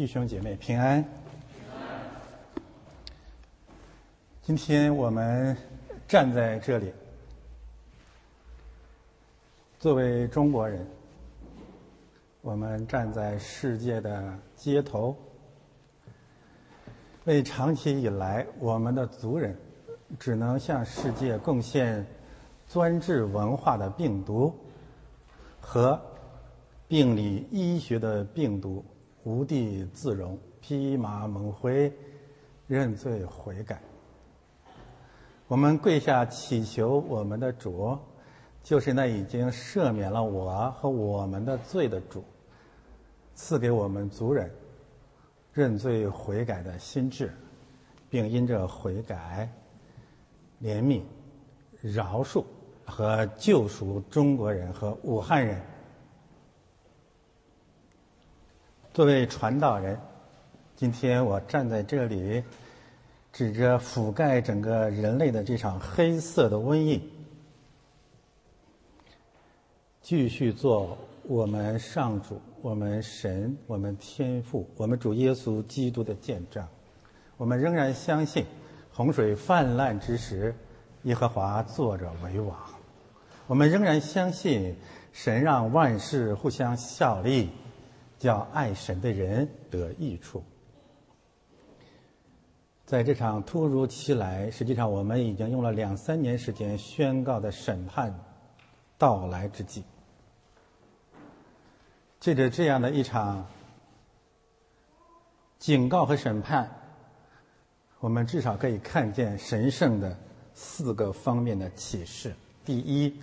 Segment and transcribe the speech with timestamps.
[0.00, 1.04] 弟兄姐妹平安。
[4.40, 5.54] 今天我们
[6.08, 6.90] 站在这里，
[9.78, 10.86] 作为中国人，
[12.40, 15.14] 我们站在世界的街头，
[17.26, 19.54] 为长期以来我们的族人
[20.18, 22.06] 只能向世界贡献
[22.70, 24.50] 专制文化的病毒
[25.60, 26.00] 和
[26.88, 28.82] 病理医学的病毒。
[29.24, 31.92] 无地自容，披麻蒙灰，
[32.66, 33.80] 认罪悔改。
[35.46, 37.98] 我们跪下祈求我们的主，
[38.62, 42.24] 就是那已经赦免了我和我们的罪的主，
[43.34, 44.50] 赐给我们族人
[45.52, 47.32] 认罪悔改的心智，
[48.08, 49.50] 并因着悔改、
[50.62, 51.02] 怜悯、
[51.82, 52.44] 饶恕
[52.86, 55.60] 和救赎中国人和武汉人。
[58.92, 59.96] 作为传道人，
[60.74, 62.42] 今天我站在这里，
[63.32, 67.00] 指着覆盖整个人类的这场黑色的瘟疫，
[70.02, 76.66] 继续做我们上主、我们神、我们天父、我们主耶稣基督的见证。
[77.36, 78.44] 我们仍然相信，
[78.92, 80.52] 洪水泛滥之时，
[81.04, 82.58] 耶和华坐着为王。
[83.46, 84.74] 我们仍然相信，
[85.12, 87.50] 神让万事互相效力。
[88.20, 90.44] 叫爱神的人得益处。
[92.84, 98.14] 在这场突如其来，实际上我们已经用了两三年时间宣告的审判
[98.98, 99.82] 到来之际，
[102.18, 103.46] 借着这样的一场
[105.58, 106.70] 警告和审判，
[108.00, 110.14] 我们至少可以看见神圣的
[110.52, 113.18] 四个方面的启示：第一，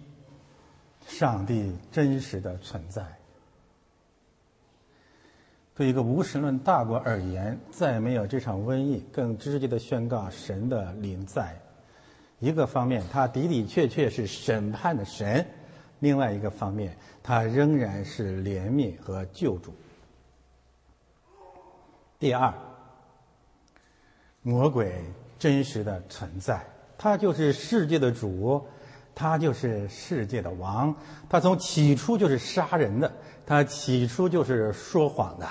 [1.06, 3.06] 上帝真实的存在。
[5.78, 11.56] 对一个无神论大国而言，再没有这场瘟疫更直接的宣告神的临在。
[12.40, 15.40] 一个方面，他的的确确是审判的神；
[16.00, 19.72] 另外一个方面，他仍然是怜悯和救主。
[22.18, 22.52] 第二，
[24.42, 25.00] 魔鬼
[25.38, 26.66] 真实的存在，
[26.98, 28.66] 他就是世界的主，
[29.14, 30.96] 他就是世界的王，
[31.30, 33.12] 他从起初就是杀人的，
[33.46, 35.48] 他起初就是说谎的。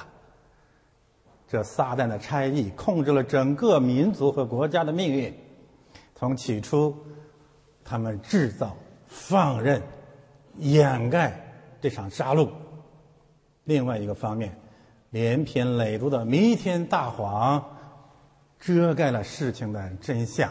[1.49, 5.33] 这撒旦的差役控制了整个民族和国家的命运。
[6.17, 6.97] 从起初，
[7.85, 8.77] 他们制造、
[9.07, 9.81] 放任、
[10.59, 12.49] 掩盖这场杀戮；
[13.65, 14.59] 另外一个方面，
[15.11, 17.65] 连篇累牍的弥天大谎
[18.59, 20.51] 遮盖了事情的真相。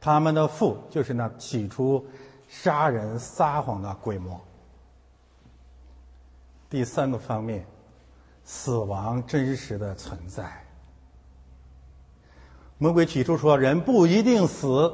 [0.00, 2.06] 他们的父就是那起初
[2.46, 4.40] 杀人撒谎的鬼魔。
[6.68, 7.66] 第三个方面。
[8.44, 10.44] 死亡真实的存在。
[12.78, 14.92] 魔鬼起初说人不一定死，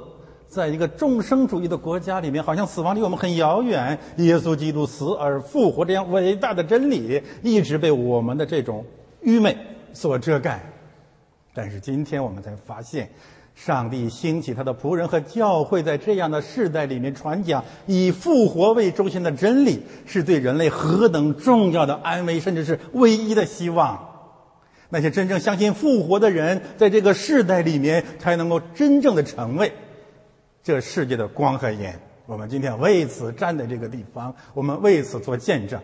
[0.49, 3.99] 在一个众生主义的国家里面，好像死亡离我们很遥远。
[4.17, 8.85] 耶稣基督死而复活这样伟大的真理，一直被我们的这种
[9.21, 9.57] 愚昧
[9.93, 10.61] 所遮盖。
[11.55, 13.11] 但是今天我们才发现。
[13.57, 24.13] 上帝兴起他的仆人和教会，在这样的世代里面传讲以复活为中心的真理，是对人类何等重要的安慰，甚至是唯一的希望。
[24.91, 29.73] 那些真正相信复活的人，在这个世代里面，才能够真正的成为
[30.63, 31.99] 这世界的光和盐。
[32.27, 35.81] 我们今天为此站在这个地方，我们为此做见证。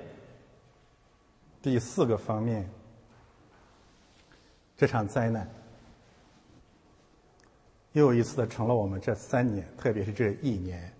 [1.63, 2.69] 第四个方面，
[4.77, 5.49] 这场灾难。
[7.93, 10.93] 又一次的成了我们这三年，特别是这一年，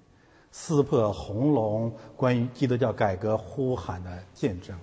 [0.51, 4.77] 撕破红龙关于基督教改革呼喊的见证。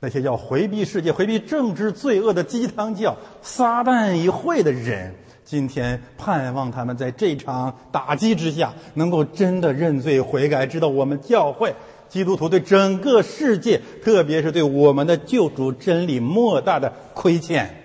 [0.00, 5.14] 那些要回避世界、回避政治罪恶的鸡汤教、撒旦一会的人，
[5.44, 11.74] 今天盼望他们在这场打击之下，能够真的认罪悔改，知道我们教会
[12.08, 17.83] 基督徒对整个世界，特别是对我们的救主真理莫大的亏欠。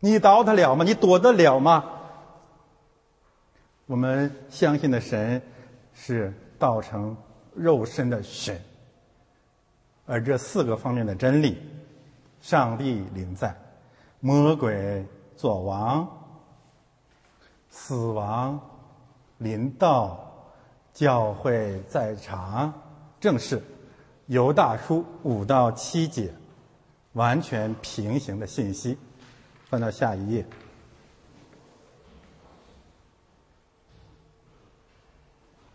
[0.00, 0.84] 你逃得了吗？
[0.84, 1.84] 你躲得了吗？
[3.86, 5.42] 我们相信的神
[5.92, 7.16] 是道成
[7.54, 8.60] 肉身的神，
[10.06, 11.58] 而这四个方面的真理：
[12.40, 13.54] 上帝临在，
[14.20, 15.04] 魔鬼
[15.36, 16.08] 作王，
[17.68, 18.60] 死亡
[19.38, 20.32] 临到，
[20.94, 22.72] 教会在场，
[23.18, 23.62] 正是
[24.26, 26.32] 犹大书五到七节
[27.14, 28.96] 完全平行的信息。
[29.70, 30.44] 翻到下一页，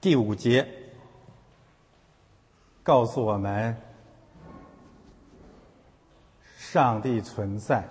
[0.02, 0.68] 第五节
[2.84, 3.74] 告诉我们，
[6.58, 7.88] 上帝存在，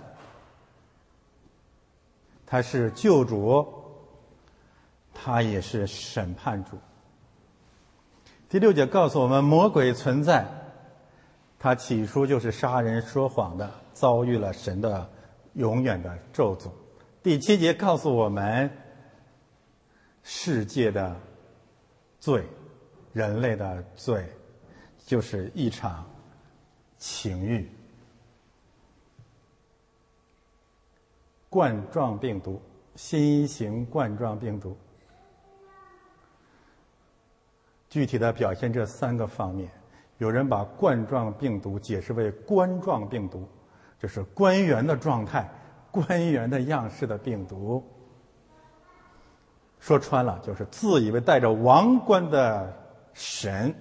[2.45, 3.67] 他是救主，
[5.15, 6.79] 他也是审判主。
[8.51, 10.47] 第六节告诉我们，魔鬼存在，
[11.59, 15.11] 他起初就是杀人说谎的，遭遇了神的
[15.55, 16.71] 永远的咒诅。
[17.23, 18.71] 第七节告诉我们，
[20.23, 21.17] 世界的
[22.21, 22.45] 罪，
[23.12, 24.27] 人类的罪，
[25.06, 26.09] 就是一场
[26.99, 27.69] 情欲。
[31.49, 32.61] 冠状病毒，
[32.97, 34.77] 新型冠状病毒，
[37.89, 39.71] 具体的表现这三个方面。
[40.19, 43.49] 有人把冠状病毒解释为冠状病毒，
[44.00, 45.50] 就是官员的状态。
[45.91, 47.81] 官员的样式的病毒，
[49.79, 52.76] 说穿了就是自以为带着王冠的
[53.12, 53.73] 神，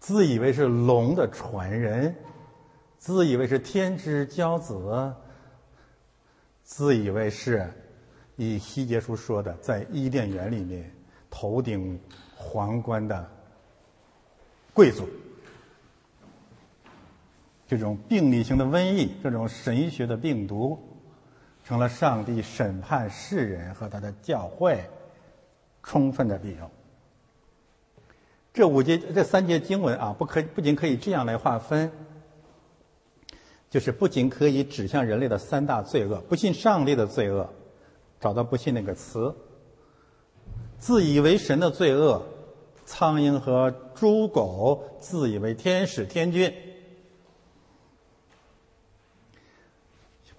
[0.00, 2.12] 自以为是龙的传人，
[2.98, 5.14] 自以为是天之骄子，
[6.64, 7.72] 自以为是
[8.34, 10.92] 以希杰书说的，在伊甸园里面
[11.30, 12.00] 头顶
[12.34, 13.30] 皇冠的
[14.74, 15.08] 贵族。
[17.72, 20.78] 这种病理性的瘟疫，这种神学的病毒，
[21.64, 24.78] 成了上帝审判世人和他的教会
[25.82, 26.70] 充分的理由。
[28.52, 31.90] 这五节、这三节经文啊，不可不仅可以这样来划分，
[33.70, 37.48] 就是不仅可以指向人类的三大罪恶：不信上帝的罪恶，
[38.20, 39.34] 找到“不信”那个词；
[40.78, 42.22] 自以为神的罪恶，
[42.84, 46.52] 苍蝇和猪狗自以为天使天君。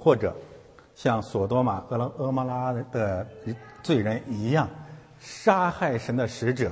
[0.03, 0.35] 或者
[0.95, 3.25] 像索多玛、俄拉、俄摩拉的
[3.81, 4.69] 罪人一样，
[5.17, 6.69] 杀害神的使者，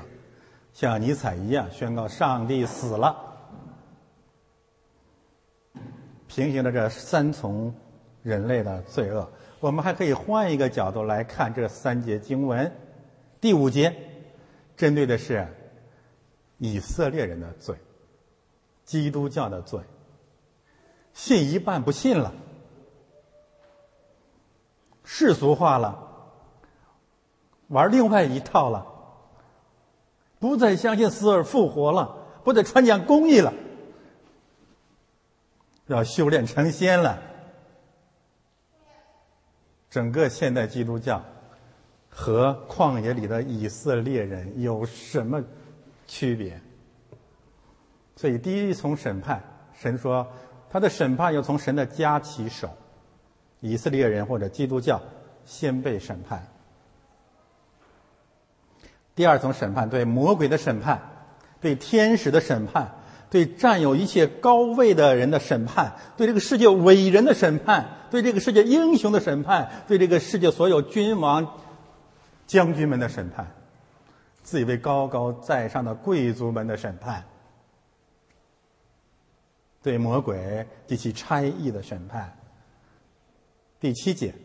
[0.74, 3.16] 像尼采一样宣告上帝死了。
[6.28, 7.74] 平行的这三重
[8.22, 9.32] 人类的罪恶，
[9.62, 12.70] 我们还可以换一个角度来看这三节经文。
[13.40, 13.96] 第五节
[14.76, 15.48] 针对的是
[16.58, 17.78] 以色列人的罪，
[18.84, 19.80] 基督教的罪，
[21.14, 22.34] 信一半不信了。
[25.14, 26.08] 世俗化了，
[27.68, 28.88] 玩另外一套了，
[30.40, 32.16] 不再相信死而复活了，
[32.46, 33.54] 不再传讲公义了，
[35.88, 37.22] 要修炼成仙了。
[39.90, 41.22] 整个现代基督教
[42.10, 45.44] 和旷野里的以色列人有什么
[46.08, 46.62] 区别？
[48.16, 49.44] 所以，第一从审判，
[49.74, 50.26] 神说
[50.70, 52.70] 他的审判要从神的家起手。
[53.62, 55.02] 以色列人或者基督教
[55.46, 56.48] 先被审判。
[59.16, 61.00] 第二层审判对魔鬼的审判，
[61.60, 62.96] 对天使的审判，
[63.30, 71.60] 对占有一切高位的人的审判，对这个世界伟人的审判，对这个世界英雄的审判，对这个世界所有君王、
[72.48, 73.48] 将军们的审判，
[74.42, 77.26] 自以为高高在上的贵族们的审判，
[79.84, 82.38] 对魔鬼及其差役的审判。
[83.82, 84.36] 第七节，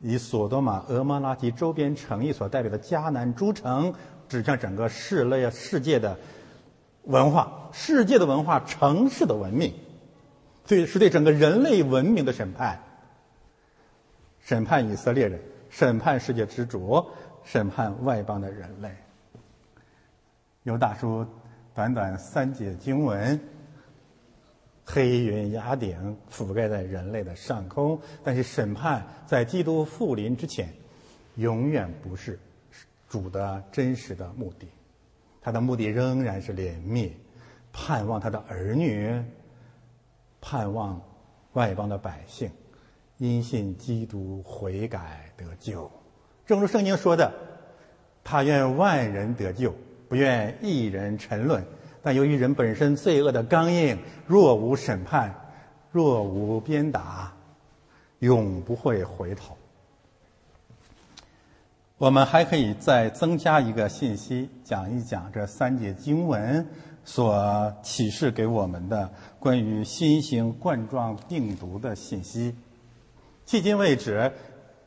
[0.00, 3.92] 以索多玛、俄摩拉及周边城邑所代表的迦南诸城，
[4.30, 6.18] 指向整个世类世界的
[7.02, 9.74] 文化、世界的文化、城市的文明，
[10.66, 12.80] 对是对整个人类文明的审判。
[14.40, 15.38] 审判以色列人，
[15.68, 17.04] 审判世界之主，
[17.44, 18.90] 审判外邦的人类。
[20.62, 21.26] 有大叔
[21.74, 23.38] 短短三节经文。
[24.94, 28.00] 黑云压顶，覆盖在人类的上空。
[28.22, 30.68] 但是审判在基督复临之前，
[31.34, 32.38] 永远不是
[33.08, 34.68] 主的真实的目的。
[35.42, 37.10] 他的目的仍然是怜悯，
[37.72, 39.20] 盼望他的儿女，
[40.40, 41.02] 盼望
[41.54, 42.48] 外邦的百姓
[43.18, 45.90] 因信基督悔改得救。
[46.46, 47.32] 正如圣经说的
[48.22, 49.74] ：“他愿万人得救，
[50.08, 51.64] 不愿一人沉沦。”
[52.04, 55.34] 但由于人本身罪恶的刚硬，若无审判，
[55.90, 57.32] 若无鞭打，
[58.18, 59.56] 永不会回头。
[61.96, 66.66] 我们还可以再增加一个信息，讲一讲这三节经文
[67.06, 72.54] 所启示给我们的关于新型冠状病毒的信息。
[73.46, 74.30] 迄今为止，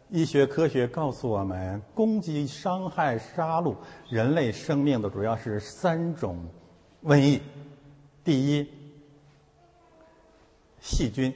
[0.10, 3.76] 医学科学告诉我们，攻击、伤害、杀戮
[4.08, 6.38] 人类生命的主要是三种。
[7.04, 7.42] 瘟疫，
[8.24, 8.70] 第一，
[10.82, 11.34] 细菌，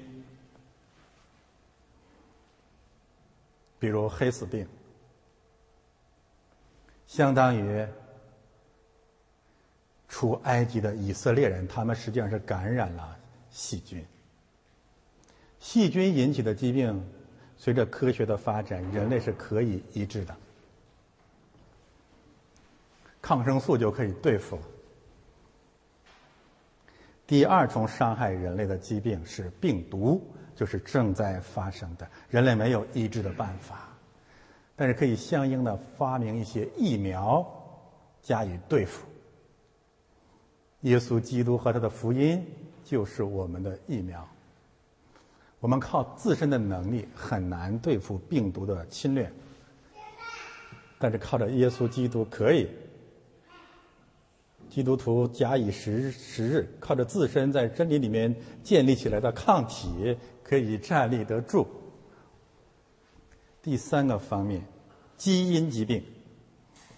[3.80, 4.68] 比如黑死病，
[7.08, 7.88] 相当于
[10.10, 13.18] 出埃及的以色列人，他们实际上是感染了
[13.50, 14.06] 细菌。
[15.60, 17.08] 细菌引起的疾病，
[17.56, 20.36] 随着科学的发展，人类是可以医治的，
[23.22, 24.64] 抗生素就可以对付了。
[27.32, 30.22] 第二重伤害人类的疾病是病毒，
[30.54, 33.88] 就是正在发生的，人类没有医治的办法，
[34.76, 37.50] 但是可以相应的发明一些疫苗
[38.22, 39.08] 加以对付。
[40.82, 42.46] 耶稣基督和他的福音
[42.84, 44.28] 就是我们的疫苗。
[45.62, 49.32] 我们靠自身的能力很难对付病毒的侵略，
[51.00, 52.68] 但是靠着耶稣基督可以。
[54.72, 61.68] 基督徒假以时时日，靠着自身在真理里面建立起来的抗体，可以站立得住。
[63.62, 64.66] 第三个方面，
[65.18, 66.02] 基因疾病，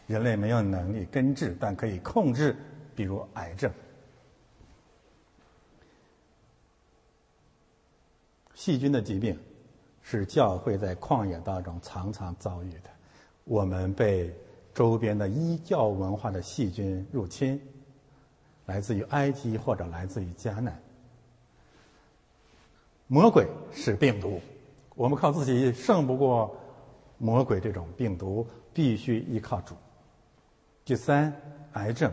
[0.06, 2.56] 人类没有能力根治，但可以控制，
[2.96, 3.72] 比如癌症、
[8.54, 9.36] 细菌的疾病，
[10.04, 12.92] 是教会在旷野当中常常遭遇的。
[13.46, 14.32] 我们被。
[14.74, 17.62] 周边的异教文化的细菌入侵，
[18.66, 20.82] 来自于埃及或者来自于迦南。
[23.06, 24.42] 魔鬼是病毒，
[24.96, 26.56] 我们靠自己胜不过
[27.20, 29.76] 魔鬼这种病毒，必须依靠主。
[30.84, 31.32] 第三，
[31.74, 32.12] 癌症，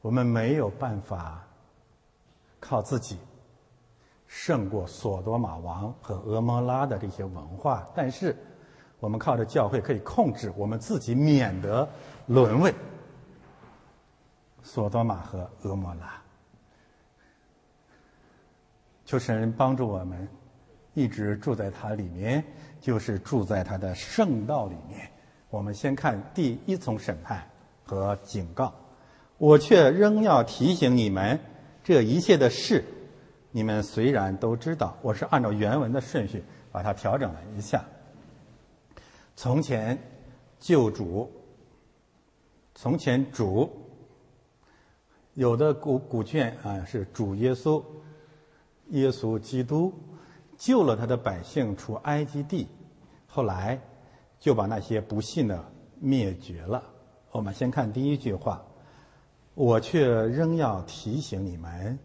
[0.00, 1.46] 我们没有办法
[2.58, 3.18] 靠自己
[4.26, 8.34] 胜过索多玛王和俄摩拉的这些文化，但是。
[9.00, 11.88] 我们靠着教会可以控制我们自己，免得
[12.26, 12.74] 沦为
[14.62, 16.20] 索多玛和俄摩拉。
[19.04, 20.28] 求神帮助我们，
[20.94, 22.44] 一直住在它里面，
[22.80, 25.08] 就是住在他的圣道里面。
[25.48, 27.42] 我们先看第一重审判
[27.84, 28.74] 和警告，
[29.38, 31.40] 我却仍要提醒你们，
[31.82, 32.84] 这一切的事，
[33.50, 37.82] 你们虽然都知道，我是按照原文的顺序把它调整了一下。
[39.40, 39.96] 从前
[40.58, 41.30] 救主，
[42.74, 43.70] 从前主
[45.34, 47.80] 有的古古卷啊是主耶稣，
[48.88, 49.94] 耶稣基督
[50.56, 52.66] 救了他的百姓出埃及地，
[53.28, 53.80] 后来
[54.40, 55.64] 就把那些不信的
[56.00, 56.82] 灭绝了。
[57.30, 58.60] 我们先看第一句话，
[59.54, 61.96] 我却仍要提醒你们，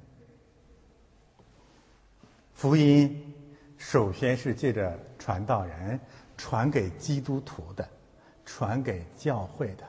[2.54, 3.34] 福音
[3.76, 6.00] 首先是借着传道人。
[6.38, 7.88] 传给基督徒的，
[8.46, 9.84] 传给教会的，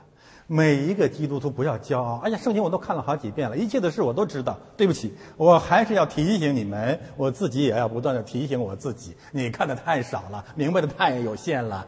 [0.47, 2.19] 每一个基督徒不要骄傲。
[2.19, 4.59] 哎呀，圣经我都看了好几遍了，一切的事我都知道。
[4.77, 9.17] 对不起，我还是要提醒你们，我自己也要不断的提醒我自己。
[9.33, 11.87] 你看的太少了，明白的太有限了。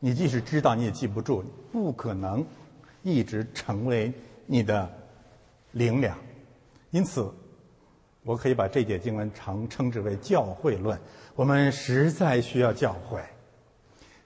[0.00, 2.44] 你即使知道，你也记不住，不可能
[3.02, 4.12] 一直成为
[4.46, 4.90] 你的
[5.70, 6.18] 灵粮。
[6.90, 7.32] 因此，
[8.24, 10.98] 我可以把这节经文常称之为教会论。
[11.36, 13.20] 我们实在需要教会。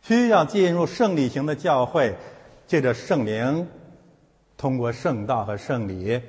[0.07, 2.15] 需要进入圣礼型的教会，
[2.69, 3.67] 借着圣灵，
[4.57, 6.23] 通过圣道和圣礼，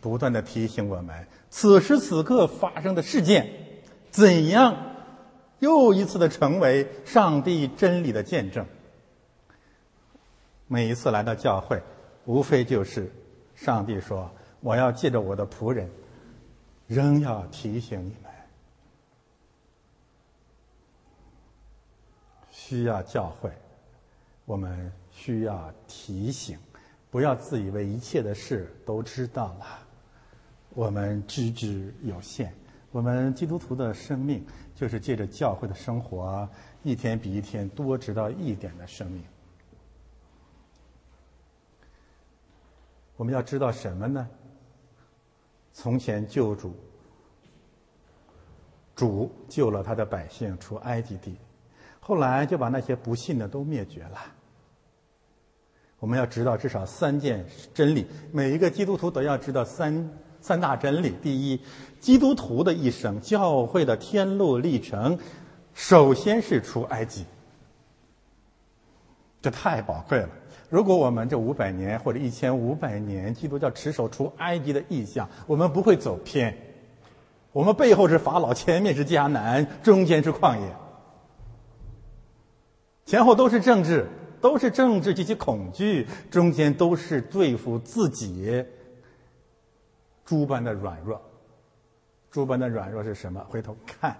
[0.00, 3.48] 不断的提醒我们，此时此刻发生的事件，
[4.10, 4.96] 怎样
[5.60, 8.66] 又一次的成为上帝真理的见证。
[10.66, 11.80] 每一次来到教会，
[12.24, 13.12] 无非就是
[13.54, 14.28] 上帝说
[14.58, 15.88] ：“我要借着我的仆人，
[16.88, 18.12] 仍要提醒你
[22.66, 23.50] 需要教诲，
[24.46, 26.58] 我们需要提醒，
[27.10, 29.86] 不要自以为一切的事都知道了。
[30.70, 32.54] 我们知之有限，
[32.90, 34.42] 我们基督徒的生命
[34.74, 36.48] 就是借着教会的生活，
[36.82, 39.22] 一天比一天多知道一点的生命。
[43.18, 44.26] 我们要知道什么呢？
[45.74, 46.74] 从前救主，
[48.96, 51.36] 主救了他的百姓出埃及地。
[52.06, 54.18] 后来就把那些不信的都灭绝了。
[55.98, 61.14] 我们要知道至少三件真理，每一个基督徒都要知道三三大真理。
[61.22, 61.58] 第一，
[62.00, 65.18] 基督徒的一生，教会的天路历程，
[65.72, 67.24] 首先是出埃及，
[69.40, 70.28] 这太宝贵了。
[70.68, 76.54] 如果我们这五百年或者一千五百年，基督教持守出埃及的意向，我们不会走偏。
[77.50, 80.83] 我们背后是法老，前面是迦南，中间是旷野。
[83.06, 84.06] 前后都是政治，
[84.40, 88.64] 都是政治及其恐惧，中间都是对付自己
[90.24, 91.20] 诸般的软弱。
[92.30, 93.44] 诸般的软弱是什么？
[93.48, 94.16] 回头看，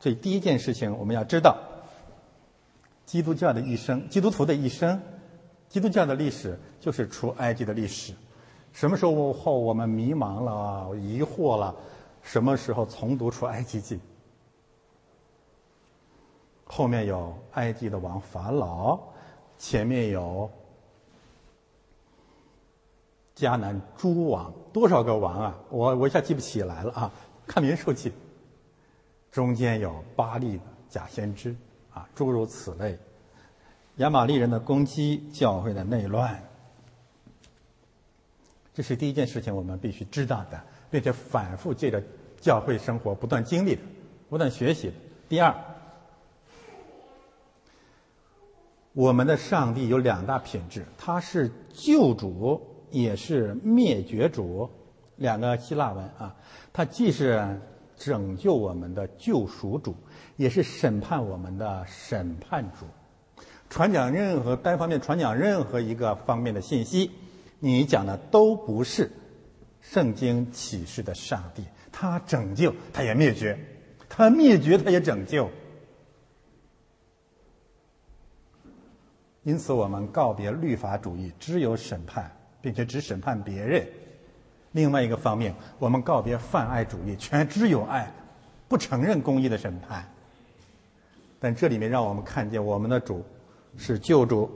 [0.00, 1.58] 所以第一件事情我们要知道，
[3.04, 5.02] 基督教的一生，基督徒的一生，
[5.68, 8.14] 基督教的历史就是出埃及的历史。
[8.72, 11.74] 什么时候后我们迷茫了、疑惑了，
[12.22, 13.98] 什么时候重读出埃及记？
[16.70, 19.00] 后面有埃及的王法老，
[19.56, 20.48] 前面有
[23.34, 25.58] 迦南诸王，多少个王啊？
[25.70, 27.10] 我我一下记不起来了啊！
[27.46, 28.12] 看民数记，
[29.32, 31.56] 中间有巴利的假先知
[31.90, 32.98] 啊，诸如此类。
[33.96, 36.40] 亚玛利人的攻击，教会的内乱，
[38.74, 42.00] 这是第一件事情，我们必须知道的，并且反复借着
[42.40, 43.82] 教会生活不断经历的、
[44.28, 44.94] 不断学习的。
[45.30, 45.52] 第二。
[48.98, 54.68] 我们的上帝有两大品质，他是救主，也是灭绝主，
[55.14, 56.34] 两个希腊文啊。
[56.72, 57.60] 他既是
[57.96, 59.94] 拯救我们的救赎主，
[60.34, 62.86] 也是审判我们的审判主。
[63.70, 67.12] 传讲任何单方面传讲任何一个方面的信息，
[67.60, 69.12] 你讲的都不是
[69.80, 71.62] 圣经启示的上帝。
[71.92, 73.56] 他拯救，他也灭绝；
[74.08, 75.48] 他灭绝，他也拯救。
[79.48, 83.88] 因此，我们告别律法主义，只有审判，并且只审判别人。
[84.72, 88.12] 另外一个方面，我们告别泛爱主义，全只有爱，
[88.68, 90.06] 不承认公义的审判。
[91.40, 93.24] 但这里面让我们看见，我们的主
[93.78, 94.50] 是救主，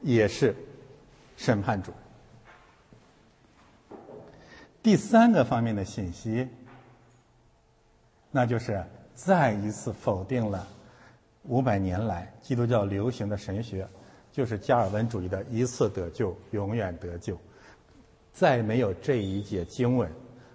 [0.00, 0.56] 也是
[1.36, 1.92] 审判主。
[4.82, 6.48] 第三个方面的信息，
[8.30, 8.82] 那就是
[9.14, 10.66] 再一次否定了
[11.42, 13.86] 五百年来基督教流行的神学。
[14.38, 17.36] 就是加尔文主义的一次得救，永远得救，
[18.32, 20.08] 再没有这一节经文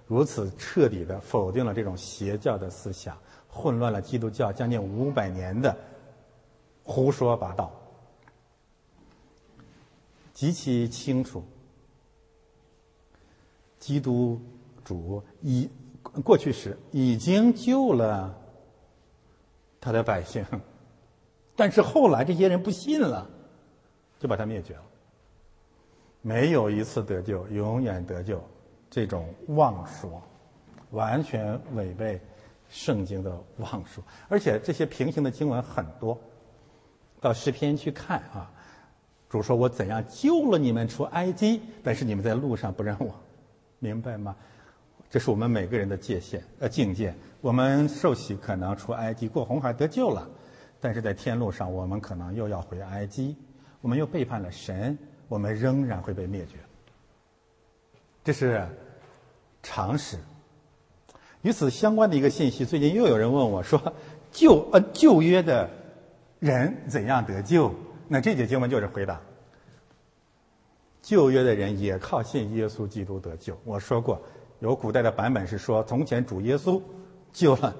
[0.07, 3.17] 如此彻底的否定了这种邪教的思想，
[3.49, 5.75] 混乱了基督教将近五百年的
[6.81, 7.73] 胡说八道，
[10.33, 11.43] 极其清楚。
[13.79, 14.39] 基督
[14.85, 15.69] 主已
[16.23, 18.33] 过去时已经救了
[19.81, 20.45] 他的百姓，
[21.53, 23.29] 但是后来这些人不信了。
[24.23, 24.81] 就把它灭绝了。
[26.21, 28.41] 没有一次得救，永远得救，
[28.89, 30.23] 这种妄说，
[30.91, 32.21] 完全违背
[32.69, 34.01] 圣经的妄说。
[34.29, 36.17] 而且这些平行的经文很多，
[37.19, 38.49] 到诗篇去看啊，
[39.27, 43.13] 主说我怎样救了你们出埃及，但是你们在路上不认我，
[43.79, 44.33] 明白吗？
[45.09, 47.13] 这是我们每个人的界限呃境界。
[47.41, 50.25] 我们受洗可能出埃及过红海得救了，
[50.79, 53.35] 但是在天路上我们可能又要回埃及。
[53.83, 56.55] 我们又背叛了神，我们仍然会被灭绝。
[58.23, 58.65] 这是
[59.61, 60.17] 常识。
[61.41, 63.93] 与此相关的一个信息，最近又有人问我说
[64.31, 65.69] ：“旧呃旧约的
[66.39, 67.75] 人怎样得救？”
[68.07, 69.19] 那这节经文就是回答：
[71.01, 73.59] 旧约的人也靠信耶稣基督得救。
[73.65, 74.21] 我说过，
[74.61, 76.81] 有古代的版本是说，从前主耶稣
[77.33, 77.75] 救了，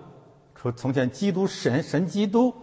[0.62, 2.54] 说从前基督神神基督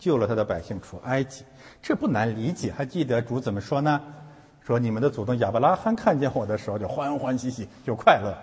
[0.00, 1.44] 救了他的百姓出埃及。
[1.80, 4.00] 这不难理解，还记得主怎么说呢？
[4.62, 8.36] 说你们的祖宗亚伯拉罕看见我的时候就欢欢喜喜，就快乐。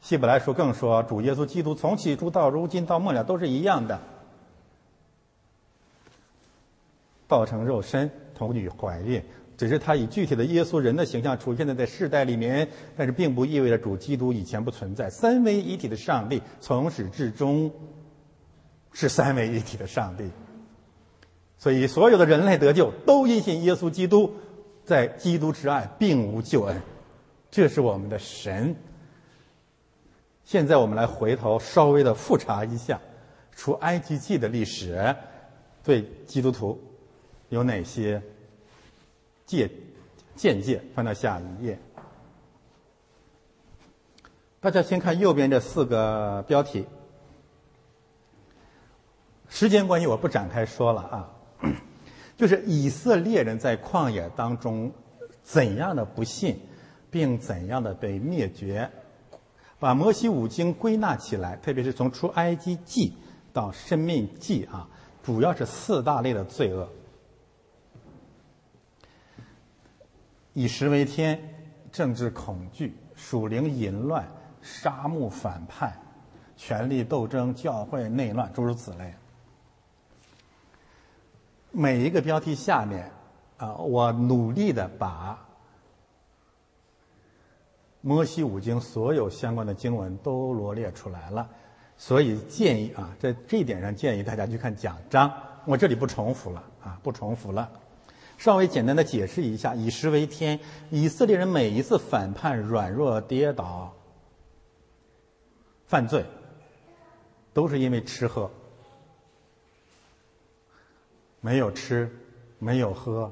[0.00, 3.98] 希伯来书更说，主耶稣基督从起初到如今到末了都是一样的，
[7.26, 9.22] 道成肉身，童女怀孕，
[9.56, 15.08] 只是他以具体的耶稣人的形象出现在在世代里面，但是并不意味着主基督以前不存在。
[15.08, 17.72] 三位一体的上帝从始至终
[18.92, 20.28] 是三位一体的上帝。
[21.64, 24.34] 所以，所有的人类得救都因信耶稣基督，
[24.84, 26.78] 在基督之爱并无救恩，
[27.50, 28.76] 这是我们的神。
[30.44, 33.00] 现在我们来回头稍微的复查一下，
[33.56, 35.16] 除埃及记的历史，
[35.82, 36.78] 对基督徒
[37.48, 38.22] 有哪些
[39.46, 39.70] 见
[40.36, 40.82] 见解？
[40.94, 41.78] 翻到下一页，
[44.60, 46.84] 大家先看右边这四个标题。
[49.48, 51.30] 时间关系，我不展开说了啊。
[52.36, 54.92] 就是以色列人在旷野当中
[55.42, 56.58] 怎样的不信，
[57.10, 58.90] 并怎样的被灭绝，
[59.78, 63.14] 把摩西五经归纳起来，特别是从出埃及记
[63.52, 64.88] 到生命记啊，
[65.22, 66.88] 主要是四大类的罪恶：
[70.52, 71.40] 以食为天、
[71.92, 74.26] 政治恐惧、属灵淫乱、
[74.60, 75.92] 沙漠反叛、
[76.56, 79.14] 权力斗争、教会内乱，诸如此类。
[81.76, 83.10] 每一个标题下面，
[83.56, 85.36] 啊，我努力的把
[88.00, 91.50] 摩西五经所有相关的经文都罗列出来了，
[91.96, 95.32] 所以建议啊，在这一点上建议大家去看讲章，
[95.64, 97.68] 我这里不重复了啊，不重复了，
[98.38, 100.60] 稍微简单的解释一下：以食为天，
[100.90, 103.92] 以色列人每一次反叛、软弱、跌倒，
[105.86, 106.24] 犯罪，
[107.52, 108.48] 都是因为吃喝。
[111.44, 112.10] 没有吃，
[112.58, 113.30] 没有喝，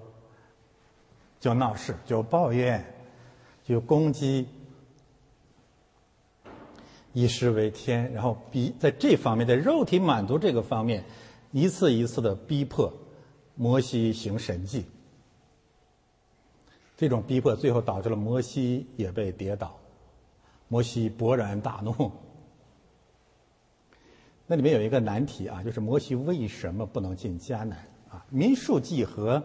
[1.41, 2.85] 就闹事，就抱怨，
[3.65, 4.47] 就攻击，
[7.15, 11.03] 以食为天，然后逼在这方面，在肉体满足这个方面，
[11.53, 12.93] 一次一次的逼迫
[13.55, 14.85] 摩西行神迹。
[16.99, 19.75] 这种逼迫最后导致了摩西也被跌倒，
[20.69, 22.13] 摩西勃然大怒。
[24.47, 27.89] 那里面有一个难题啊，就是摩西为什么不能进迦南？
[28.33, 29.43] 民数记和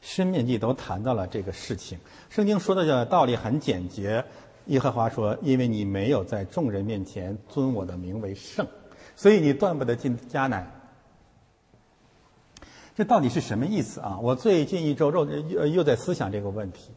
[0.00, 1.98] 申命记都谈到了这个事情。
[2.30, 4.24] 圣经说的道理很简洁。
[4.68, 8.66] 耶和华说：“因为你没有在众人面前尊我的名为圣，
[9.14, 10.80] 所以你断不得进迦南。”
[12.96, 14.18] 这到底是什么意思啊？
[14.22, 16.92] 我最近一周又又又在思想这个问题。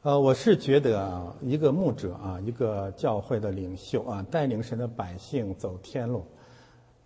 [0.00, 6.26] 呃，我是觉得一个牧者啊，一个教会的领袖啊，带领神的百姓走天路。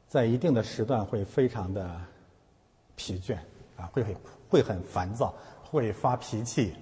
[0.08, 2.00] 在一定的时段会非常的
[2.96, 3.36] 疲倦
[3.76, 4.16] 啊，会会
[4.48, 6.72] 会很烦躁，会发脾气，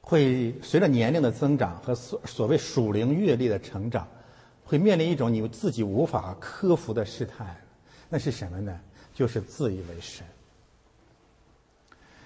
[0.00, 4.06] 会随着年龄的增长和所所谓属灵阅历的成长，
[4.64, 7.56] 会面临一种你自己无法克服的试探，
[8.08, 8.80] 那是什么呢？
[9.12, 10.24] 就是自以为神。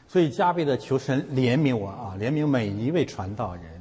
[0.07, 3.81] 所以加倍的求神怜悯我啊，怜悯每一位传道人。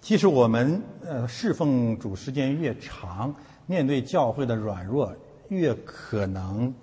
[0.00, 3.32] 其实我们呃侍奉主时间越长。
[3.68, 5.14] 面对教会的软弱，
[5.50, 6.74] 越可能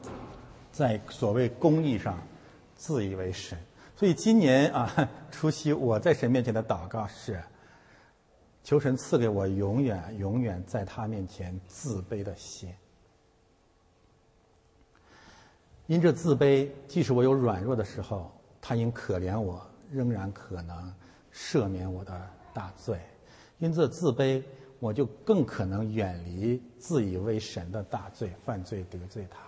[0.71, 2.21] 在所谓公义上
[2.75, 3.57] 自以为神。
[3.95, 7.41] 所以今年啊， 除夕我在神面前的祷告是：
[8.63, 12.71] 求神赐给我永远、永远在他面前自卑的心。
[15.87, 19.59] 因这自卑，即使我有软弱的时候，他因可怜我，
[19.91, 20.93] 仍然可能
[21.33, 22.99] 赦免我的大罪。
[23.57, 24.43] 因这自卑。
[24.85, 29.39] 我就更可能远离自以为神的大罪犯罪得罪他，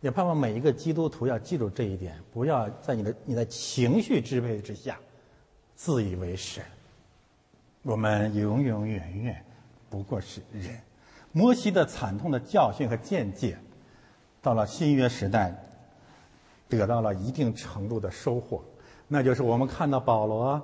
[0.00, 4.96] 也盼望每一个基督徒要记住这一点，不要在你的你的情绪支配之下
[5.74, 6.62] 自以为神。
[7.82, 9.44] 我们永永远远
[9.90, 10.80] 不过是人。
[11.32, 13.58] 摩西的惨痛的教训和见解，
[14.40, 15.52] 到了新约时代，
[16.68, 18.62] 得到了一定程度的收获，
[19.08, 20.62] 那就是我们看到保罗、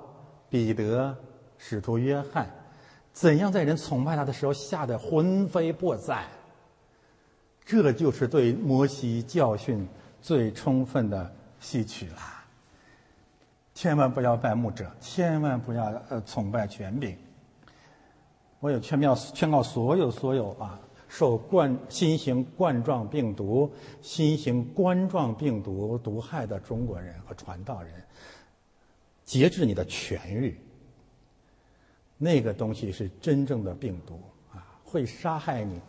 [0.49, 1.13] 彼得、
[1.57, 2.49] 使徒约翰。
[3.13, 6.25] 怎样在人崇拜他的时候吓得魂飞魄散？
[7.63, 9.87] 这就是对摩西教训
[10.21, 12.17] 最充分的吸取了。
[13.73, 17.15] 千万不要拜牧者，千万不要呃崇拜权柄。
[18.59, 23.71] 我有劝告劝告所有所有啊受冠新型冠状病毒
[24.01, 27.93] 新型冠状病毒毒害的中国人和传道人，
[29.23, 30.59] 节制你的痊愈。
[32.17, 34.21] 那个东西是真正的病毒
[34.53, 35.81] 啊，会杀害你，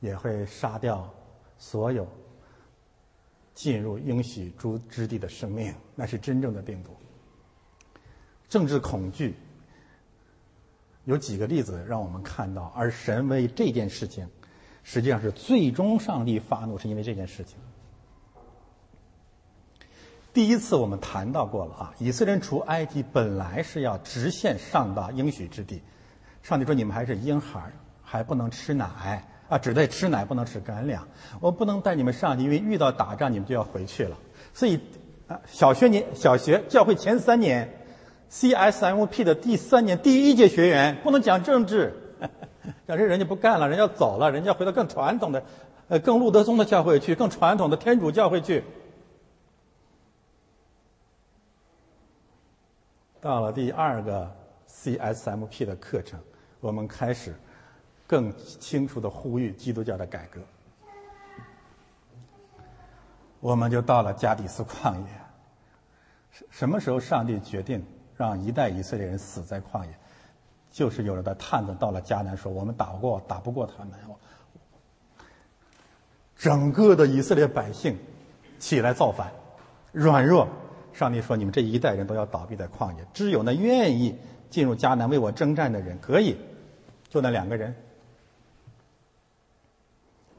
[0.00, 1.08] 也会杀掉
[1.56, 2.06] 所有
[3.54, 5.74] 进入应许诸之地的生命。
[5.94, 6.90] 那是真正的病毒。
[8.48, 9.34] 政治恐惧
[11.04, 14.28] 有几个例子让我们看到，而神为这件事情，
[14.82, 17.56] 实际上是最终上帝发怒，是因为这件事情。
[20.32, 25.82] 第一次我们谈到过了啊，以色列人出埃及本来是要直线上到应许之地，
[26.42, 27.70] 上帝说你们还是婴孩，
[28.02, 31.06] 还不能吃奶啊，只得吃奶不能吃干粮，
[31.38, 34.16] 我不能带你们上去，因为遇到打仗你们就要回去了。
[34.54, 34.80] 所以
[35.28, 37.70] 啊，小学年小学教会前三年
[38.30, 41.92] ，CSMP 的第三年第一届学员不能讲政治，
[42.88, 45.42] 讲这人家不干了，人家走了，人家回到更传统的，
[45.88, 48.64] 呃，更路德宗的教会去，更传统的天主教会去。
[53.22, 54.28] 到了第二个
[54.68, 56.18] CSMP 的课程，
[56.58, 57.32] 我们开始
[58.04, 60.40] 更清楚的呼吁基督教的改革。
[63.38, 65.06] 我们就到了加底斯旷野。
[66.32, 69.94] 什什么时候上帝决定让一代以色列人死在旷野？
[70.72, 73.92] 就是有了的探子到了迦南，说我们打不过，打不过他们。
[76.36, 77.96] 整个的以色列百姓
[78.58, 79.30] 起来造反，
[79.92, 80.48] 软弱。
[80.92, 84.18] 上帝说：“你们这一代人都要倒闭在旷野，只有那愿意
[84.50, 86.36] 进入迦南为我征战的人可以，
[87.08, 87.74] 就那两个人。”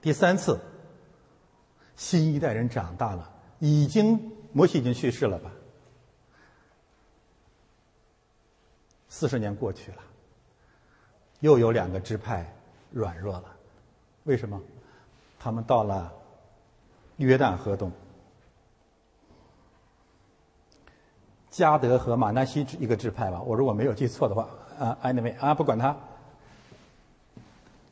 [0.01, 0.59] 第三次，
[1.95, 5.51] 新一代人长大了，已经摩西已经去世了吧？
[9.07, 9.97] 四十年过去了，
[11.39, 12.53] 又有两个支派
[12.91, 13.45] 软弱了，
[14.25, 14.61] 为什么？
[15.39, 16.13] 他们到了
[17.17, 17.91] 约旦河东。
[21.53, 24.47] 加德和马纳西一个支派吧，我如果没有记错的话，
[24.79, 25.95] 啊，anyway 啊，不管他，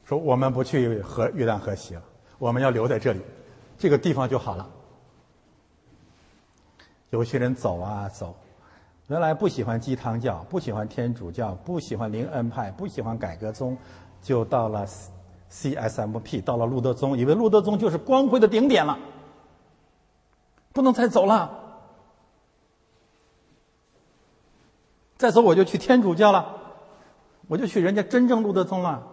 [0.04, 2.02] 说我们不去河约旦河西了，
[2.40, 3.22] 我们要留在这里，
[3.78, 4.68] 这个地方就好了。
[7.12, 8.36] 有些人走啊走，
[9.10, 13.78] 原来不喜欢鸡汤教，不喜欢天主教，不喜欢灵恩派，不喜欢改革宗，
[14.24, 14.88] 就到了
[15.52, 18.98] CSMP，到了路德宗，以为路德宗就是光辉的顶点了，
[20.74, 21.60] 不能再走了。
[25.22, 26.58] 再走我就去天主教了，
[27.48, 29.08] 我就去人家真正路德宗了。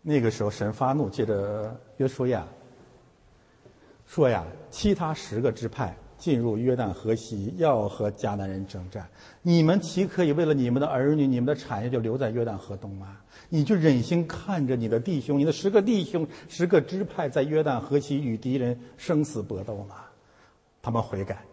[0.00, 2.46] 那个时候神发怒，借着约书亚
[4.06, 9.08] 说呀：“其他十个支派进入约旦河西，要和迦南人征战，
[9.42, 13.16] 你们岂可以为了你们的儿女、你们的产业就留在约旦河东吗？
[13.48, 19.96] 你就忍心看着你的弟兄、你的十个弟兄、十个支派在约旦河西与敌人生死搏斗吗？”
[20.80, 21.44] 他们悔改，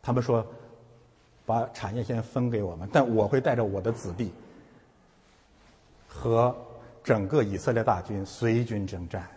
[0.00, 0.46] 他们说。
[1.46, 4.32] 把产业先分给我们，但我会带着我的子弟
[6.08, 6.56] 和
[7.02, 9.28] 整个以色列大军随军征战。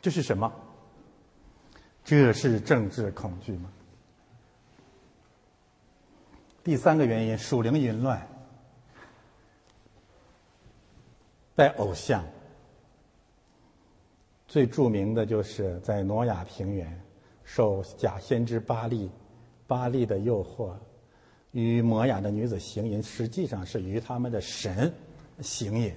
[0.00, 0.52] 这是什么？
[2.02, 3.70] 这是政治恐惧吗？
[6.64, 8.26] 第三个原因，属灵淫乱，
[11.54, 12.24] 拜偶像。
[14.48, 17.00] 最著名的就是在挪亚平原
[17.44, 19.10] 受假先知巴利。
[19.70, 20.74] 巴利的诱惑，
[21.52, 24.92] 与摩雅的女子行淫，实际上是与他们的神
[25.40, 25.94] 行淫，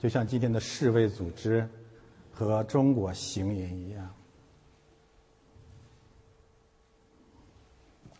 [0.00, 1.68] 就像今天的世卫组织
[2.32, 4.12] 和中国行淫一样。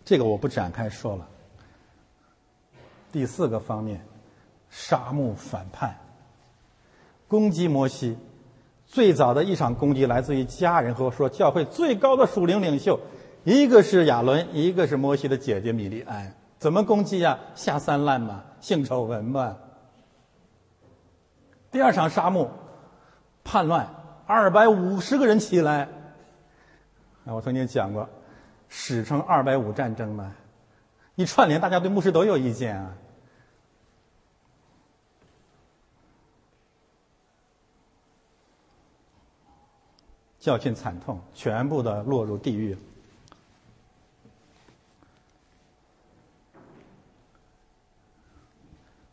[0.04, 1.28] 这个我不展开说了。
[3.10, 4.00] 第四个方面，
[4.70, 5.98] 沙漠反叛，
[7.26, 8.16] 攻击摩西。
[8.92, 13.00] 最早的一场攻击来自于家人和我说教会最高的属灵领袖，
[13.42, 16.34] 一个是亚伦，一个是摩西的姐姐米利安。
[16.58, 17.38] 怎么攻击呀？
[17.54, 19.56] 下三滥嘛，性丑闻嘛。
[21.70, 22.50] 第二场沙漠
[23.42, 23.88] 叛乱，
[24.26, 25.88] 二百五十个人起来。
[27.24, 28.06] 啊，我曾经讲过，
[28.68, 30.34] 史称“二百五战争”嘛。
[31.14, 32.92] 一串联，大家对牧师都有意见啊。
[40.42, 42.76] 教训惨痛，全部的落入地狱，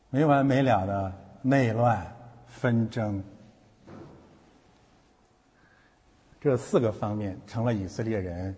[0.09, 1.13] 没完没了的
[1.43, 2.03] 内乱
[2.47, 3.23] 纷争，
[6.41, 8.55] 这四个方面成了以色列人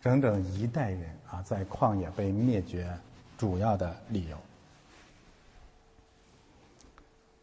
[0.00, 2.90] 整整一代人啊在旷野被灭绝
[3.36, 4.36] 主要的理由。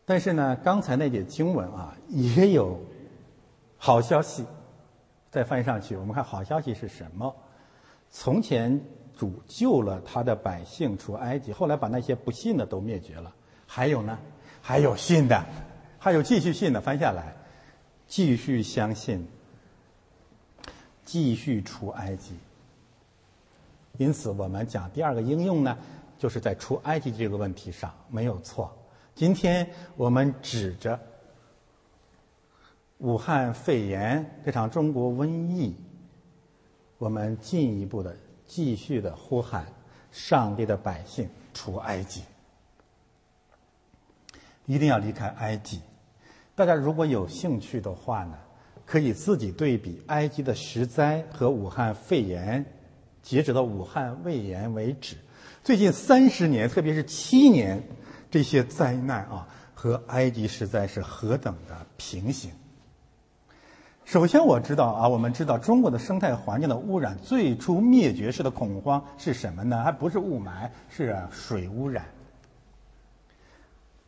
[0.08, 2.84] 但是呢，刚才那节经文啊，也有。
[3.86, 4.44] 好消息，
[5.30, 7.36] 再翻上去，我们看好消息是什么？
[8.10, 8.82] 从前
[9.16, 13.32] 主救了他的百姓出埃及，后来把那些不信的都灭绝了。
[13.68, 14.18] 还有呢？
[14.60, 15.46] 还有信的，
[16.00, 17.36] 还有继续信的，翻下来，
[18.08, 19.28] 继续相信，
[21.04, 22.34] 继续出埃及。
[24.00, 25.78] 因此，我们讲第二个应用呢，
[26.18, 28.76] 就是在出埃及这个问题上没有错。
[29.14, 31.00] 今天我们指着。
[33.00, 35.76] 武汉肺炎这场中国瘟疫，
[36.98, 38.16] 我们进一步的
[38.48, 39.66] 继续的呼喊
[40.12, 42.22] 上帝的百姓出埃及，
[44.66, 45.82] 一定要离开埃及。
[46.56, 48.38] 大家如果有兴趣的话呢，
[48.86, 52.66] 可以自己对比埃及的石灾和武汉肺炎，
[53.22, 55.18] 截止到武汉肺炎为止，
[55.66, 57.84] 最近三十年，特别是七年，
[58.32, 62.52] 这些灾难啊，和埃及实在是何等的平行。
[64.06, 69.84] 首先，我知道啊，我们知道中国的生态环境的污染，最初灭绝式的恐慌是什么呢？
[69.84, 72.06] 还不是雾霾，是水污染。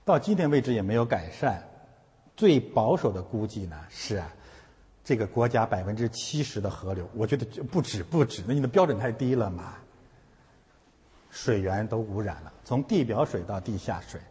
[0.05, 1.63] 到今天为止也没有改善。
[2.35, 4.21] 最保守的估计呢是，
[5.03, 9.73] 这个国家百分之七十的河流，我觉得不止不止，那你的标准太低了嘛。
[11.31, 14.21] 水源都污染了，从地表水到地下水。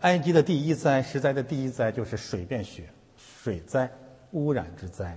[0.00, 3.88] 埃及的第一灾，十灾的第一灾就是水变血，水灾。
[4.34, 5.16] 污染之灾，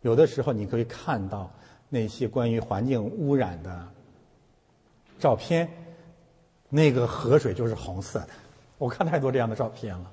[0.00, 1.50] 有的时候你可以看到
[1.88, 3.88] 那些关于环境污染的
[5.18, 5.68] 照片，
[6.68, 8.28] 那个河水就是红色的。
[8.78, 10.08] 我看太多这样的照片了。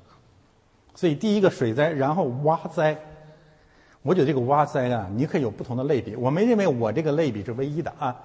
[0.96, 2.98] 所以第一个水灾，然后蛙灾。
[4.02, 6.16] 我觉得这个蛙灾啊，你可以有不同的类比。
[6.16, 8.24] 我没认为我这个类比是唯一的啊。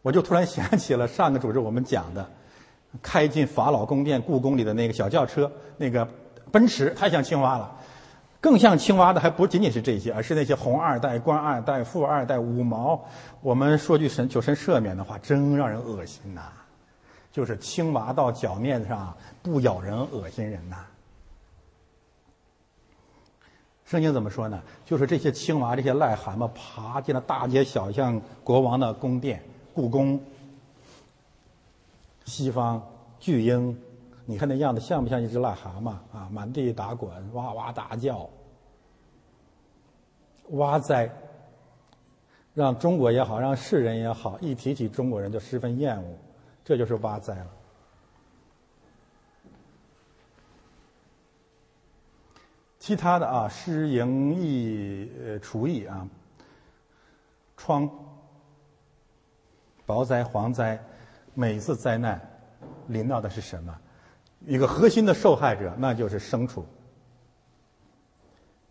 [0.00, 2.26] 我就突然想起了上个主日我们讲的，
[3.02, 6.08] 开进法老宫殿故宫里的那个小轿车，那个。
[6.52, 7.76] 奔驰太像青蛙了，
[8.40, 13.04] 更像青蛙的还不仅仅是这些，而是那些红二代、官二代、富二代、五毛。
[13.40, 16.52] 我们说句神求神赦免的话，真让人恶心呐！
[17.32, 20.86] 就是青蛙到脚面上不咬人，恶心人呐。
[23.84, 24.62] 圣经怎么说呢？
[24.84, 29.42] 就是这些青蛙、这些癞蛤蟆爬进了大街小巷、国王的宫殿、
[29.74, 30.20] 故宫、
[32.24, 32.82] 西方
[33.20, 33.78] 巨婴。
[34.28, 36.28] 你看那样子像不像一只癞蛤蟆啊？
[36.32, 38.28] 满地打滚，哇哇大叫，
[40.50, 41.08] 蛙灾！
[42.52, 46.18] 让中国也好，让世人也好，一提起中国人就十分厌恶，
[46.64, 47.46] 这就是蛙灾了。
[52.80, 56.08] 其他的啊，诗淫逸呃，厨艺啊，
[57.56, 57.88] 疮、
[59.86, 60.82] 雹灾、蝗灾，
[61.34, 62.20] 每一次灾难
[62.88, 63.80] 临到的是什么？
[64.46, 66.64] 一个核心的受害者，那就是牲畜。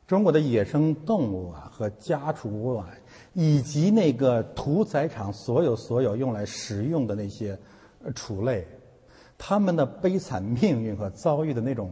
[0.07, 2.87] 中国的野生动物啊，和家畜啊，
[3.33, 7.59] 以及那个屠宰场所有所有用来食用的那些
[8.13, 8.65] 畜类，
[9.37, 11.91] 他们的悲惨命运和遭遇的那种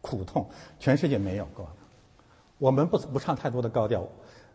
[0.00, 1.66] 苦痛，全世界没有过。
[2.58, 4.06] 我们不不唱太多的高调，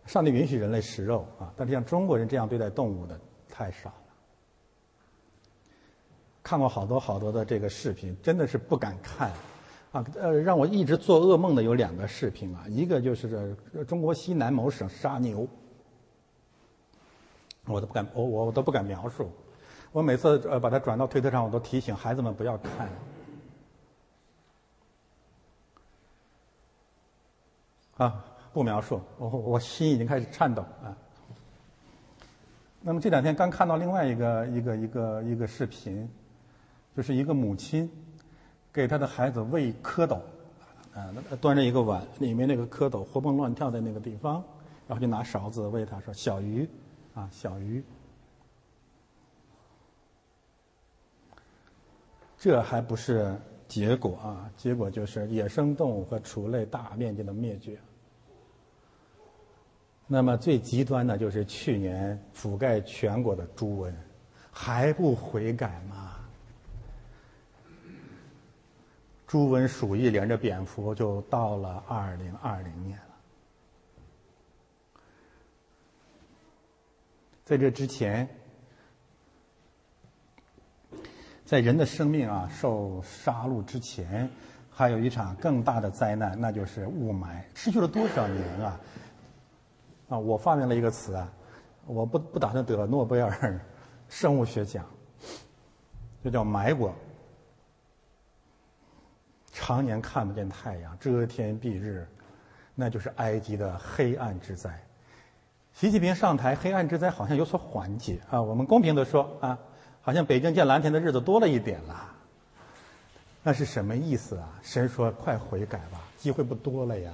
[0.05, 3.91] 上帝允许人类食肉啊，但是像中国人这样对待动物的太少。
[6.47, 9.29] 看过好多好多的这个视频，真的是不敢看，
[9.91, 15.45] 啊，呃，让我一直做噩梦的有两个视频啊，一个就是这中国西南某省杀牛，
[17.65, 19.29] 我都不敢，我我我都不敢描述，
[19.91, 22.89] 我每次呃把它转到推特上，我都提醒孩子们不要看，
[27.97, 30.95] 啊，不描述，我我心已经开始颤抖啊。
[32.79, 36.09] 那么这两天刚看到另外一个一个一个一个视频。
[36.97, 37.87] 就是一个母亲
[38.73, 40.15] 给她的孩子喂蝌蚪，
[40.95, 44.43] 啊，端着一个碗，里面那个蝌蚪活蹦乱跳在那个地方，
[44.87, 46.67] 然后就拿勺子喂他，说：“小鱼，
[47.13, 47.83] 啊，小鱼。”
[52.35, 57.77] 这还不是结果啊，结果就是野生动物和畜类大面积的灭绝。
[60.07, 63.93] 那么最极端的就是去年覆盖全国的猪瘟，
[64.49, 66.06] 还不悔改吗？
[69.27, 73.03] 猪瘟鼠疫连着蝙蝠，就到了二零二零年了。
[77.43, 78.27] 在这之前，
[81.43, 84.29] 在人的生命啊受杀戮之前，
[84.71, 87.41] 还有一场更大的灾难，那就是雾霾。
[87.53, 88.79] 持续了多少年啊？
[90.07, 91.29] 啊，我发明了一个词啊，
[91.85, 93.59] 我不不打算得诺贝尔
[94.07, 94.85] 生物学奖，
[96.23, 96.95] 就叫“霾国”。
[99.59, 102.07] 常年看不见太阳，遮天蔽日，
[102.75, 104.79] 那就是埃及的黑暗之灾。
[105.73, 108.39] 习近平上台，黑暗之灾好像有所缓解啊。
[108.39, 109.57] 我们公平的说啊，
[110.03, 112.13] 好像北京见蓝天的日子多了一点了。
[113.41, 114.47] 那是什么意思啊？
[114.61, 117.11] 神说：“快悔改吧，机会不多了呀。”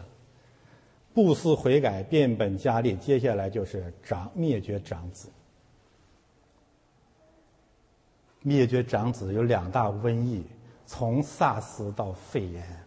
[1.16, 5.30] 不思悔改，变本加厉，接下来就是长灭绝长子。
[8.42, 10.44] 灭绝长子有两大瘟疫。
[10.86, 12.86] 从萨斯到肺炎，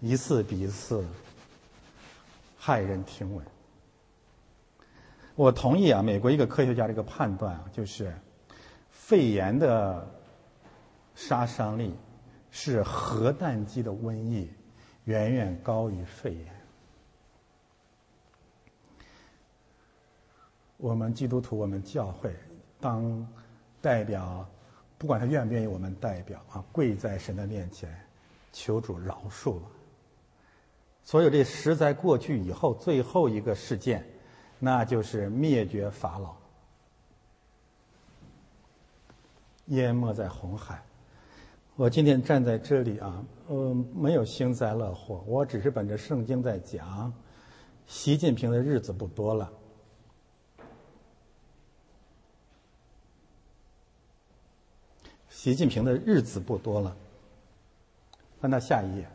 [0.00, 1.06] 一次比一次
[2.60, 3.44] 骇人听闻。
[5.36, 8.12] 我同意啊，美国一个科学家的一个判断啊，就是
[8.90, 10.08] 肺炎的
[11.14, 11.94] 杀伤力
[12.50, 14.48] 是核弹级的瘟疫，
[15.04, 16.54] 远远高于肺炎。
[20.76, 22.34] 我们基督徒，我们教会
[22.80, 23.26] 当
[23.80, 24.48] 代表。
[24.96, 27.94] 不管他愿不愿意，我们代表啊，跪在神的面前，
[28.52, 29.66] 求主饶恕吧。
[31.02, 34.02] 所有这十灾过去以后，最后一个事件，
[34.58, 36.34] 那就是灭绝法老，
[39.66, 40.82] 淹没在红海。
[41.76, 47.12] 我今天站在这里啊，嗯，没有幸灾乐祸，我只是本着圣经在讲，
[47.86, 49.52] 习近平的日子不多了。
[55.44, 56.96] 习近平的日子不多了。
[58.40, 59.06] 翻到下一页，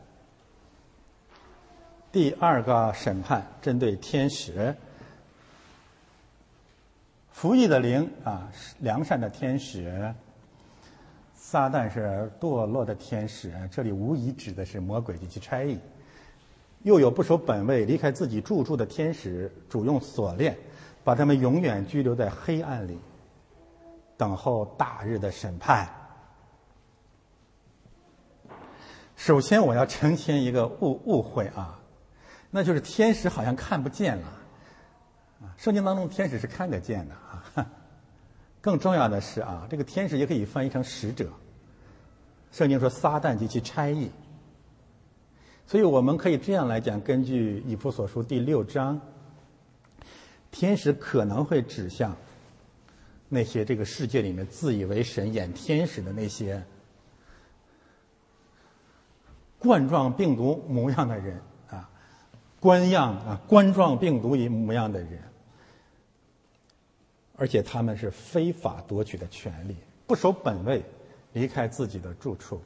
[2.12, 4.76] 第二个审判针对天使，
[7.32, 10.14] 服役的灵啊，良善的天使。
[11.34, 15.80] 撒旦是堕落的天使，这里无疑指的是魔鬼及其差役。
[16.84, 20.56] 又有不守本位、离开自己住处的天使，主用锁链
[21.04, 23.00] 把他们永远拘留在黑暗里，
[24.16, 25.90] 等候大日的审判。
[29.20, 31.78] 首先，我要澄清一个误误会啊！
[32.50, 34.28] 那就是天使好像看不见了。
[35.42, 37.70] 啊，圣经当中天使是看得见的啊。
[38.62, 41.30] 更重要的是啊，这个天使也可以翻译成使者。
[42.54, 44.10] 圣经说撒旦及其差役。
[45.68, 49.02] 所以我们可以这样来讲，根据以弗所书第六章，
[50.50, 52.16] 天使可能会指向
[53.28, 56.64] 那些这个世界里面自以为神演天使的那些
[59.60, 61.40] 冠状病毒模样的人
[61.70, 61.90] 啊，
[62.60, 65.22] 冠样啊冠状病毒一模样的人。
[67.36, 70.84] 而且他们是非法夺取的权利，不守本位，
[71.32, 72.62] 离开自己的住处。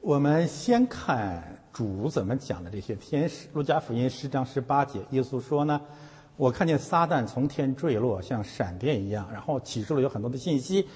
[0.00, 5.80] 我们先看主怎么讲的这些天使，《路加福音》十章十八节，耶稣说呢
[6.36, 10.88] ：“我看见撒旦从天坠落，像闪电一样，然后启示了有很多的信息。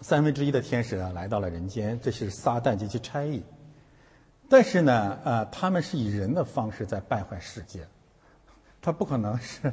[0.00, 3.42] 三分之一的天使啊来到了人间，这是撒旦及其差役。
[4.48, 7.86] 但是呢，呃，他们是以人的方式在败坏世界，
[8.80, 9.72] 他不可能是。”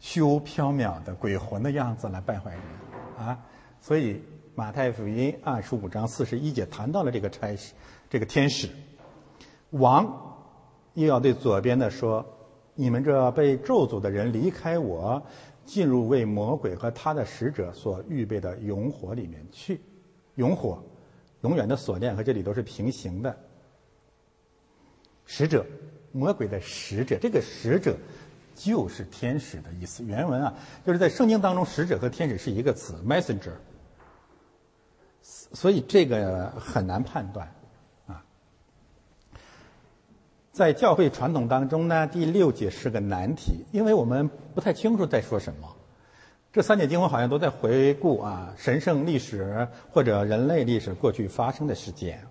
[0.00, 2.60] 虚无缥缈的鬼魂的样子来败坏人，
[3.16, 3.38] 啊，
[3.80, 4.20] 所以
[4.54, 7.72] 马太福音二十五章四十一节谈到了这个差事，
[8.10, 8.68] 这个天使
[9.70, 10.36] 王
[10.92, 12.26] 又要对左边的说
[12.74, 15.22] ：“你们这被咒诅的人，离开我，
[15.64, 19.80] 进入为魔鬼和他的使者所预备的永火里面去。
[20.36, 20.82] 永火，
[21.42, 23.36] 永远的锁链和这里都是平行的。
[25.26, 25.64] 使者，
[26.12, 27.96] 魔鬼的使者，这个使者。”
[28.56, 30.04] 就是天使的意思。
[30.04, 30.54] 原文啊，
[30.86, 33.50] 就是在圣经当中，使者和天使是一个词，messenger。
[35.20, 37.52] 所以这个很难判断。
[40.54, 45.68] 在教会传统当中呢，第六节是个难题，因为我们不太清楚在说什么。
[46.52, 52.24] 这三节经文好像都在回顾啊神圣历史或者人类历史过去发生的事件。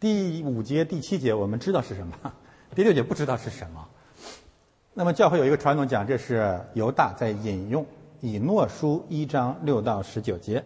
[0.00, 2.32] 第五节、第七节我们知道是什么，
[2.74, 3.86] 第六节不知道是什么。
[4.92, 7.86] 那么教会有一个传统讲，这是犹大在引用
[8.20, 10.64] 以诺书一章六到十九节，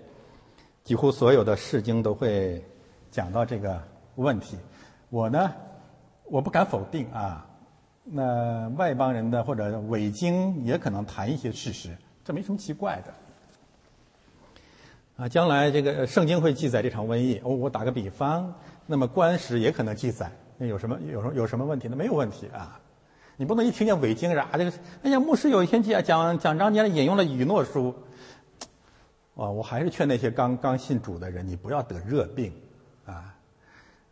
[0.83, 2.65] 几乎所有的释经都会
[3.11, 3.79] 讲到这个
[4.15, 4.57] 问题。
[5.11, 5.53] 我呢，
[6.35, 7.47] 我不敢否定啊。
[8.03, 13.15] 那外邦人的或者伪经也可能谈一些事实，这没什么奇怪的。
[15.17, 17.41] 啊，将来这个圣经会记载这场瘟疫。
[17.45, 18.53] 我我打个比方，
[18.85, 20.29] 那么官史也可能记载，
[20.59, 21.87] 那有什么有什么有什么问题？
[21.89, 22.81] 那没有问题啊。
[23.37, 24.73] 你不能一听见伪经啥这个，
[25.05, 27.95] 哎呀，牧师有一天讲讲讲章节引用了以诺书，
[29.37, 32.53] 啊，我还是劝那些刚刚信主的人，你不要得热病，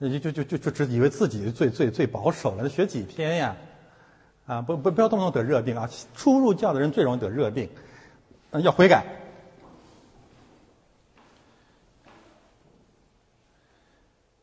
[0.08, 3.56] 就就就就就只以为自己最最最保守了，那学几天呀，
[4.46, 7.68] 啊，不不不要动不动得热病啊，初入教的人最容易得热病，
[8.52, 9.04] 要悔改。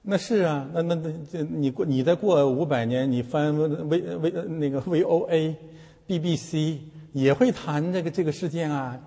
[0.02, 3.56] 那是啊，那那那这你过你再过五百年，你翻
[3.90, 5.56] V V 那个 V O A
[6.08, 6.82] B B C
[7.14, 9.00] 也会谈这个这个事件啊，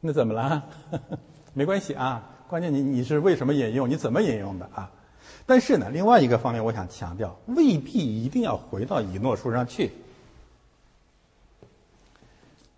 [0.00, 0.64] 那怎么了？
[1.52, 4.90] 没关系啊，关键你你是为什么引用，你怎么引用的啊？
[5.50, 9.90] 但是呢，另外一个方面，我想强调，未必一定要回到以诺书上去，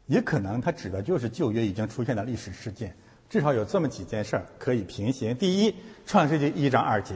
[0.06, 2.96] 也可能它指的就是旧约已经出现的历史事件，
[3.28, 5.36] 至少有这么几件事儿可以平行。
[5.36, 7.14] 第一，创世纪一章二节。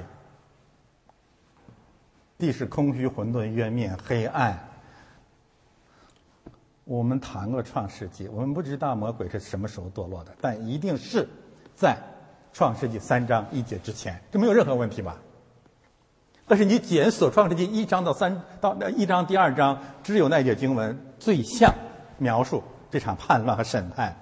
[2.36, 4.62] 地是空虚、混沌、渊面、黑暗。
[6.84, 11.26] 我们谈过创世纪，我们不知道魔鬼是什么时候堕落的，但一定是
[11.74, 11.96] 在
[12.52, 15.18] 创世纪三章一节之前，这没有任何问题吧？
[16.48, 21.74] 但是你检索创世纪一章到三到那一章第二章，只有那节经文最像
[22.18, 24.16] 描述这场叛乱和审判。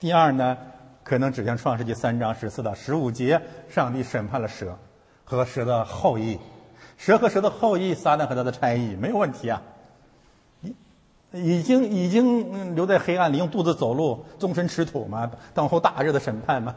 [0.00, 0.58] 第二呢，
[1.04, 4.76] 可能指向创世纪三章十四到十五节，上帝审判了蛇
[5.24, 6.38] 和蛇的后裔。
[6.96, 9.62] 蛇和蛇的后裔，撒旦和他的差役，没有问题啊。
[10.62, 16.74] 已已经已经留在黑暗里，用肚子走路，终身吃土嘛，等候大日的审判嘛。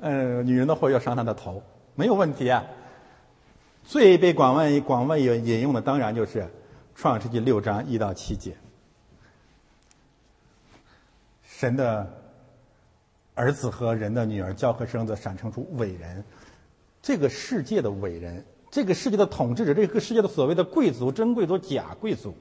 [0.00, 1.62] 嗯，女人的祸要伤他的头，
[1.94, 2.64] 没有问题啊。
[3.84, 6.48] 最被广泛广泛引引用的，当然就是
[6.94, 8.56] 创世纪六章一到七节，
[11.42, 12.08] 神的
[13.34, 16.24] 儿子和人的女儿交合生子，产生出伟人，
[17.02, 18.44] 这个世界的伟人。
[18.72, 22.36] 这个世界的统治者，这个世界的所谓的贵族、真贵族、假贵族，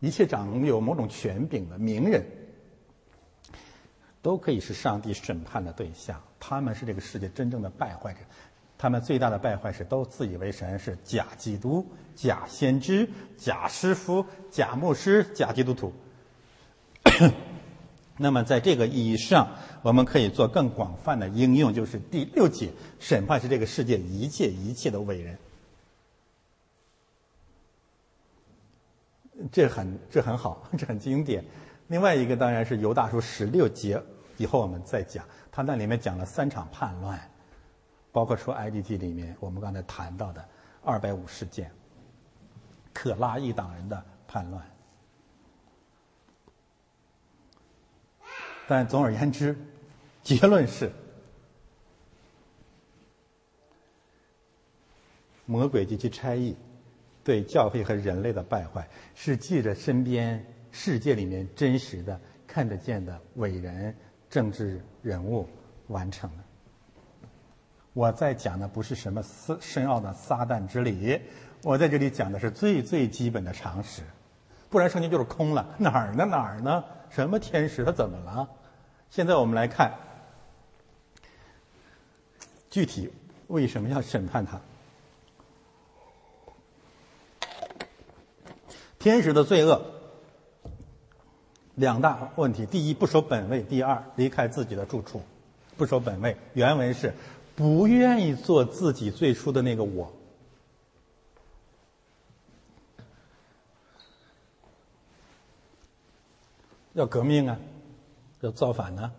[0.00, 2.24] 一切掌有某种权柄的名人，
[4.22, 6.22] 都可以是上帝审判的对象。
[6.40, 8.20] 他们是这个世界真正的败坏者，
[8.78, 15.92] 他们最大的败坏是都自以为神是假基督假先知假师傅假牧师假基督徒。
[18.18, 19.48] 那么在这个意义上
[19.82, 25.38] 我们可以做更广泛的应用就是第六节审判是这个世界一切一切的伟人。
[29.52, 31.44] 这很这很好这很经典。
[31.88, 34.02] 另外一个当然是尤大叔十六节
[34.38, 37.35] 以后我们再讲他那里面讲了三场叛乱。
[38.16, 40.42] 包括说埃及记里面我们刚才谈到的
[40.82, 41.70] 二百五事件，
[42.94, 44.66] 可拉一党人的叛乱。
[48.66, 49.54] 但总而言之，
[50.22, 50.90] 结论是。
[55.44, 56.56] 魔鬼及其差异，
[57.22, 60.42] 对教会和人类的败坏，是借着身边
[60.72, 63.94] 世界里面真实的、看得见的伟人、
[64.30, 65.46] 政治人物
[65.88, 66.45] 完成的。
[67.96, 71.18] 我在讲的不是什么深深奥的撒旦之理，
[71.62, 74.02] 我在这里讲的是最最基本的常识。
[74.68, 76.26] 不然圣经就是空了，哪儿呢？
[76.26, 76.84] 哪儿呢？
[77.08, 77.86] 什么天使？
[77.86, 78.46] 他怎么了？
[79.08, 79.94] 现在我们来看，
[82.68, 83.10] 具体
[83.46, 84.60] 为什么要审判他？
[88.98, 89.80] 天使的罪恶，
[91.76, 95.22] 两大问题：第一，不守本位；第二，离开自己的住处，
[95.78, 96.36] 不守本位。
[96.52, 97.14] 原文是
[97.56, 100.12] 不愿意做自己最初的那个我，
[106.92, 107.58] 要革命啊，
[108.42, 109.10] 要造反呢，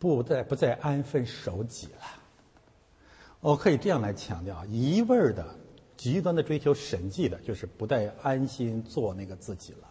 [0.00, 2.02] 不再不再安分守己了。
[3.38, 5.54] 我可以这样来强调：一味儿的、
[5.96, 9.89] 极端的追求神迹的，就是不再安心做那个自己了。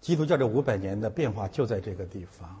[0.00, 2.60] 基督教这五百年的变化就在这个地方，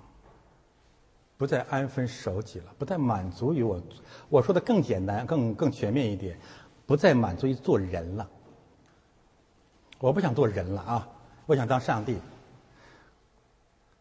[1.36, 3.82] 不再安分守己了，不再满足于我。
[4.28, 6.38] 我说的更简单、更更全面一点，
[6.86, 8.28] 不再满足于做人了。
[9.98, 11.08] 我不想做人了啊！
[11.46, 12.18] 我想当上帝。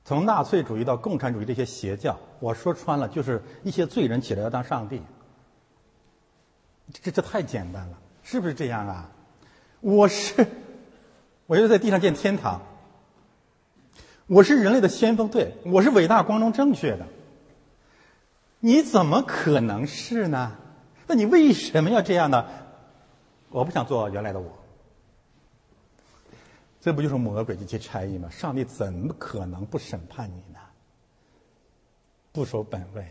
[0.05, 5.01] 从纳粹主义到共产主义这些邪教，我说穿了就是一些罪人起来要当上帝，
[6.91, 9.11] 这这太简单了，是不是这样啊？
[9.81, 10.47] 我是，
[11.45, 12.61] 我要在地上建天堂，
[14.29, 17.07] 我是人类的先锋队，我是伟大、光荣、正确的，
[18.59, 20.55] 你怎么可能是呢？
[21.07, 22.45] 那你为什么要这样呢？
[23.49, 24.51] 我不想做原来的我。
[26.79, 28.29] 这不就是魔鬼及其差异吗？
[28.29, 30.59] 上帝怎么可能不审判你呢？
[32.31, 33.07] 不守本位，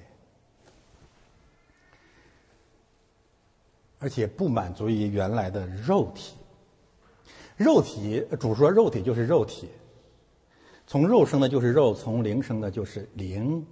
[3.99, 6.37] 而且不满足于原来的肉体。
[7.57, 9.69] 肉体主说肉体就是肉体，
[10.89, 13.65] 从肉生的就是肉，从灵生的就是灵。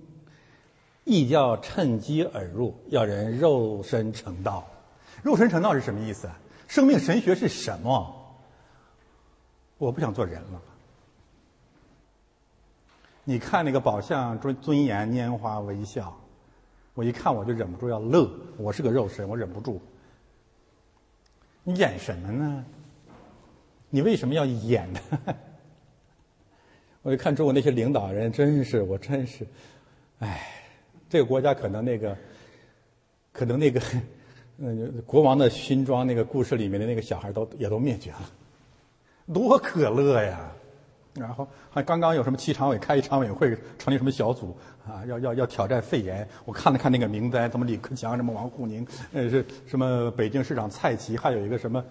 [1.05, 4.69] 异教趁机而入，要人肉身成道。
[5.23, 6.29] 肉身成道是什么意思？
[6.69, 8.37] 生命神学是什么？
[9.79, 10.61] 我不想做人了。
[13.25, 16.15] 你看那个宝相尊尊严拈花微笑，
[16.93, 18.31] 我一看我就忍不住要乐。
[18.59, 19.81] 我是个肉身，我忍不住。
[21.63, 22.63] 你演什么呢？
[23.89, 25.01] 你为什么要演呢？
[27.07, 29.47] 我一看中国那些领导人，真是我真是，
[30.19, 30.45] 哎，
[31.09, 32.17] 这个国家可能那个，
[33.31, 33.81] 可能那个，
[34.59, 38.29] 嗯，国王的勋章那个故事里面的那个小孩都也都灭绝了。
[39.33, 40.51] 多可乐呀！
[41.15, 45.07] 然后还刚刚有什么七常委开一常委会，成立什么小组啊？
[45.07, 46.29] 要要要挑战肺炎。
[46.45, 51.85] 我看了看那个名单，什么李克强，什么王沪宁，呃，是什么北京市长蔡奇，还有一个什么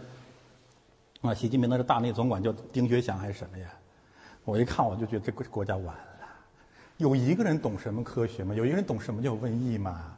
[1.22, 1.34] 啊？
[1.34, 3.68] 习近平那是大内总管叫丁学祥还是什么呀？
[4.46, 6.18] 我一看我就觉得这个国家完了。
[6.98, 8.56] 有一个人懂什么科学吗？
[8.56, 10.16] 有一个人懂什么叫瘟疫吗？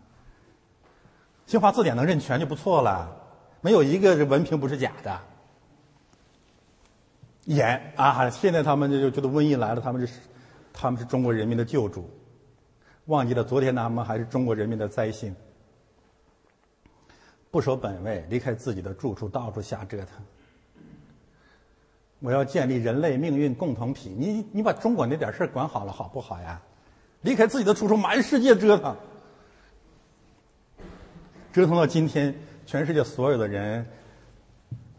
[1.46, 3.10] 新华字典能认全就不错了。
[3.62, 5.20] 没有一个文凭不是假的。
[7.46, 8.30] 演啊！
[8.30, 10.20] 现在他们就觉得瘟疫来了，他们是
[10.74, 12.10] 他们是中国人民的救主，
[13.06, 15.34] 忘记了昨天他们还是中国人民的灾星。
[17.50, 20.22] 不守本位，离开自己的住处，到处瞎折腾。
[22.20, 26.62] 我要建立人类命运共同体，你你把中国那点事管好了，好不好呀？
[27.22, 28.96] 离开自己的出处，满世界折腾，
[31.52, 32.34] 折腾到今天，
[32.66, 33.86] 全世界所有的人。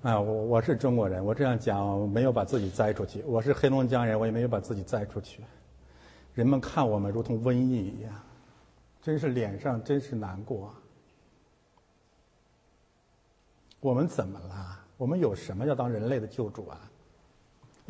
[0.02, 3.20] 啊，我我是中国人，我这样讲没有把自己栽出去。
[3.22, 5.42] 我是黑龙江人，我也没有把自己栽出去。
[6.34, 8.12] 人们看我们如同瘟疫一样，
[9.02, 10.72] 真是脸上真是难过。
[13.80, 14.78] 我们怎么了？
[14.96, 16.78] 我们有什么要当人类的救主啊？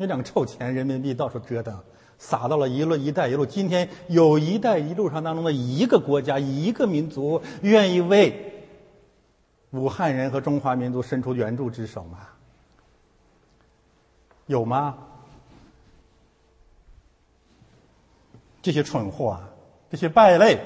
[0.01, 1.77] 那两个臭钱人民币到处折腾，
[2.17, 3.45] 撒到了一路“一带一路”。
[3.45, 8.63] 今天有一带一路上当中的一个国家、一个民族愿意为。
[9.71, 12.19] 武汉人和中华民族伸出援助之手吗？
[14.45, 14.97] 有吗？
[18.61, 19.49] 这些蠢货啊，
[19.91, 20.61] 这些败类，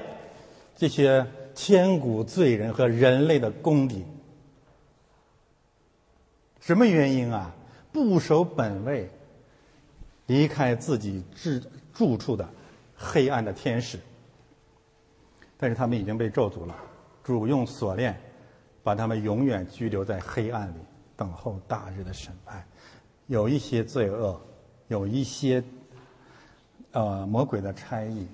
[0.76, 1.26] 这些
[1.56, 4.06] 千古罪人和人类的公敌。
[6.60, 7.52] 什么原因啊？
[7.92, 9.08] 不守本位，
[10.28, 12.48] 离开自己住住处的
[12.96, 14.00] 黑暗的天使。
[15.58, 16.76] 但是他们已经被咒诅了，
[17.24, 18.20] 主用锁链
[18.84, 20.78] 把他们永远拘留在黑暗里，
[21.16, 22.66] 等候大日的审判。
[23.28, 24.42] 有一些罪恶，
[24.90, 25.64] 有一些
[26.92, 28.28] 呃魔鬼的差役，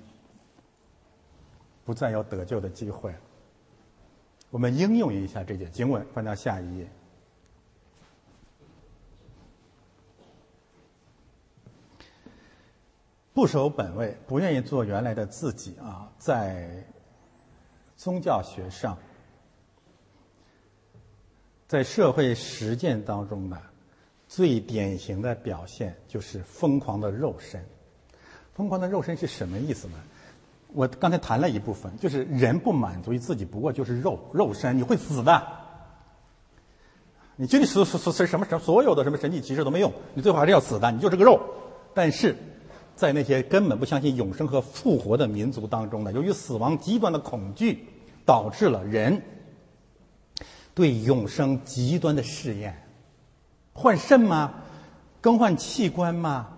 [1.84, 3.14] 不再有得救的机会。
[4.50, 6.88] 我们应用一下这节经文，翻到下一页。
[13.40, 16.84] 不守本位，不愿意做原来的自己啊，在
[17.96, 18.98] 宗教学上，
[21.66, 23.58] 在社会实践当中呢，
[24.28, 27.64] 最典型的表现就是疯狂的肉身。
[28.52, 29.94] 疯狂的肉身是什么意思呢？
[30.74, 35.42] 我刚才谈了一部分，就是人不满足于自己，不过就是肉肉身，你会死的。
[37.36, 41.40] 你经历所所所什么什所有的什么神迹奇事都没用，你最后还是要死的，你就是个肉。
[41.94, 42.36] 但是。
[43.00, 47.86] 在那些根本不相信永生和复活的民族当中呢，由于死亡极端的恐惧，
[48.26, 49.22] 导致了人
[50.74, 52.86] 对永生极端的试验：
[53.72, 54.52] 换肾吗？
[55.22, 56.48] 更换器官吗？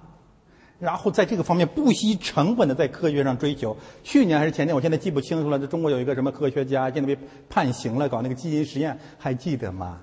[0.80, 3.76] 然后在这个方面不惜成本的在科学上追求。
[4.02, 5.60] 去年还是前年，我现在记不清楚了。
[5.60, 7.16] 这中国有一个什么科学家，现在被
[7.48, 10.00] 判刑了，搞那个基因实验，还记得吗？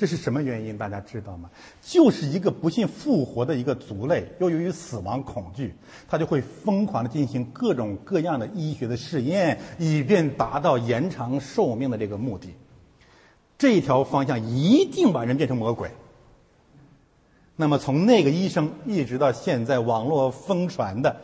[0.00, 0.78] 这是什么原因？
[0.78, 1.50] 大家知道吗？
[1.82, 5.74] 就是一个不信复活的一个族类，又由于死亡恐惧，
[6.08, 12.48] 他就会疯狂的进行各种各样的医学的试验，以便达到延长寿命的这个目的。
[13.58, 15.90] 这条方向一定把人变成魔鬼。
[17.56, 21.14] 那么从那个医生一直到现在网络疯传的。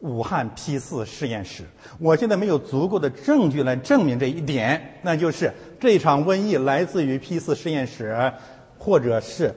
[0.00, 1.64] 武汉 P 四实验室，
[1.98, 8.32] 我现在没有足够的证据来证明这一点，那就是这场瘟疫来自于 P 四实验室，
[8.78, 9.54] 或者是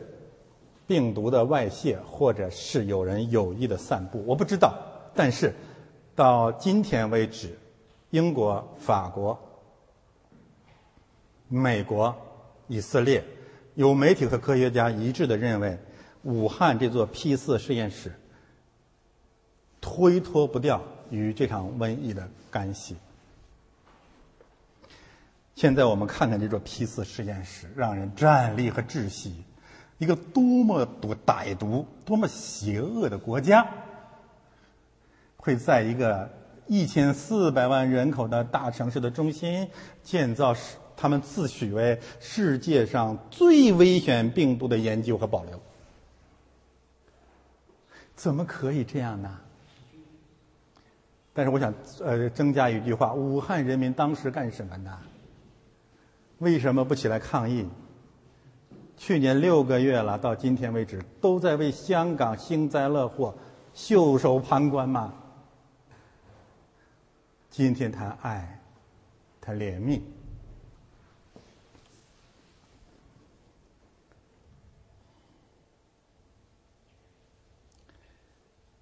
[0.88, 4.74] 病毒的外泄，或者是有人有意的散布，我不知道。
[5.14, 5.54] 但是
[6.16, 7.60] 到今天为止，
[8.12, 9.38] 英国、法国、
[11.48, 12.16] 美国、
[12.68, 13.24] 以色列
[13.76, 15.78] 有媒体和科学家一致的认为，
[16.24, 18.14] 武汉这座 P 四实验室。
[19.82, 22.96] 推脱不掉与这场瘟疫的干系。
[25.56, 29.44] 现在我们看看这座 P 四实验室，让人战栗和窒息。
[29.98, 33.68] 一个多么毒歹毒、多么邪恶的国家，
[35.36, 36.30] 会在一个
[36.68, 39.70] 一千四百万人口的大城市的中心
[40.02, 40.56] 建造
[40.96, 45.62] 他们自诩为世界上最危险病毒的研究和保留？
[48.16, 49.42] 怎么可以这样呢？
[51.40, 51.74] 但是我想，
[52.04, 55.00] 呃，增加一句话：武汉人民当时干什么呢？
[56.40, 57.66] 为什么不起来抗议？
[58.98, 63.34] 去年六个月了，到今天为止，都在为香港幸灾乐祸、
[63.74, 65.14] 袖手旁观吗？
[67.50, 68.60] 今天谈爱，
[69.40, 70.02] 谈怜悯。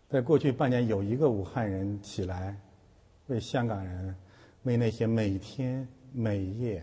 [0.10, 2.58] 在过去半年，有一个武汉人起来，
[3.28, 4.16] 为香港人，
[4.64, 6.82] 为那些每天每夜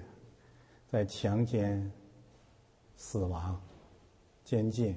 [0.90, 1.90] 在强奸、
[2.96, 3.58] 死亡、
[4.44, 4.94] 监禁、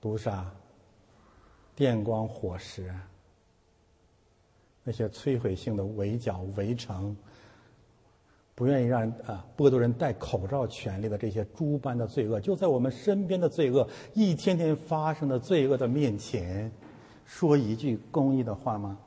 [0.00, 0.48] 毒杀、
[1.74, 2.94] 电光火石、
[4.84, 7.16] 那些摧毁性的围剿、围城，
[8.54, 16.70] 不愿意让啊剥夺人戴口罩权利的这些诸般的罪恶，就在我们身边的罪恶，一天天发生的罪恶的面前。
[17.28, 18.98] 说一句公益的话吗？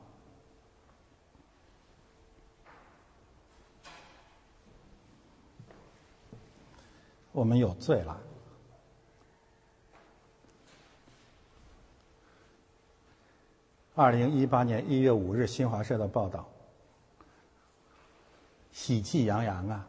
[7.32, 8.20] 我们有罪了。
[13.96, 16.48] 二零一八年一月五日，新华社的报道，
[18.70, 19.88] 喜气洋洋啊！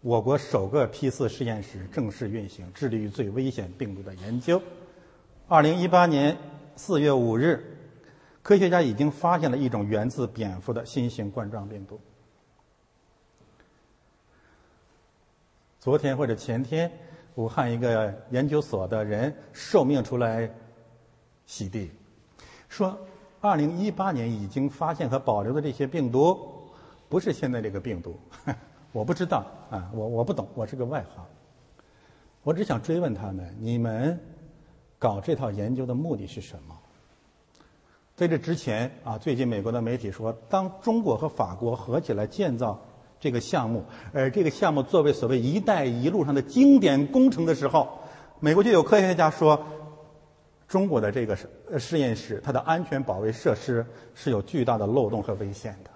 [0.00, 4.60] 我国首个 P 四实验室正式运行，致力于最危险病毒的研究。
[5.46, 6.34] 二零一八年。
[6.82, 7.62] 四月五日，
[8.42, 12.00] 科学家已经发现了一种源自蝙蝠的新型冠状病毒。
[15.78, 16.90] 昨天或者前天，
[17.34, 20.50] 武汉一个研究所的人受命出来
[21.44, 21.90] 洗地，
[22.70, 22.98] 说
[23.42, 26.64] 二零一八年已经发现和保留的这些病毒，
[27.10, 28.18] 不是现在这个病毒。
[28.90, 31.22] 我不知道啊，我我不懂，我是个外行。
[32.42, 34.18] 我只想追问他们：你们？
[35.00, 36.78] 搞这套研究的目的是什么？
[38.14, 42.78] 在这之前啊，最近美国的媒体说，当中国和法国合起来建造
[43.18, 43.82] 这个项目，
[44.12, 47.98] 而这个项目作为所谓“一带一路”上的经典工程的时候，
[48.40, 49.64] 美国就有科学家说，
[50.68, 51.34] 中国的这个
[51.78, 55.90] 实验室它的安全保卫设施是有巨大的漏洞和危险的。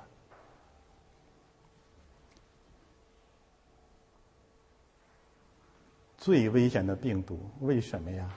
[6.16, 8.30] 最危险的病毒，为什么呀？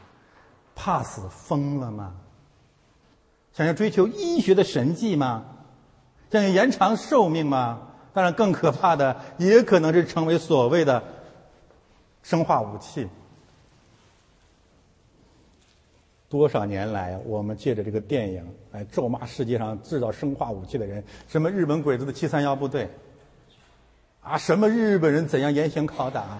[0.78, 2.14] 怕死疯了吗？
[3.52, 5.44] 想要追求医学的神迹吗？
[6.32, 7.80] 想要延长寿命吗？
[8.14, 11.04] 当然，更可怕的也可能是成为所谓的
[12.22, 13.08] 生化武器。
[16.30, 22.90] 多少年来，我们借着这个电影来咒骂世界上制造生化武器的人，什么日本鬼子的七三幺部队，
[24.22, 26.40] 啊，什么日本人怎样严刑拷打。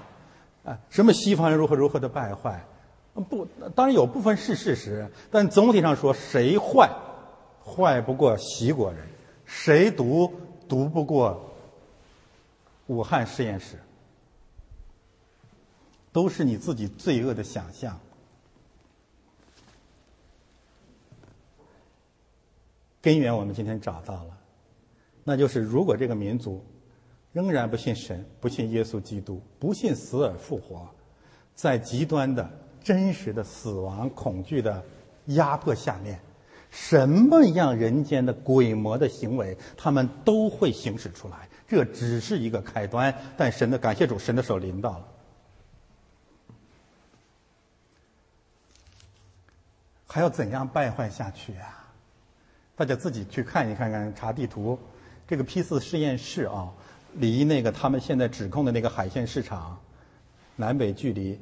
[0.64, 2.64] 啊，什么西方人如何如何的败坏？
[3.22, 6.90] 不，当然有部分是事实，但总体上说，谁坏，
[7.64, 9.02] 坏不过习国人；
[9.46, 10.32] 谁毒，
[10.68, 11.52] 毒不过
[12.88, 13.80] 武汉实验室。
[16.12, 18.00] 都是你自己罪恶的想象。
[23.02, 24.38] 根源我们今天找到了，
[25.24, 26.64] 那就是如果这个民族。
[27.34, 30.90] 仍然不信神，不信耶稣基督，不信死而复活，
[31.54, 32.50] 在极端的
[32.88, 34.82] 真实的死亡恐惧的
[35.26, 36.18] 压迫下面，
[36.72, 41.50] 什么样人间的鬼魔的行为，他们都会行使出来。
[41.68, 45.06] 这只是一个开端，但神的感谢主，神的手临到了。
[50.08, 51.92] 还要怎样败坏下去啊？
[52.78, 54.80] 大家自己去看一看看，查地图，
[55.28, 56.72] 这个 P 四实验室啊。
[57.16, 59.78] 离那个他们现在指控的那个海鲜市场，
[60.56, 61.38] 南北距离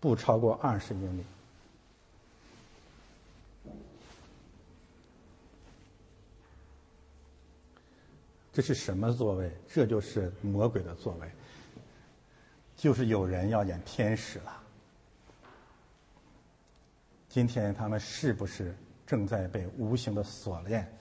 [0.00, 1.24] 不超过二十英里。
[8.52, 9.50] 这是什么座位？
[9.68, 11.30] 这就是魔鬼的座位，
[12.76, 14.60] 就是有人要演天使了。
[17.28, 18.74] 今天他们是不是
[19.06, 20.92] 正在被无形的锁链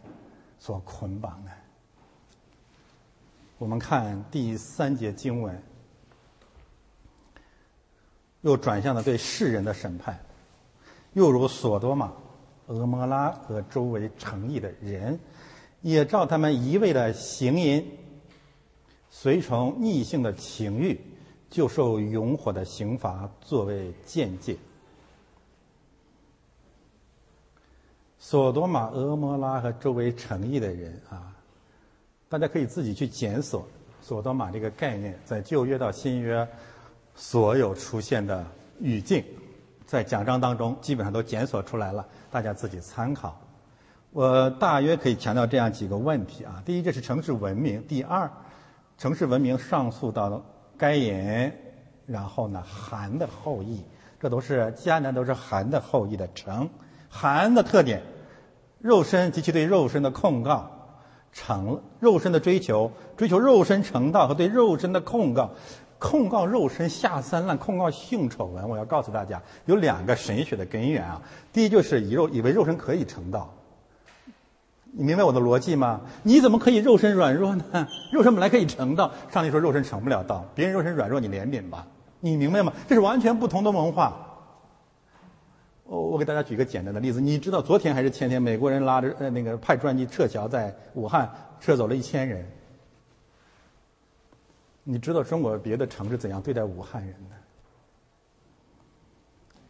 [0.59, 1.51] 所捆绑呢？
[3.57, 5.61] 我们看第三节经文，
[8.41, 10.19] 又转向了对世人的审判，
[11.13, 12.13] 又如索多玛、
[12.67, 15.19] 俄摩拉和周围城邑的人，
[15.81, 17.85] 也照他们一味的行淫，
[19.09, 20.99] 随从逆性的情欲，
[21.49, 24.55] 就受永火的刑罚作为见解。
[28.19, 31.35] 索多玛、俄摩拉和周围城邑的人啊。
[32.27, 33.65] 大家可以自己去检索
[34.03, 36.47] “索多玛”这个概念，在旧约到新约
[37.19, 38.45] 所有出现的
[38.79, 39.21] 语境，
[39.85, 43.37] 在讲章当中基本上都检索出来了，大家自己参考。
[44.11, 48.31] 我大约可以强调这样几个问题啊：第一，这是城市文明；第二，
[48.97, 50.41] 城市文明上溯到
[50.77, 51.51] 该隐，
[52.05, 53.83] 然后呢，韩的后裔，
[54.17, 56.69] 这都是迦南，都是韩的后裔的城。
[57.09, 58.01] 韩的特点，
[58.79, 60.71] 肉身及其对肉身的控告。
[61.31, 65.51] 成肉身的追求，追求肉身成道和对肉身的控告，
[65.99, 68.67] 控告肉身下三滥，控告性丑闻。
[68.67, 71.21] 我要告诉大家，有两个神学的根源啊。
[71.51, 73.53] 第一就是以肉以为肉身可以成道，
[74.91, 76.01] 你明白我的逻辑吗？
[76.23, 77.87] 你怎么可以肉身软弱呢？
[78.13, 81.85] 肉身本来可以成道，上帝说肉身成不了道，别人肉身软弱，你怜悯吧，
[82.21, 82.71] 你明白吗？
[82.87, 84.25] 这是完全不同的文化。
[85.83, 91.29] 我我给大家举个简单的例子，你知道昨天还是前天，美国人拉着呃那个派专机撤侨，在武汉
[91.59, 92.47] 撤走了一千人。
[94.83, 97.13] 你知道中国别的城市怎样对待武汉人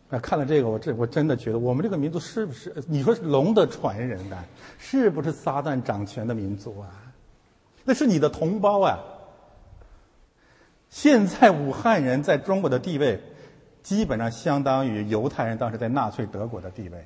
[0.10, 0.18] 的？
[0.18, 2.74] 啊，看了这个，我这我真的觉得我们这个民族是不是？
[2.88, 4.38] 你说是龙的传人的，
[4.78, 6.90] 是不是撒旦掌权的民族啊？
[7.84, 9.00] 那是你的同胞啊！
[10.90, 13.22] 现在武汉人在中国的地位。
[13.82, 17.06] 基本上相当于犹太人当时在纳粹德国的地位。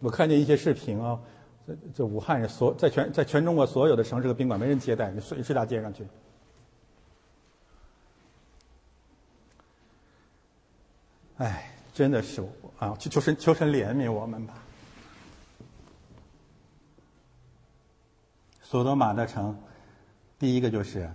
[0.00, 1.20] 我看见一些视频啊，
[1.66, 6.06] 这这武汉人所在全在全中国所有的城市和宾馆没人接待，你睡睡大街上去。
[11.38, 12.42] 哎，真的是
[12.78, 14.54] 啊，求求神求神怜悯我们吧。
[18.62, 19.56] 索多玛的城，
[20.38, 21.10] 第一个就是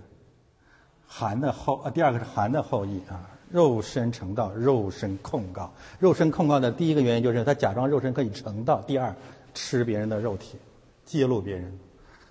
[1.06, 3.28] 韩的后啊，第二个是韩的后裔啊。
[3.50, 5.70] 肉身成道，肉身控告。
[5.98, 9.14] 肉身控告的第一个原因就是他假装肉身可以成道；第二，
[9.54, 10.58] 吃别人的肉体，
[11.04, 11.78] 揭露别人，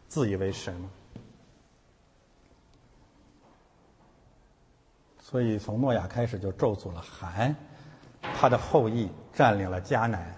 [0.07, 0.75] 自以为神。
[5.19, 7.55] 所以从诺亚开始就咒诅了韩，
[8.21, 10.35] 他的后裔占领了迦南。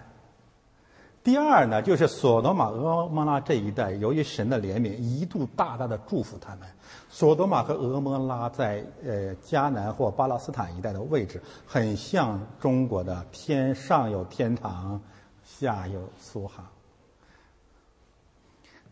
[1.24, 6.68] 第二呢，就是索多玛、俄摩拉这一带，由于神的怜悯，一度大大的祝福他们。
[7.08, 15.00] 索多玛和俄摩拉在呃迦南或巴勒斯坦一带的位置，很像中国的天上有天堂，
[15.42, 16.64] 下有苏杭。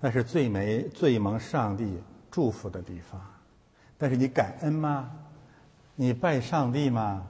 [0.05, 3.21] 那是最美、最蒙上帝祝福的地方。
[3.97, 5.09] 但是你感恩吗？
[5.95, 7.25] 你拜上帝吗？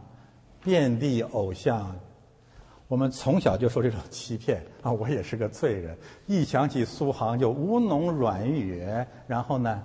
[0.62, 1.94] 遍地偶像。
[2.88, 4.90] 我们从小就受这种欺骗啊！
[4.90, 8.82] 我也是个罪人，一想起苏杭就吴侬软语，
[9.26, 9.82] 然后呢，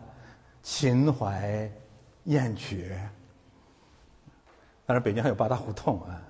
[0.63, 1.69] 秦淮
[2.23, 2.97] 艳绝。
[4.85, 6.21] 但是北京还有八大胡同啊！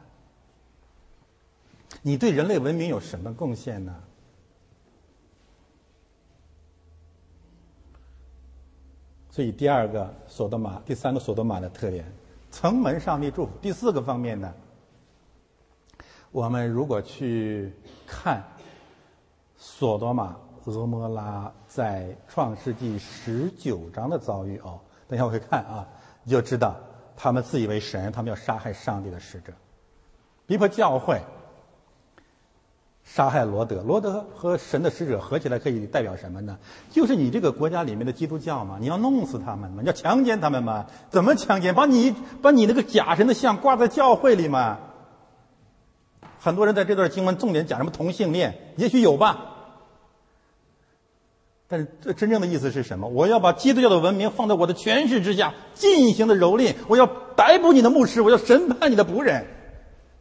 [2.01, 3.95] 你对人类文明有什么贡献呢？
[9.38, 12.04] 所以第二个索多玛，第三个索多玛的特点，
[12.52, 13.52] 城门上帝祝福。
[13.62, 14.52] 第四个方面呢？
[16.32, 17.72] 我们如果去
[18.08, 18.44] 看
[19.56, 20.36] 索多玛、
[20.66, 25.88] 俄摩拉在创世纪十九章的遭遇哦，等一下我会看啊，
[26.24, 26.76] 你就知道
[27.16, 29.54] 他们自以为神，他们要杀害上帝的使者，
[30.48, 31.22] 逼迫教会，
[33.10, 33.82] 杀害罗德。
[33.84, 36.58] 罗德和神的使者合起来可以代表什么呢？
[36.91, 40.86] 就是你这个国家里面的基督教嘛，你要弄死他们嘛，你要强奸他们嘛？
[41.10, 41.74] 怎么强奸？
[41.74, 44.78] 把你把你那个假神的像挂在教会里嘛？
[46.39, 49.53] 很多人在这段经文重点讲什么同性恋，也许有吧。
[51.70, 53.08] 但是这真正的意思是什么？
[53.08, 59.45] 我要把基督教的文明放在我的权势之下进行的蹂躏，我要逮捕你的牧师，我要审判你的仆人，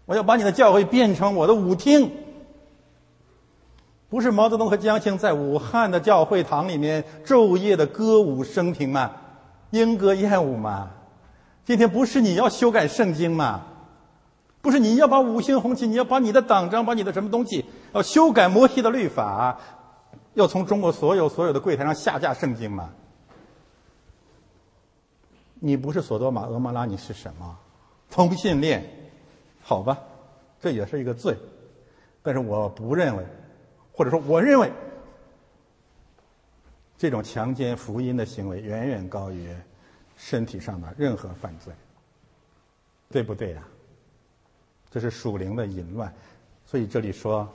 [0.06, 2.10] 我要把你的教会变成我的舞厅。
[4.08, 9.12] 不是毛泽东和江青在武汉的教会堂里面昼夜的歌舞升平吗？
[9.70, 10.90] 莺歌燕舞吗？
[11.64, 13.62] 今天不是你要修改圣经吗？
[14.62, 19.58] 不是你要把五星红旗，你要把你的党章，把你的什么东西，要修改摩西的律法，
[20.34, 22.90] 要从中国所有所有的柜台上下架圣经吗？
[25.58, 27.56] 你不是索多玛、俄摩拉，你是什么？
[28.10, 28.84] 同性恋？
[29.62, 29.98] 好吧，
[30.60, 31.36] 这也是一个罪，
[32.22, 33.24] 但是我不认为，
[33.96, 34.70] 或者说我认为，
[36.98, 39.48] 这种强奸福音的行为远远高于
[40.18, 41.72] 身体上的任何犯罪，
[43.10, 43.66] 对不对呀？
[44.90, 46.14] 这是属灵的淫乱，
[46.66, 47.48] 所以这里说，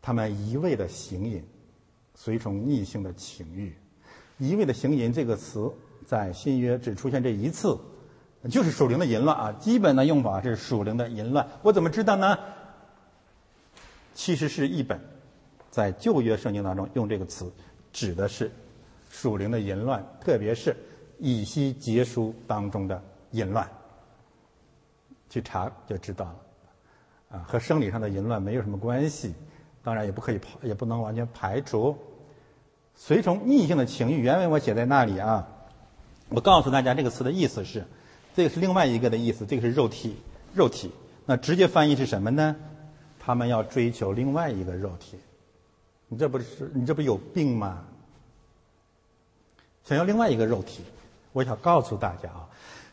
[0.00, 1.44] 他们一味的行淫，
[2.16, 3.72] 随从逆性的情欲。
[4.38, 5.72] 一味的行淫这个词
[6.04, 7.78] 在新约只出现这一次，
[8.50, 9.52] 就是属灵的淫乱啊。
[9.52, 11.48] 基本的用法是属灵的淫乱。
[11.62, 12.36] 我怎么知道呢？
[14.14, 15.00] 其实是一本
[15.70, 17.50] 在旧约圣经当中用这个词，
[17.92, 18.50] 指的是
[19.10, 20.76] 属灵的淫乱，特别是
[21.18, 23.68] 以西结书当中的淫乱。
[25.28, 29.32] 去查就知道了，啊，和生理上的淫乱没有什么关系，
[29.82, 31.96] 当然也不可以排，也不能完全排除。
[32.94, 35.48] 随从逆性的情欲，原文我写在那里啊。
[36.28, 37.86] 我告诉大家这个词的意思是，
[38.36, 40.16] 这个是另外一个的意思，这个是肉体，
[40.52, 40.90] 肉体。
[41.24, 42.54] 那直接翻译是什么呢？
[43.24, 45.18] 他们要追求另外一个肉体，
[46.08, 47.84] 你这不是你这不有病吗？
[49.84, 50.82] 想要另外一个肉体，
[51.32, 52.48] 我想告诉大家啊。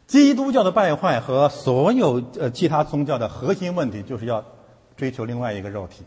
[0.08, 4.44] 基督教的败坏和所有呃其他宗教的核心问题，就是要
[4.98, 6.04] 追求另外一个肉体。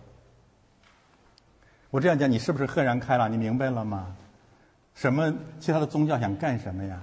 [1.90, 3.32] 我这样讲，你是不是赫然开朗？
[3.32, 4.14] 你明白了吗？
[4.94, 7.00] 什么其他的宗教想干什么呀？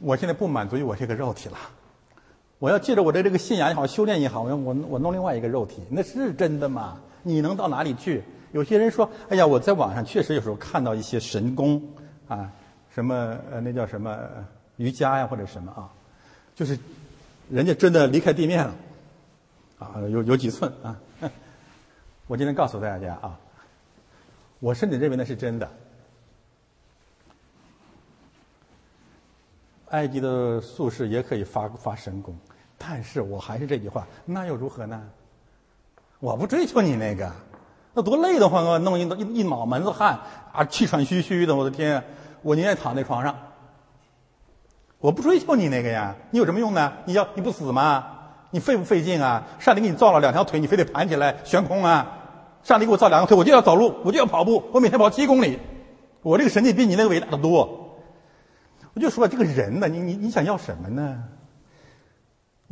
[0.00, 1.58] 我现在不满足于我这个肉体了，
[2.62, 6.96] 我要借着我的这个信仰也好，修炼也好，我我我弄另外一个肉体，那是真的吗？
[7.24, 8.22] 你能到哪里去？
[8.52, 11.82] 有些人说，哎呀，我在网上确实有时候看到一些神功
[12.28, 12.52] 啊，
[12.94, 14.16] 什么呃那叫什么
[14.76, 15.90] 瑜伽呀或者什么啊。
[16.54, 16.78] 就是，
[17.50, 18.74] 人家真的离开地面了，
[19.80, 20.96] 啊，有有几寸啊！
[22.28, 23.40] 我今天告诉大家啊，
[24.60, 25.68] 我甚至认为那是真的。
[29.88, 32.34] 埃及的术士也可以发发神功，
[32.84, 35.00] 但是我还是这句话，那又如何呢？
[36.18, 37.32] 我不追求你那个，
[37.94, 38.78] 那多累得慌啊！
[38.78, 40.18] 弄一一一脑门子汗
[40.52, 42.02] 啊，气喘吁吁的，我的天！
[42.42, 43.36] 我宁愿躺在床上。
[44.98, 46.92] 我不追求你那个呀，你有什么用呢？
[47.06, 48.06] 你要你不死吗？
[48.50, 49.46] 你费不费劲啊？
[49.58, 52.18] 上帝给你造了两条腿，你非得盘起来悬空啊？
[52.62, 55.58] 上帝给我造两条腿，我就要走路，我就要跑步，我每天跑七公里，
[56.22, 58.00] 我这个神经比你那个伟大的多。
[58.94, 61.24] 我就说这个人呢，你你你想要什么呢？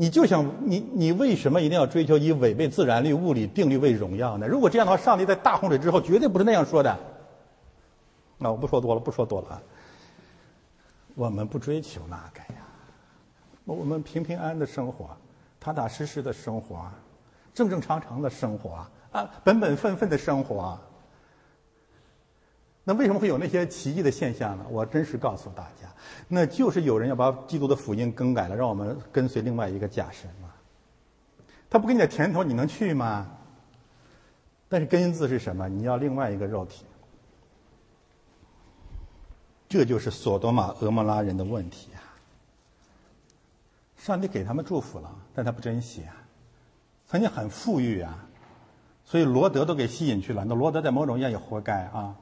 [0.01, 4.49] 你就想你你为什么一定要追求以违背自然律、物理定律为荣耀呢？
[4.49, 6.99] 如果这样的话，上帝在大洪水之后绝对不是那样说的。
[8.39, 9.63] 那我不说多了，不说多了啊。
[11.15, 12.63] 我们不追求那个呀，
[13.67, 15.15] 我们平平安安的生活，
[15.61, 16.91] 踏踏实实的生活，
[17.53, 20.81] 正正常常的生活，啊，本本分分的生活。
[22.91, 24.67] 那为什么会有那些奇异的现象呢？
[24.69, 25.87] 我真实告诉大家，
[26.27, 30.49] 那就是有人要把基督的福音更改了，让我们跟随另外一个假神嘛。
[31.71, 33.29] 他不给你点甜头，你能去吗？
[34.69, 35.69] 但是根字是什么？
[35.69, 36.85] 你要另外一个肉体。
[39.69, 42.03] 这就是索多玛、俄摩拉人的问题啊！
[43.99, 46.17] 上帝给他们祝福了，但他不珍惜啊。
[47.07, 48.27] 曾经很富裕啊，
[49.05, 50.45] 所以罗德都给吸引去了。
[50.45, 52.17] 那罗德在某种意义上也活该啊。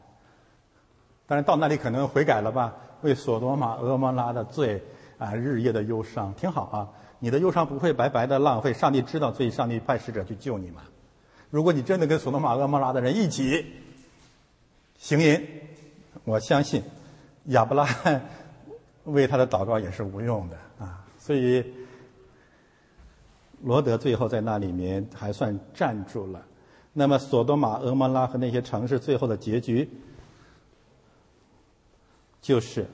[1.29, 2.74] 但是到那里可能悔改了吧？
[3.03, 4.83] 为索多玛、俄摩拉的罪
[5.18, 6.89] 啊，日夜的忧伤，挺好啊。
[7.20, 8.72] 你的忧伤不会白白的浪费。
[8.72, 10.83] 上帝知道，所以上帝派使者去救你嘛。
[11.51, 13.66] 如果你真的跟索多玛、俄摩拉的人一起
[14.97, 15.47] 行淫，
[16.24, 16.83] 我相信。
[17.45, 18.22] 亚伯拉罕
[19.05, 21.64] 为他的祷告也是无用的啊，所以
[23.62, 26.43] 罗德最后在那里面还算站住了。
[26.93, 29.89] 那么索多玛、俄摩拉和那些城市最后的结局，
[32.49, 32.87] 就是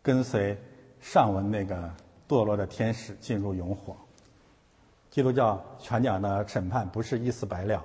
[0.00, 0.56] 跟随
[1.00, 1.92] 上文那个
[2.28, 3.96] 堕落的天使进入永火。
[5.10, 7.84] 基督教传讲的审判不是一死百了，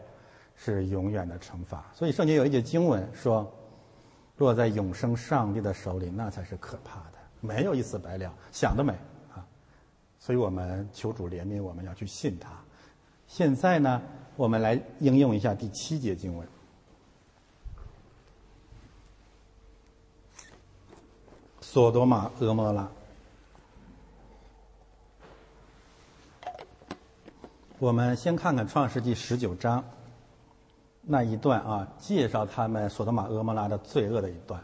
[0.56, 1.84] 是永远的惩罚。
[1.92, 3.52] 所以圣经有一节经文说。
[4.38, 7.18] 落在永生上帝的手里，那才是可怕的。
[7.40, 8.92] 没有一死百了，想得美
[9.34, 9.40] 啊！
[10.20, 12.50] 所以我们求主怜悯，我们要去信他。
[13.28, 14.02] 现在呢，
[14.36, 16.46] 我们来应用一下第七节经文：
[21.76, 22.88] 索多玛、俄摩拉。
[27.80, 29.84] 我们先看看创世纪十九章。
[31.02, 34.62] 那一段啊，介绍他们索多玛、俄摩拉的罪恶的一段。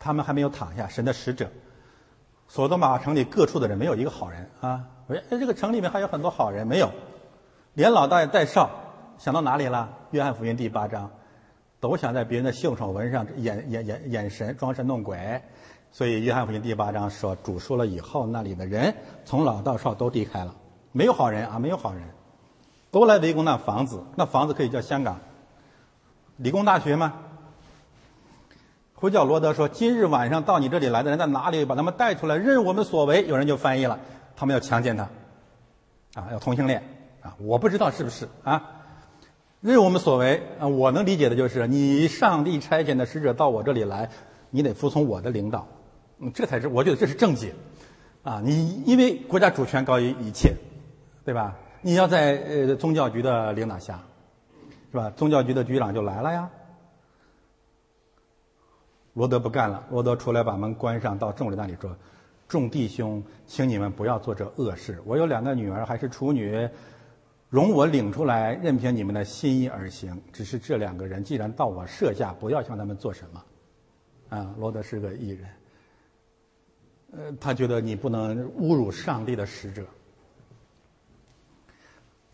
[0.00, 1.48] 他们还没有躺下，神的使者。
[2.48, 4.88] 索多玛城里各处的人没有一个好人啊！
[5.06, 6.90] 哎，这个城里面还有很多好人，没有，
[7.74, 8.68] 连老大爷带少
[9.18, 9.88] 想到哪里了？
[10.10, 11.12] 约翰福音第八章，
[11.78, 15.40] 都想在别人的袖手纹上演演演演神，装神弄鬼。
[15.90, 20.54] 所以约翰福音第八章说，主说了以后，那里的人从老到少都离开了，
[20.92, 22.02] 没有好人啊，没有好人，
[22.90, 25.18] 都来围攻那房子，那房子可以叫香港。
[26.36, 27.14] 理工大学吗？
[28.94, 31.64] 呼叫罗德说：“今日晚上到你这里来的人在哪里？
[31.64, 33.98] 把他们带出来，任我们所为。”有人就翻译了
[34.36, 35.04] ：“他们要强奸他，
[36.14, 36.82] 啊，要同性恋
[37.22, 38.70] 啊！”我不知道是不是啊？
[39.60, 40.66] 任我们所为啊！
[40.66, 44.10] 我能理解的就是，你上帝差遣的使者到我这里来，
[44.50, 45.66] 你得服从我的领导，
[46.18, 47.54] 嗯，这才是我觉得这是正解
[48.22, 48.40] 啊！
[48.44, 50.54] 你因为国家主权高于一切，
[51.24, 51.56] 对吧？
[51.80, 54.02] 你要在呃宗教局的领导下。
[54.90, 55.10] 是吧？
[55.10, 56.48] 宗教局的局长就来了呀。
[59.12, 61.94] 罗德不干了，罗德出来把门关上，到众人那里说
[62.48, 64.98] ：“众弟兄，请你们不要做这恶事。
[65.04, 66.66] 我有两个女儿，还是处女，
[67.50, 70.18] 容我领出来，任凭你们的心意而行。
[70.32, 73.44] 只是这两个人既然到我舍下，不要向他们做什么。”
[74.38, 75.46] 啊，罗德是个艺人，
[77.10, 79.84] 呃，他觉得你不能侮辱上帝的使者。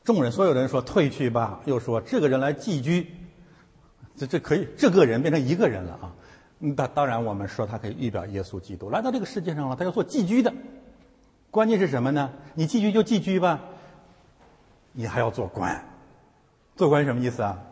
[0.02, 3.06] 众人所有人说退去吧，又说这个人来寄居，
[4.16, 6.14] 这这可以，这个人变成一个人了啊。
[6.58, 10.52] 那当然，我们说他可以预表耶稣基督来到这个世界上了，他要做寄居的。
[11.50, 12.32] 关键是什么呢？
[12.54, 13.60] 你寄居就寄居吧，
[14.92, 15.86] 你还要做官。
[16.76, 17.62] 做官什么意思啊？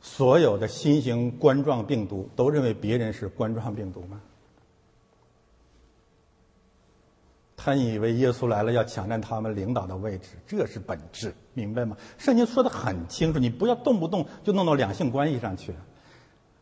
[0.00, 4.20] 所有的新型冠状病毒都认为别人是冠状病毒吗？
[7.60, 11.96] 他以为耶稣来了要抢占他们领导的位置，这是本质，明白吗？
[12.16, 15.74] 圣经说的很清楚，你不要动不动就弄到两性关系上去。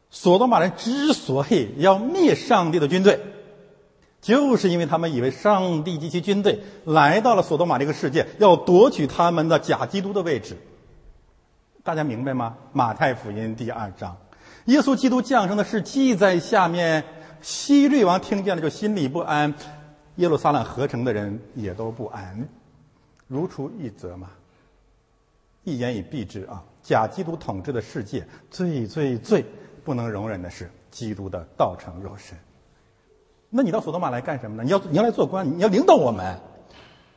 [0.08, 3.20] 索多玛人之所以要灭上帝的军队，
[4.22, 10.56] 就是因为他们以为上帝及其军队来到了索多玛这个世界，要夺取他们的假基督的位置。
[11.82, 12.56] 大家明白吗？
[12.72, 14.16] 马太福音第二章，
[14.64, 17.04] 耶稣基督降生的事记在下面，
[17.42, 19.52] 希律王听见了就心里不安。
[20.16, 22.48] 耶路撒冷合成的人也都不安，
[23.28, 24.30] 如出一辙嘛。
[25.64, 29.44] 一言以蔽之啊，假基督统治的世界最最最
[29.84, 32.38] 不能容忍的是基督的道成肉身。
[33.50, 34.62] 那你到索多玛来干什么呢？
[34.62, 36.38] 你要你要来做官，你要领导我们，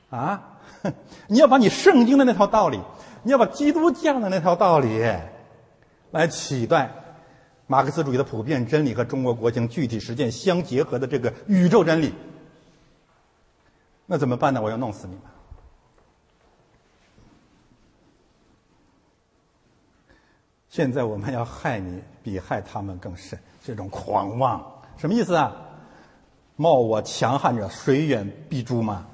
[0.10, 0.60] 啊，
[1.28, 2.80] 你要把你圣经的那套道理，
[3.24, 5.04] 你要把基督教的那套道理，
[6.12, 6.92] 来取代
[7.68, 12.14] 马克思主义的普遍真理和中国国情具体实践相结合的这个宇宙真理。
[14.12, 14.60] 那怎么办呢？
[14.60, 15.24] 我要弄死你们！
[20.68, 23.40] 现在我们要害你，比害他们更甚。
[23.64, 25.56] 这种狂妄，什么意思啊？
[26.56, 29.06] 冒我强悍者，谁远必诛吗？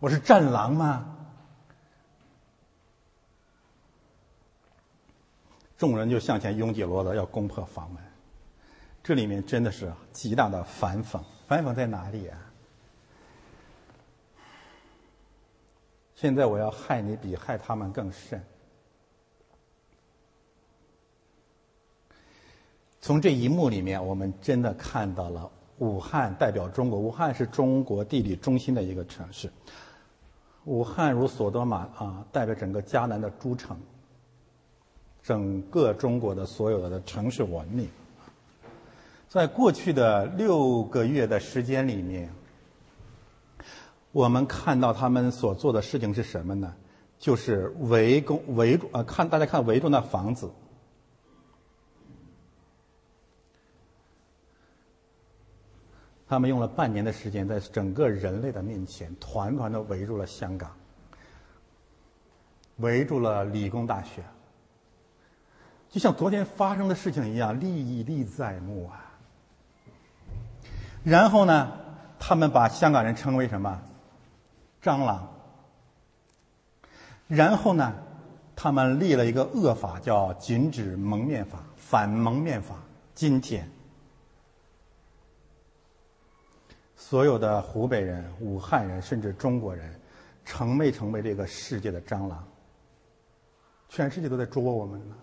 [0.00, 1.16] 我是战狼吗？
[5.78, 8.02] 众人就向前拥挤罗德，要攻破房门。
[9.02, 12.38] 这里面真的是极大的反讽，反讽在哪里啊？
[16.20, 18.42] 现在我要害你，比害他们更甚。
[23.00, 25.48] 从这一幕里面，我们真的看到了
[25.78, 26.98] 武汉代表中国。
[26.98, 29.48] 武汉是中国地理中心的一个城市。
[30.64, 33.78] 武汉如索多玛啊，代表整个迦南的诸城，
[35.22, 37.88] 整个中国的所有的城市文明。
[39.28, 42.28] 在过去的六个月的时间里面，
[44.12, 46.74] 我们看到他们所做的事情是什么呢？
[47.18, 49.02] 就是围攻、围住啊！
[49.02, 50.48] 看大家看，围住那房子。
[56.28, 60.70] 他们用了半年的时间，在整个人类的面前，团团的围住了香港，
[62.76, 64.22] 围住了理工大学，
[65.90, 69.04] 就像昨天发生的事情一样，历历在目啊。
[71.02, 71.72] 然后呢，
[72.20, 73.82] 他们把香港人称为什么？
[74.82, 75.34] 蟑螂。
[77.26, 77.94] 然后呢，
[78.56, 82.76] 他们立了一个恶法，叫禁止蒙面法、反蒙面法。
[83.14, 83.68] 今天，
[86.96, 90.00] 所有的湖北人、武汉人，甚至中国人，
[90.44, 92.46] 成没成为这个世界的蟑螂？
[93.88, 95.16] 全世界都在捉我们呢。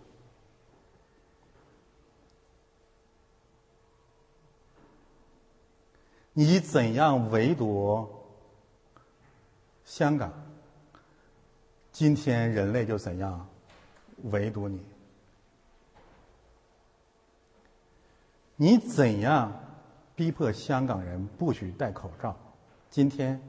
[6.34, 8.15] 你怎样围堵
[9.86, 10.34] 香港？
[11.92, 13.48] 今天人类就怎样
[14.24, 14.84] 围堵你？
[18.58, 19.52] 你怎样
[20.16, 22.36] 逼迫香港人不许戴口罩？
[22.90, 23.42] 今天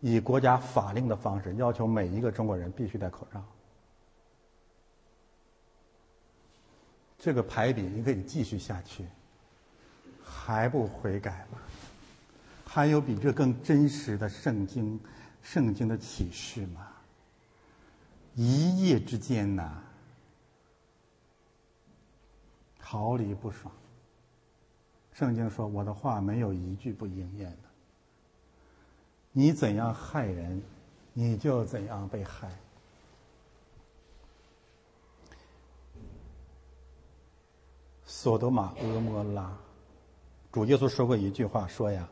[0.00, 3.44] 以国家法令的方式要求每一个中国人必须戴口罩。
[7.18, 9.06] 这个排比你可以继续下去。
[10.22, 11.58] 还不悔改吗？
[12.74, 14.98] 还有比这更真实的圣经、
[15.40, 16.88] 圣经的启示吗？
[18.34, 19.80] 一夜之间呐，
[22.80, 23.72] 毫厘不爽。
[25.12, 27.58] 圣经说：“我的话没有一句不应验的。
[29.30, 30.60] 你怎样害人，
[31.12, 32.50] 你就怎样被害。”
[38.04, 39.56] 索多玛、俄摩拉。
[40.50, 42.08] 主耶稣说过一句话，说呀：“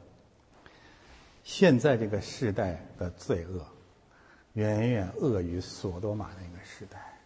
[1.43, 3.67] 现在这个时代的罪恶，
[4.55, 7.19] 远远恶于索多玛那个时代。”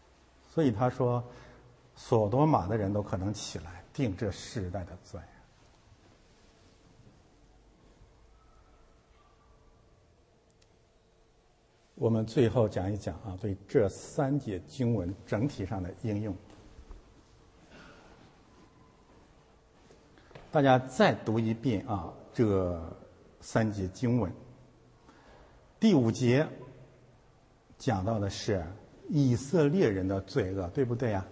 [0.48, 1.22] 所以他说，
[1.94, 5.20] 索多玛的人都可能起来定这世代的罪。
[11.94, 16.36] 我们最后讲一讲啊，对这三节经文整体上的应用。
[20.52, 22.78] 大家再读一遍啊，这
[23.46, 24.32] 三节经文。
[25.78, 26.44] 第五节
[27.78, 28.66] 讲到的是
[29.08, 31.24] 以色列人的罪恶，对不对呀？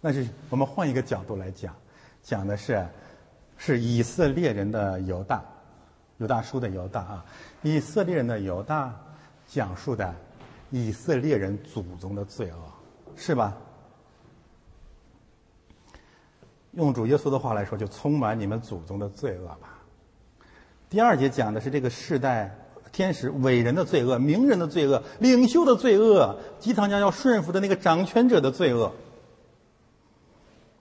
[0.00, 1.74] 那是我们换一个角度来讲，
[2.22, 2.86] 讲的是
[3.56, 5.42] 是以色列人的犹大，
[6.18, 7.26] 犹大书的犹大啊，
[7.62, 8.96] 以色列人的犹大
[9.48, 10.14] 讲述的
[10.70, 12.56] 以色列人祖宗的罪恶，
[13.16, 13.58] 是吧？
[16.74, 19.76] 用主耶稣的话来说，就充满你们祖宗的罪恶吧。
[20.90, 22.52] 第二节讲的是这个世代
[22.90, 28.92] 天使伟人的罪恶、名人的罪恶、领袖的罪恶、鸡汤家要顺服的那个掌权者的罪恶。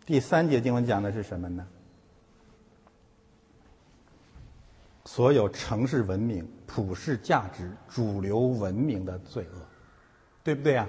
[0.07, 1.68] 第三节经文讲的是什么呢？
[5.06, 9.61] 所有城市文明、普世价值、主流文明的罪恶，
[10.44, 10.88] 对不对啊？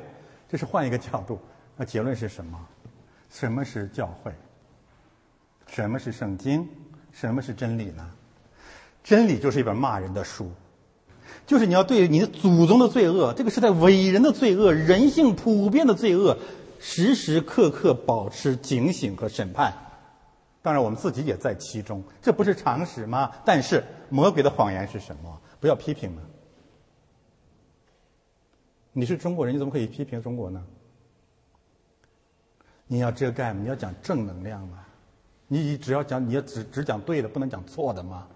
[0.48, 1.38] 这是换一个角度，
[1.76, 2.59] 那结论是什么？
[3.28, 4.32] 什么是教会？
[5.66, 6.66] 什么是圣经？
[7.12, 8.10] 什么是真理呢？
[9.02, 10.51] 真理就是一本骂人的书，
[11.47, 16.39] 就是你要对你的祖宗的罪恶，这个时代伟人的罪恶、人性普遍的罪恶，
[16.78, 19.74] 时时刻刻保持警醒和审判。
[20.62, 23.32] 当然，我们自己也在其中，这不是常识吗？
[23.44, 25.40] 但是魔鬼的谎言是什么？
[25.59, 26.22] 不要批评了。
[28.93, 30.62] 你是中国人，你怎么可以批评中国呢？
[32.86, 34.85] 你要遮盖，你要讲正能量嘛。
[35.48, 38.27] 你只要讲，你要只只讲对的，不能讲错的吗？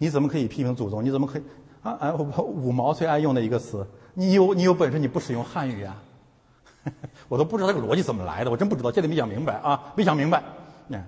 [0.00, 1.04] 你怎么可以批评祖宗？
[1.04, 1.42] 你怎么可以
[1.82, 1.92] 啊？
[1.92, 6.02] 啊，五毛最爱用的一个词，你有你有本事你不使用汉语啊？
[7.28, 10.42] 我都不知道这个逻辑怎么来的，我真不知道，这里没讲明白啊，没讲明白。
[10.88, 11.04] 嗯，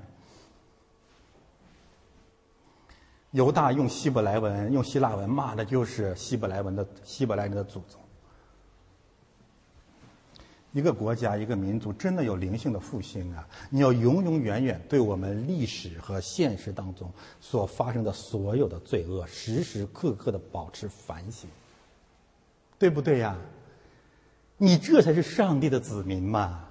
[3.31, 7.99] 犹大用希伯来文、用希腊文骂的就是希伯来文的希伯来人的祖宗。
[10.73, 17.13] 一个国家、一个民族真的有灵性的复兴啊，你要永永远远对我们历史和现实当中
[17.43, 21.47] 所发生的所有的罪恶，时时刻刻的保持反省，
[22.79, 23.37] 对不对呀？
[24.57, 26.65] 你这才是上帝的子民嘛。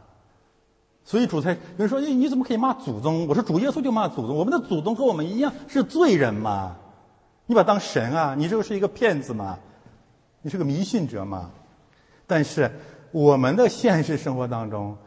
[1.06, 6.76] 所以主才有人说：“哎，你怎么可以骂祖宗？”我说：“主耶稣就骂祖宗，我们的祖宗和我们一样是罪人嘛。
[7.46, 8.34] 你把当神啊？
[8.34, 9.60] 你这个是一个骗子嘛？
[10.42, 11.52] 你是个迷信者嘛？
[12.26, 12.72] 但是。”
[13.12, 14.98] 我们的现实生活当中，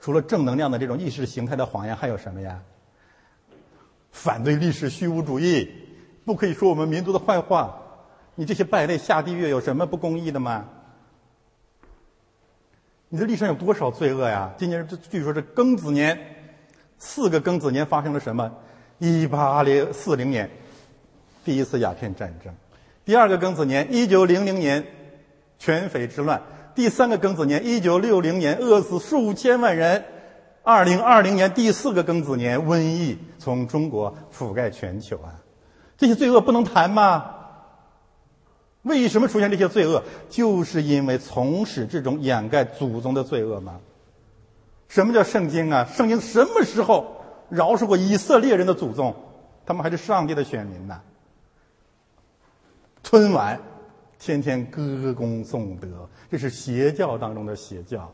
[0.00, 2.62] 除了正能量的这种意识形态的谎言，还有什么呀？
[4.10, 5.70] 反对历史虚无主义，
[6.24, 7.78] 不可以说我们民族的坏话。
[8.34, 10.66] 你这些败类下地狱有什么不公义的吗？
[13.08, 14.52] 你的历史上有多少罪恶呀？
[14.58, 16.18] 今年这据说是庚子年，
[16.98, 18.50] 四个庚子年发生了什么？
[18.98, 20.48] 一八零四零年，
[21.44, 22.52] 第一次鸦片战争；
[23.04, 24.86] 第二个庚子年，一九零零年，
[25.58, 26.40] 全匪之乱。
[26.74, 30.02] 第三个庚子年，一九六零年，饿死数千万人；
[30.62, 35.42] 二零二零年第四个庚子年，瘟疫从中国覆盖全球啊！
[35.98, 37.34] 这些罪恶不能谈吗？
[38.82, 40.02] 为什么出现这些罪恶？
[40.30, 43.80] 就是因为从始至终掩盖祖宗的罪恶吗？
[44.88, 45.86] 什么叫圣经啊？
[45.92, 49.14] 圣经什么时候饶恕过以色列人的祖宗？
[49.66, 51.00] 他们还是上帝的选民呢。
[53.02, 53.60] 春晚。
[54.24, 58.08] 天天歌功颂德，这是邪教当中的邪教。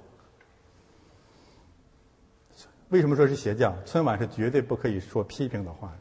[2.89, 3.77] 为什么说是邪教？
[3.85, 5.95] 春晚是绝对不可以说批评的话。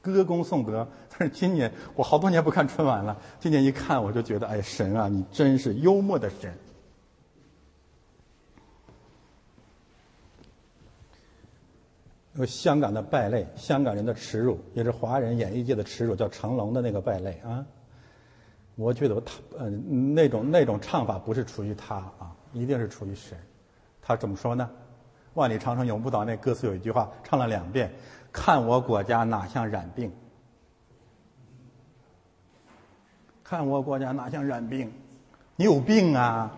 [0.00, 6.56] 歌功颂德， 但是今年我好多年不看春晚了，今年一看我就觉得，哎，神啊，你真是幽默的神。
[12.34, 17.66] 有香港的败类，香港人的耻辱，也是华人演艺界的耻辱，叫成龙的那个败类啊。
[18.76, 23.36] 我觉得他呃那种那种唱法不是出于他啊，一定是出于神。
[24.00, 24.70] 他怎么说呢？
[25.34, 27.92] 万里长城永不倒那歌词有一句话，唱了两遍：
[28.32, 30.12] 看我国家哪像染病？
[33.42, 34.92] 看我国家哪像染病？
[35.56, 36.52] 你有病啊？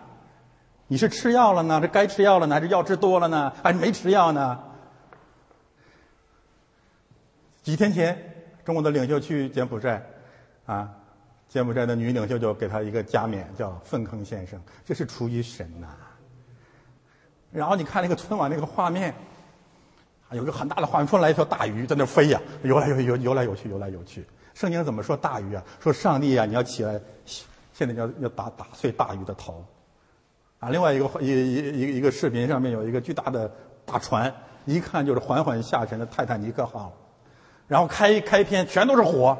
[0.87, 1.79] 你是吃药了呢？
[1.81, 2.55] 这该吃药了呢？
[2.55, 3.53] 还是药吃多了呢？
[3.63, 4.61] 还是没吃药呢？
[7.61, 8.17] 几天前，
[8.65, 10.03] 中国的领袖去柬埔寨，
[10.65, 10.95] 啊。
[11.49, 15.87] 柬埔寨的女领袖就给他一个加冕，叫粪坑先生，这是出于神呐。
[17.51, 19.11] 然后你看那个春晚那个画面，
[20.31, 24.23] 有个很大的画面，突然来一条大鱼在那飞呀，游来游游游来游去，游来游去。
[24.53, 25.63] 圣经怎么说大鱼啊？
[25.79, 27.01] 说上帝啊，你要起来，
[27.73, 29.65] 现在要要打打碎大鱼的头。
[30.59, 33.51] 啊，另外一个一一一一个视频上面有一个巨大的
[33.85, 34.31] 大船，
[34.65, 36.93] 一看就是缓缓下沉的泰坦尼克号，
[37.67, 39.35] 然后开开篇全都是火。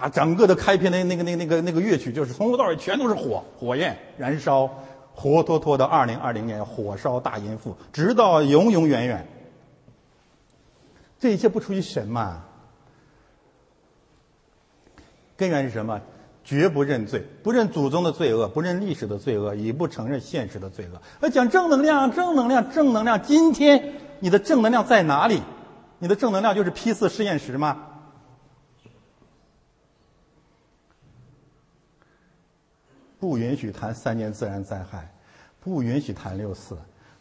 [0.00, 4.70] 啊，整个的开篇的那个、那个、那个、那个乐曲，就是从头到尾全都是火，火焰燃烧，
[5.12, 9.26] 活脱脱的二零二零年火烧大阴妇，直到永永远远。
[11.18, 12.44] 这一切不出于神嘛？
[15.36, 16.00] 根源是什么？
[16.44, 21.02] 绝不认罪，不认祖宗的罪恶，不认历史的罪恶，也不承认现实的罪恶。
[21.20, 23.20] 而讲正能量，正能量，正能量。
[23.20, 25.42] 今天你的正能量在哪里？
[25.98, 27.87] 你的正能量就是 P 四实验室吗？
[33.18, 35.12] 不允许谈三年自然灾害，
[35.60, 36.76] 不允许谈六四，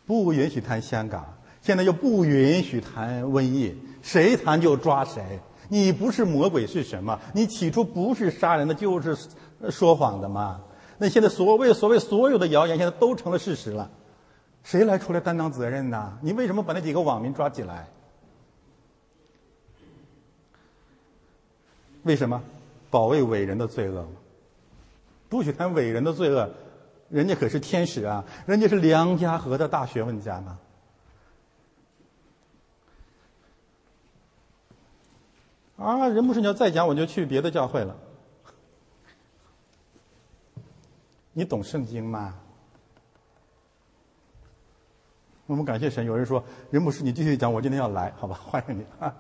[0.05, 5.39] 不允许谈香港，现在又不允许谈瘟疫，谁谈就抓谁。
[5.69, 7.19] 你不是魔鬼是什么？
[7.33, 9.17] 你起初不是杀人的，就是
[9.69, 10.61] 说谎的吗？
[10.97, 13.91] 那现在所谓所谓所有的谣言，现在都成了事实了，
[14.63, 16.17] 谁来出来担当责任呢？
[16.21, 17.87] 你为什么把那几个网民抓起来？
[22.03, 22.41] 为什么？
[22.89, 24.07] 保卫伟人的罪恶。
[25.29, 26.49] 不许谈伟人的罪恶，
[27.09, 30.57] 人家可是天使啊，人家是梁家河的大学问家呢。
[35.77, 37.95] 啊，人不是你要再讲，我就去别的教会了。
[41.33, 42.33] 你懂圣经吗？
[45.45, 49.13] 我们感谢神，有人说人不是你继续讲，我今天要来，好吧，欢迎你啊。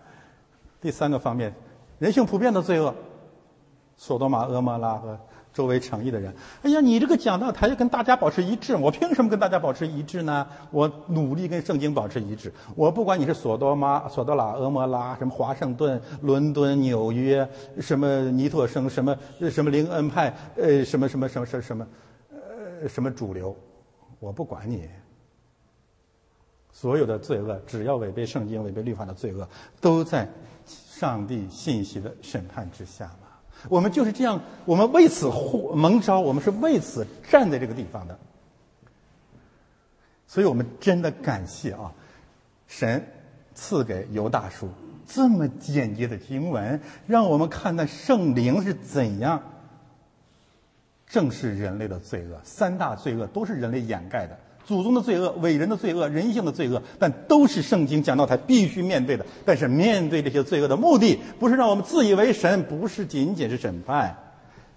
[0.81, 1.53] 第三个方面，
[1.99, 2.95] 人性普遍的罪恶，
[3.97, 5.19] 索多玛、俄摩拉和。
[5.57, 6.31] 周围诚意的人，
[6.61, 10.47] 哎呀，你这个讲道台要跟大家保持一致，我凭什么跟大家保持一致呢？
[10.69, 12.53] 我努力跟圣经保持一致。
[12.75, 19.17] 我不管你是索多玛、索多拉、俄摩拉，什么华盛顿、伦敦、纽约，什么尼托生，什么
[19.49, 21.87] 什么灵恩派，呃，什么什么什么什么什么，
[22.29, 23.57] 呃，什么主流，
[24.19, 24.87] 我不管你。
[26.71, 29.49] 所有的罪恶，只要违背圣经、违背律法的罪恶，
[29.81, 30.29] 都在
[30.67, 33.26] 上帝信息的审判之下嘛。
[33.69, 35.27] 我们就是这样，我们为此
[35.73, 38.17] 蒙召，我们是为此站在这个地方的。
[40.27, 41.93] 所以我们真的感谢啊，
[42.67, 43.07] 神
[43.55, 44.69] 赐给犹大叔
[45.07, 49.41] 这么简洁的经文，让我们看到圣灵是怎样
[51.07, 52.39] 正视人类的罪恶。
[52.43, 54.37] 三大罪恶都是人类掩盖的：
[54.67, 59.25] 祖宗的罪恶、伟人的罪恶、人性的罪恶，但都是圣经讲到他必须面对的。
[59.45, 64.13] 但是面对这些罪恶的目的，不是让我们自以为神，不是仅仅是审判，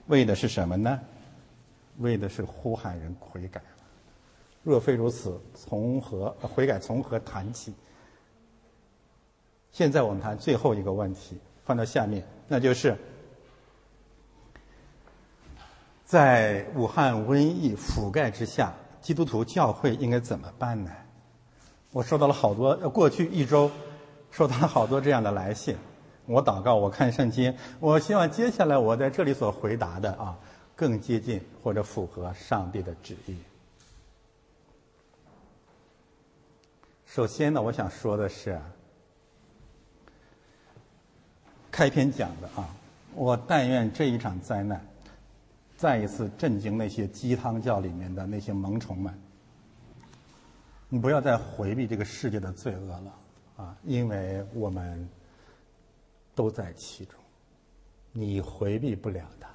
[0.07, 1.01] 为的是什么呢？
[1.99, 3.61] 为的是呼喊人悔改。
[4.63, 6.79] 若非如此，从何悔改？
[6.79, 7.75] 从何谈起？
[9.73, 12.97] 现在我们谈最后一个问题，放到下面，那就是
[16.05, 20.91] 在武汉瘟疫覆盖之下，基督徒教会应该怎么办呢？
[21.93, 23.71] 我收到了好多，过去一周
[24.31, 25.77] 收到了好多这样的来信。
[26.27, 30.39] 我祷告，我看圣经，我希望接下来我在这里所回答的啊，
[30.77, 33.37] 更接近或者符合上帝的旨意。
[37.07, 38.61] 首先呢，我想说的是，
[41.73, 42.69] 开篇讲的啊，
[43.17, 44.81] 我但愿这一场灾难，
[45.81, 49.19] 再一次震惊那些鸡汤教里面的那些萌虫们。
[50.91, 53.15] 你不要再回避这个世界的罪恶了
[53.57, 55.09] 啊，因为我们
[56.35, 57.19] 都在其中，
[58.13, 59.47] 你回避不了的。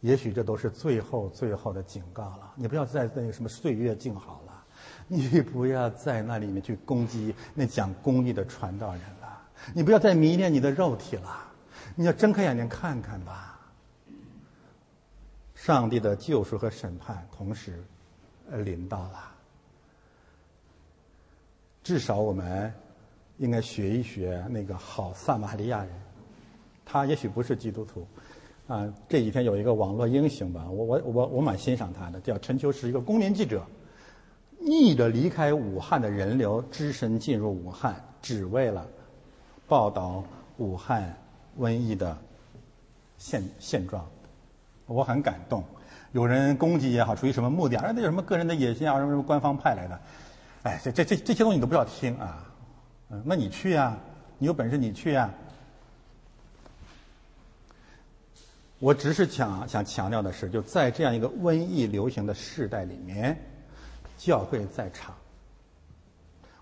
[0.00, 2.52] 也许这都是最后最后的警告了。
[2.56, 4.64] 你不要再那个什么岁月静好了，
[5.06, 9.40] 你不要在那里面去攻击那讲公义的传道人了。
[9.72, 11.45] 你不要再迷恋你的肉体了，
[11.96, 13.58] 你要睁开眼睛看看吧。
[15.54, 17.82] 上帝的救赎和审判同时，
[18.50, 19.32] 呃，临到了。
[21.82, 22.72] 至少我们
[23.38, 25.90] 应该学一学那个好撒玛利亚人，
[26.84, 28.06] 他也许不是基督徒。
[28.66, 33.64] 啊，这几天有一个网络英雄吧，我我我我蛮欣赏他的，叫陈秋实，一个公民记者，
[34.58, 38.86] 逆着离开武汉的人流，只身进入武汉，只为了
[39.66, 40.22] 报道
[40.58, 41.16] 武汉
[41.58, 42.16] 瘟疫的
[43.18, 44.06] 现现状，
[44.86, 45.64] 我很感动。
[46.12, 47.92] 有人攻击也好，出于什么目的啊？
[47.94, 48.96] 那有什么个人的野心啊？
[48.98, 50.00] 什么什么官方派来的？
[50.62, 52.50] 哎，这这这这些东西你都不要听啊！
[53.10, 53.96] 嗯，那你去呀，
[54.38, 55.30] 你有本事你去呀。
[58.78, 63.38] 我只是想想强调的是，就在这样一个瘟疫流行的时代里面，
[64.18, 65.14] 教会在场。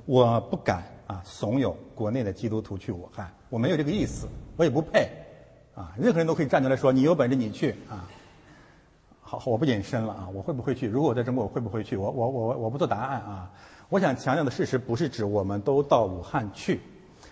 [0.05, 4.27] 我不敢啊怂恿国内的基督徒去武汉，我没有这个意思，
[4.57, 5.09] 我也不配
[5.77, 5.95] 啊。
[5.97, 8.11] 任何人都可以站出来说：“你有本事你去啊！”
[9.23, 10.29] 好，我不隐身了啊！
[10.35, 10.89] 我会不会去？
[10.89, 11.97] 如果我在中国，我会不会去？
[11.97, 13.53] 我我我我不做答案啊！
[13.89, 16.81] 我想强调的事实不是指我们都到武汉去。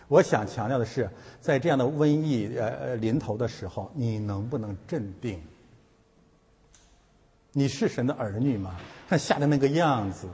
[0.07, 5.43] 我想强调的是，在这样的瘟疫呃临头的时候，你能不能镇定？
[7.51, 8.77] 你是神的儿女吗？
[9.09, 10.29] 看吓得那个样子，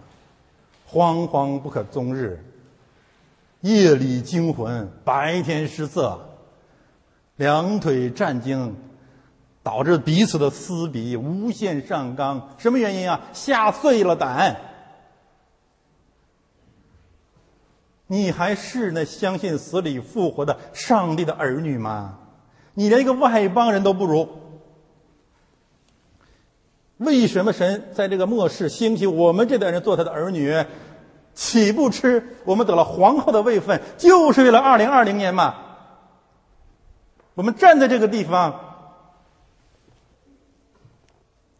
[0.86, 2.38] 惶惶不可终日，
[3.60, 6.20] 夜里惊魂，白天失色，
[7.36, 8.76] 两腿战惊，
[9.62, 12.50] 导致彼此的撕逼，无限上纲。
[12.58, 13.20] 什么原因啊？
[13.32, 14.56] 吓碎了胆。
[18.06, 22.18] 你还是那相信死里复活的上帝的儿女吗？
[22.74, 24.28] 你连一个外邦人都不如。
[26.96, 30.64] 为什么神在这个末世兴起我们这代人做他的儿女？
[31.38, 35.54] 岂不吃我们得了皇后的位分，就是为了二零二零年嘛？
[37.34, 38.58] 我们站在这个地方，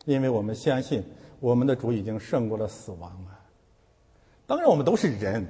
[0.05, 1.05] 因为我们相信
[1.39, 3.39] 我们的主已经胜过了死亡了。
[4.49, 5.47] 当然，我们都是人。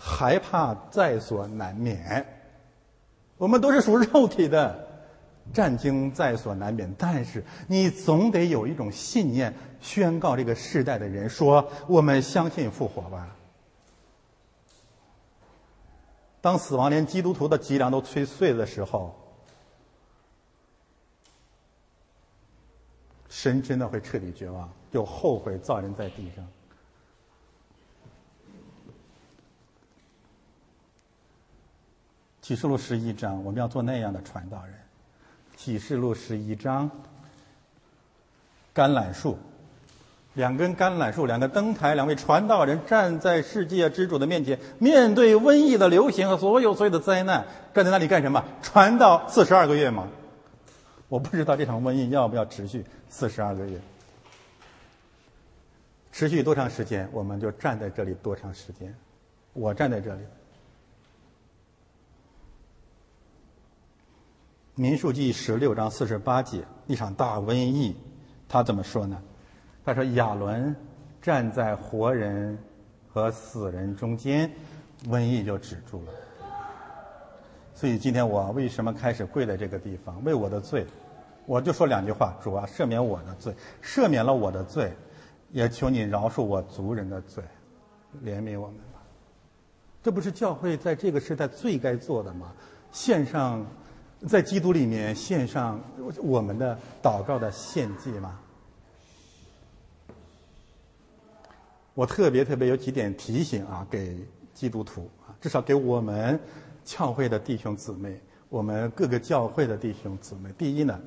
[0.00, 2.24] 害怕在所难免，
[3.36, 4.78] 我们都是属肉体的，
[5.52, 6.90] 战惊在所难免。
[6.96, 13.34] 但是你总得有一种信念，宣告这个世代的人说：我们相信复活吧。
[16.48, 19.14] 当死亡连基督徒的脊梁都吹碎的时候，
[23.28, 26.48] 神真的会彻底绝望，就后悔造人在地上。
[32.40, 34.74] 启示录十一章，我们要做那样的传道人。
[35.54, 36.90] 启示录十一章，
[38.74, 39.36] 橄榄树，
[40.38, 47.44] 两根橄榄树，两个灯台，两位传道人站在世界之主的面前，面对瘟疫的流行和所有所有的灾难，
[47.74, 48.44] 站在那里干什么？
[48.62, 50.06] 传道四十二个月吗？
[51.08, 53.80] 我不知道这场瘟疫要不要持续四十二个月，
[56.12, 58.94] 持续多长时间，我们就站在这里多长时间。
[59.54, 60.20] 我站在这里。
[64.76, 67.96] 民数记十六章四十八节，一场大瘟疫，
[68.48, 69.20] 他怎么说呢？
[69.88, 70.76] 他说亚伦
[71.22, 72.58] 站在活人
[73.10, 74.50] 和死人中间，
[75.08, 76.12] 瘟疫就止住了。
[77.74, 80.22] 所以今天我为什么开始跪在这个地方？
[80.24, 80.86] 为我的罪，
[81.46, 84.92] 我就说两句话：主啊，赦免我的罪，赦免了我的罪，
[85.52, 87.42] 也求你饶恕我族人的罪，
[88.22, 89.00] 怜悯我们吧。
[90.02, 92.52] 这不是教会在这个时代最该做的吗？
[92.92, 93.64] 献上，
[94.28, 95.80] 在基督里面献上
[96.22, 98.38] 我们的祷告的献祭吗？
[101.98, 104.16] 我特别特别有几点提醒啊，给
[104.54, 106.38] 基督徒啊，至少给我们。
[106.84, 108.18] 教会的弟兄姊妹，
[108.48, 110.98] 我们各个教会的弟兄姊妹，第一呢，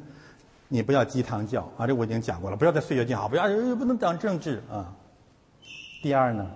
[0.68, 4.94] 你不要鸡汤教啊，这我已经讲过了，不要再岁月静好，不要不能讲政治啊。
[6.04, 6.52] 第二呢，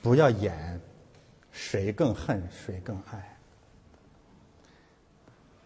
[0.00, 0.80] 不要演
[1.50, 3.36] 谁更恨谁更爱。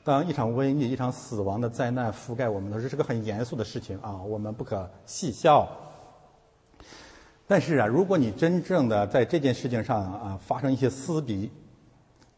[0.03, 5.69] 当一场瘟疫、一场死亡的灾难覆盖我们的时候，这是个很严肃的事情啊，我们不可戏笑。
[7.47, 11.51] 但是啊，如果你真正的在这件事情上啊发生一些撕逼，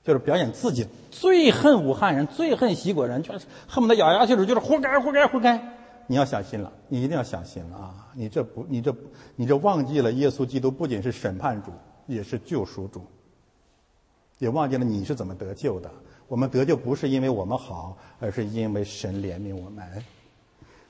[0.05, 5.61] 就是表演自己最恨武汉人，最恨西国人，就是恨不得咬牙切齿，就是活该，活该，活该。
[6.07, 8.09] 你要小心了，你一定要小心了啊！
[8.15, 8.95] 你这不，你这，
[9.37, 11.71] 你这忘记了耶稣基督不仅是审判主，
[12.07, 13.05] 也是救赎主，
[14.39, 15.91] 也忘记了你是怎么得救的。
[16.27, 19.87] 我们得救不是因为我们好，而是因为神怜悯我们。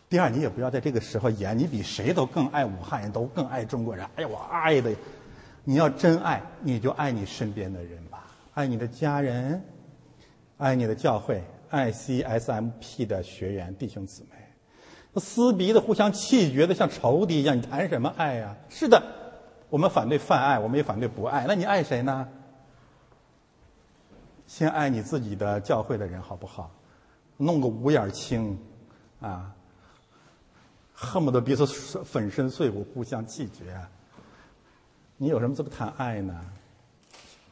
[0.08, 4.06] 第二，你也不要在这个时候演你比谁都更爱武汉人，都更爱中国人。
[4.16, 4.94] 哎呀，我爱的，
[5.64, 8.24] 你要真爱，你就爱你身边的人吧。
[8.54, 9.62] 爱你的家人，
[10.56, 18.56] 爱你的教会，爱 CSMP 的学员弟兄姊妹，撕逼的、互相气绝的，像仇敌一样，你谈什么爱呀？
[18.70, 19.02] 是的，
[19.68, 21.44] 我们反对泛爱，我们也反对不爱。
[21.46, 22.26] 那你爱谁呢？
[24.46, 26.70] 先爱你自己的教会的人，好不好？
[27.36, 28.58] 弄个五眼青，
[29.20, 29.54] 啊，
[31.00, 31.64] 恨不得彼此
[32.02, 33.80] 粉身碎骨，互相气绝。
[35.16, 36.44] 你有什么资格谈爱呢？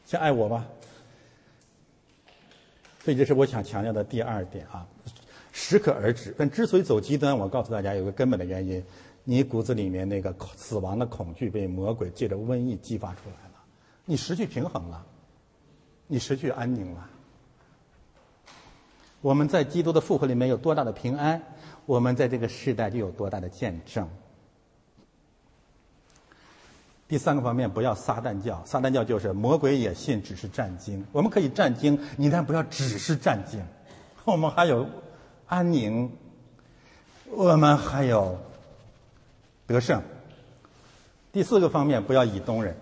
[0.05, 0.65] 先爱我吧。
[3.03, 4.85] 所以这是我想强调的第二点啊，
[5.53, 6.35] 适可而止。
[6.37, 8.83] 但之所以走极端，我告诉大家有个根本的原因：
[9.23, 13.55] 你骨子里面那个死亡的恐惧被魔鬼借着瘟疫激发出来了，
[14.03, 15.05] 你失去平衡了，
[16.07, 17.09] 你失去安宁了。
[19.21, 21.41] 我们在基督的复活里面有多大的平安，
[21.87, 24.07] 我们在这个时代就有多大的见证。
[27.07, 28.61] 第三个方面，不要撒旦教。
[28.65, 31.03] 撒旦教就是魔鬼也信，只是战经。
[31.13, 33.65] 我们可以战经，你但不要只是战经。
[34.25, 34.85] 我们还有
[35.47, 36.11] 安宁，
[37.31, 38.37] 我们还有
[39.65, 40.03] 得胜。
[41.31, 42.75] 第四个方面，不要以东人。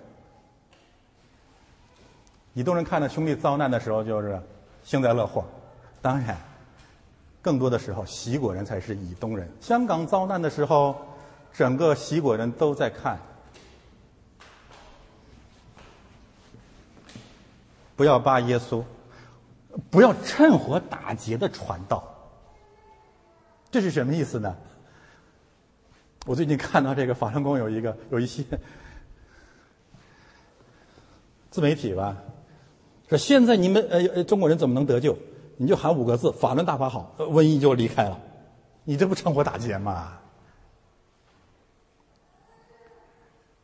[2.56, 4.41] 以东人看到兄弟遭难的时候，就是
[4.84, 5.45] 幸灾乐祸。
[6.02, 6.36] 当然，
[7.45, 9.47] 更多的时候，齐国人才是以东人。
[9.61, 10.95] 香港遭难的时候，
[11.53, 13.19] 整个齐国人都在看。
[17.95, 18.84] 不要扒耶稣，
[19.91, 22.03] 不要趁火打劫的传道，
[23.69, 24.57] 这是什么意思呢？
[26.26, 28.43] 我最近看到这个法轮功有一个有一些
[31.51, 32.17] 自媒体吧，
[33.07, 35.15] 说现在你们呃呃中国人怎么能得救？
[35.57, 38.19] 你就喊五个字：法轮大法好，瘟疫就离开了。
[38.84, 40.19] 你这不趁火打劫吗？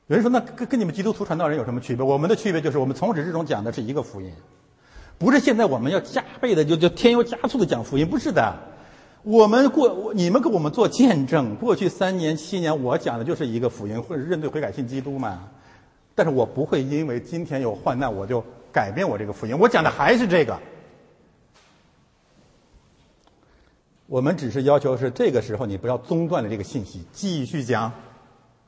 [0.08, 4.34] 有人说：“那跟跟你们基督徒传道人有什么区别？”我们的区别就是，我们从始至终讲的是一个福音，
[5.18, 8.54] 不是现在我们要加倍的就就添油加醋的讲福音，不是的。
[9.24, 15.48] 我们过你们给我们做见证，过去三年七年我讲的就是一个福音，或者认罪悔改信基督嘛。
[16.14, 18.44] 但是我不会因为今天有患难我就
[18.74, 20.60] 改变我这个福音，我讲的还是这个。
[24.12, 27.94] 我们只是要求是这个时候你不要中断了这个信息，继续讲，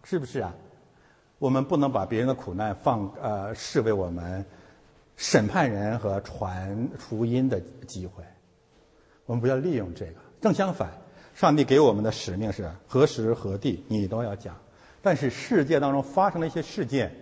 [0.06, 0.56] 是不是啊？
[1.38, 4.46] 我们不能把别人的苦难放呃视为我们
[5.18, 8.24] 审判人和传福音的机会，
[9.26, 10.14] 我们不要利用这个。
[10.40, 10.94] 正相反，
[11.36, 14.56] 上帝给我们的使命是何时何地你都要讲。
[15.02, 17.14] 但是世界当中发生了一些事件，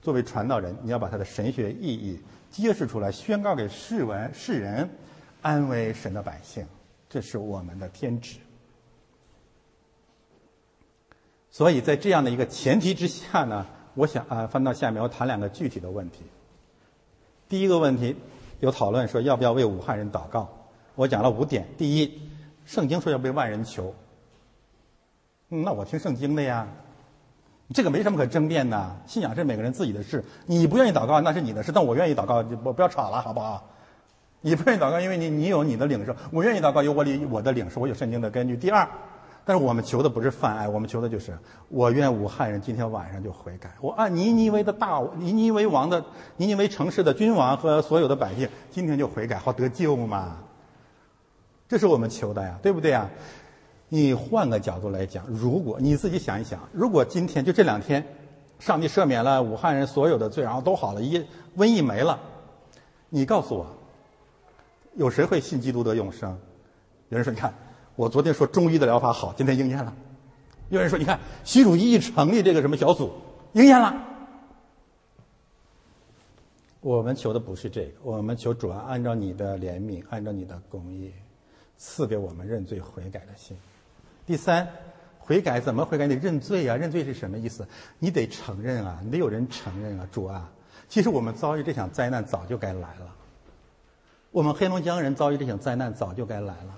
[0.00, 2.20] 作为传道人，你要把它的神学意义
[2.50, 4.90] 揭示出来，宣告给世文世人，
[5.40, 6.66] 安慰神的百姓，
[7.12, 8.38] 这是我们的天职。
[11.50, 16.22] 所以在这样的一个前提之下呢，我想啊，翻到下面我谈两个具体的问题。
[17.50, 18.16] 第一个问题
[18.60, 20.48] 有讨论说要不要为武汉人祷告，
[20.94, 21.68] 我讲了五点。
[21.76, 22.18] 第一，
[22.64, 23.94] 圣经说要为万人求，
[25.50, 26.66] 那我听圣经的呀，
[27.74, 28.96] 这个没什么可争辩的。
[29.06, 33.68] 信仰是每个人自己的事，你不愿意祷告那是你的事，但我愿意祷告，我不要吵了，好不好？
[34.42, 38.56] 你不愿意祷告，因为你你有你的领受，我愿意祷告，有我里我的领受，我有圣经的根据。
[38.56, 38.86] 第二。
[39.44, 41.36] 但是我们求的不是泛爱，我们求的就是
[41.68, 43.72] 我愿武汉人今天晚上就悔改。
[43.80, 46.04] 我按尼尼微的大尼尼微王的
[46.36, 50.36] 尼尼微城市的君王和所有的百姓今天就悔改，好得救嘛。
[51.68, 53.10] 这是我们求的呀，对不对呀？
[53.88, 58.06] 你换个角度来讲，如果你自己想一想，如果今天就这两天，
[58.60, 61.18] 上帝赦免了武汉人所有的罪，然后都好了，一
[61.56, 62.16] 瘟疫没了，
[63.08, 63.66] 你告诉我，
[64.94, 66.38] 有谁会信基督得永生？
[67.08, 67.52] 有人说，你看。
[67.94, 69.94] 我昨天说中医的疗法好，今天应验了。
[70.70, 73.12] 有人说：“你看，习主席一成立这个什么小组，
[73.52, 73.94] 应验了。”
[76.80, 81.12] 我们求的不是这个，我们求主啊，按照你的怜悯，按照你的公义，
[81.76, 83.54] 赐给我们认罪悔改的心。
[84.24, 84.66] 第三，
[85.18, 86.06] 悔改怎么悔改？
[86.06, 86.74] 你认罪啊！
[86.74, 87.68] 认罪是什么意思？
[87.98, 89.02] 你得承认啊！
[89.04, 90.08] 你得有人承认啊！
[90.10, 90.50] 主啊，
[90.88, 93.14] 其实我们遭遇这场灾难早就该来了。
[94.32, 96.74] 我们黑龙江人遭遇这场灾难早就该来了。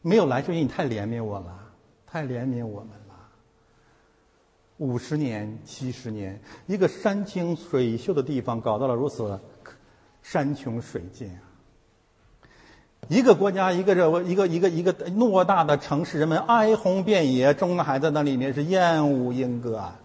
[0.00, 1.56] 没有来，就因为你太怜悯我了，
[2.06, 3.14] 太怜悯我们了。
[4.78, 9.38] 五十年、七十年，一个山清水秀的地方，搞到了如此
[10.22, 11.44] 山穷水尽啊！
[13.08, 20.00] 一个国家，一个这，一个一个一个偌大的城市，人们哀鸿遍野，中海在那里面是燕舞莺歌啊！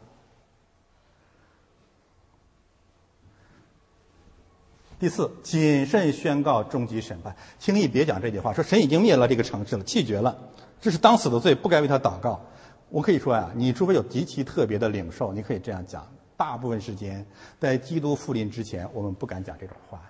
[5.00, 10.36] 第四，谨慎宣告终极审判，轻易别讲这句话，说神已经灭了这个城市了，气绝了，
[10.82, 12.42] 这是当死的罪，不该为他祷告。
[12.90, 16.08] 我可以说呀，你除非有极其特别的领受，你可以这样讲。
[16.36, 17.26] 大部分时间，
[17.60, 20.02] 在基督复临之前，我们不敢讲这种话。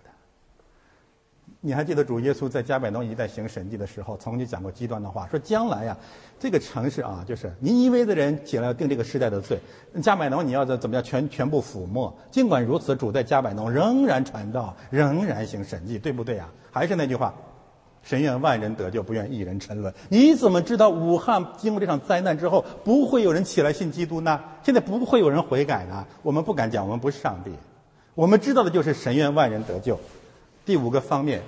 [1.59, 5.97] 你还记得主耶稣在加百农一带行神迹的时候，曾经讲过极端的话，说将来呀，
[6.39, 9.59] 这个城市啊，就是尼尼微的人起来要定这个时代的罪，
[10.01, 12.15] 加百农你要怎怎么样全全部覆没。
[12.29, 16.47] 尽管如此，主在加百农仍然传道，仍然行神迹，对不对呀？
[16.71, 17.33] 还是那句话，
[18.03, 19.91] 神愿万人得救，不愿一人沉沦。
[20.09, 24.39] 你怎么知道武汉经过这场灾难之后，不会有人起来信基督呢？
[24.63, 26.05] 现在不会有人悔改呢？
[26.21, 27.51] 我们不敢讲，我们不是上帝，
[28.13, 29.99] 我们知道的就是神愿万人得救。
[30.67, 31.41] 第五个方面，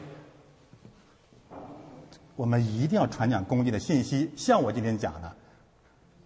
[2.38, 5.36] 我们一定要传讲公义的信息，像我今天讲的，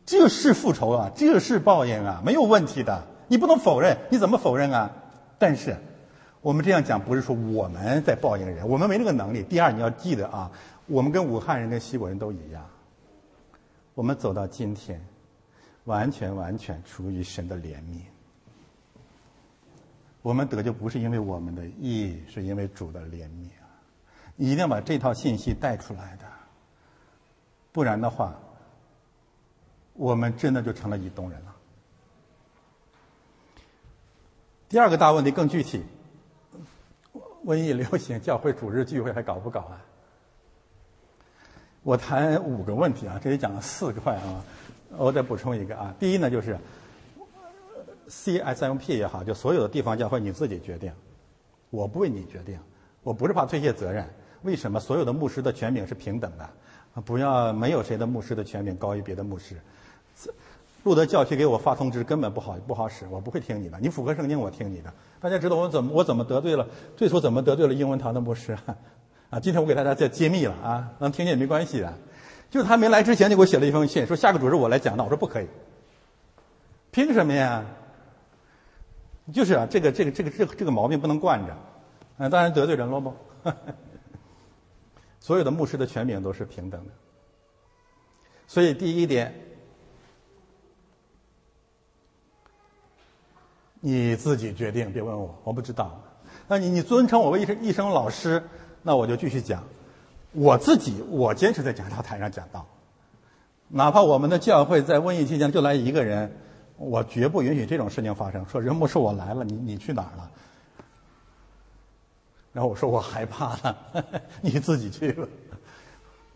[0.06, 4.92] 这是复仇啊，这是报应啊，没有问题的，你不能否认，你怎么否认啊？
[5.40, 5.76] 但是，
[6.42, 9.42] 我们这样讲不是说我们在报应人，我们没那个能力。
[9.42, 10.52] 第二，你要记得啊，
[10.86, 12.64] 我们跟武汉人、跟西国人都一样，
[13.96, 15.04] 我们走到今天，
[15.86, 18.13] 完全完全出于神的怜悯。
[20.24, 23.68] 我们得救不是因为我们的义，是因为主的怜悯啊！
[24.38, 26.24] 你一定要把这套信息带出来的，
[27.74, 28.40] 不然的话，
[29.92, 31.54] 我们真的就成了以东人了。
[34.70, 35.84] 第二个大问题更具体，
[37.46, 39.86] 瘟疫流行，教会主日聚会还搞不搞啊？
[41.84, 44.46] 我谈五个问题啊，这里讲了四块啊，
[44.92, 45.94] 我再补充一个啊。
[46.00, 46.58] 第一呢，就是。
[48.14, 50.92] CSMP 也好，就所有的地方教会你自己决定，
[51.70, 52.58] 我不为你决定，
[53.02, 54.08] 我不是怕推卸责任。
[54.44, 56.50] 为什么所有的牧师的权柄是平等的？
[57.02, 59.60] 不要没有谁的牧师的权柄高于别的牧师。
[60.84, 63.80] 路德教区给我发通知根本不好不好使，我不会听你的。
[63.80, 64.94] 你符合圣经，我听你的。
[65.20, 66.68] 大家知道我怎么我怎么得罪了？
[66.96, 68.56] 最初怎么得罪了英文堂的牧师？
[69.32, 71.92] 啊，今天我给大家再揭秘了啊，能听见也没关系的。
[72.52, 75.06] 就他没来之前就给我写了一封信，说下个主日我来讲道。
[75.06, 75.48] 我说不可以，
[76.92, 77.66] 凭什么呀？
[79.32, 81.56] 就是啊，这个这个这个这个这个毛病不能惯着，
[82.18, 83.14] 嗯，当然得罪人了不？
[85.20, 86.92] 所有的牧师的权柄都是平等的，
[88.48, 89.34] 所以第一点，
[93.80, 96.02] 你自己决定，别问我，我不知道。
[96.50, 98.44] 那你你尊称我为一声一声老师，
[98.82, 99.64] 那我就继续讲。
[100.34, 102.68] 我自己我坚持在讲道台上讲道，
[103.70, 106.36] 哪怕我们的教会在瘟疫期间就来一个人。
[106.78, 108.46] 我绝不允许这种事情发生。
[108.48, 110.32] 说人不是我来了，你你去哪儿了？
[112.52, 113.78] 然后我说我害怕了，
[114.42, 115.28] 你自己去了。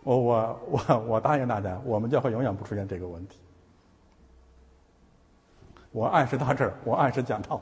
[0.03, 3.37] 我我我我答应大家，我们教会永远不出现这个问题。
[5.91, 7.61] 我按时到这儿，我按时讲道。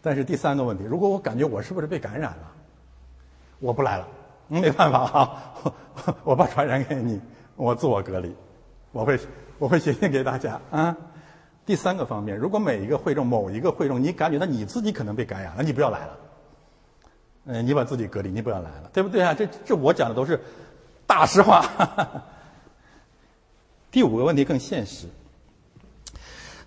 [0.00, 2.52] 但是第三个问题，如果我感觉我是不是被感染了，
[3.60, 4.06] 我不来了，
[4.46, 5.54] 没办法啊，
[6.22, 7.20] 我把传染给你，
[7.56, 8.34] 我自我隔离，
[8.92, 9.18] 我会。
[9.58, 10.96] 我会写信给大家啊。
[11.66, 16.18] 第三个方面，如果每一个会众、某一个会众，你感觉到你自己可能被感染了，你不要来了。
[17.44, 19.34] 嗯，你把自己隔离，你不要来了，对不对啊？
[19.34, 20.40] 这这我讲的都是
[21.06, 21.64] 大实话。
[23.90, 25.06] 第五个问题更现实，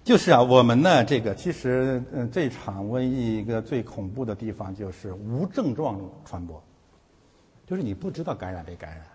[0.04, 6.62] 就是啊，我们呢，这个其实嗯，这场瘟疫一个最恐怖的地方就是无症状传播，
[7.68, 9.06] 就是你不知道感染没感染。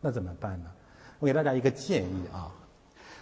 [0.00, 0.70] 那怎么办呢？
[1.18, 2.52] 我给大家一个建议啊，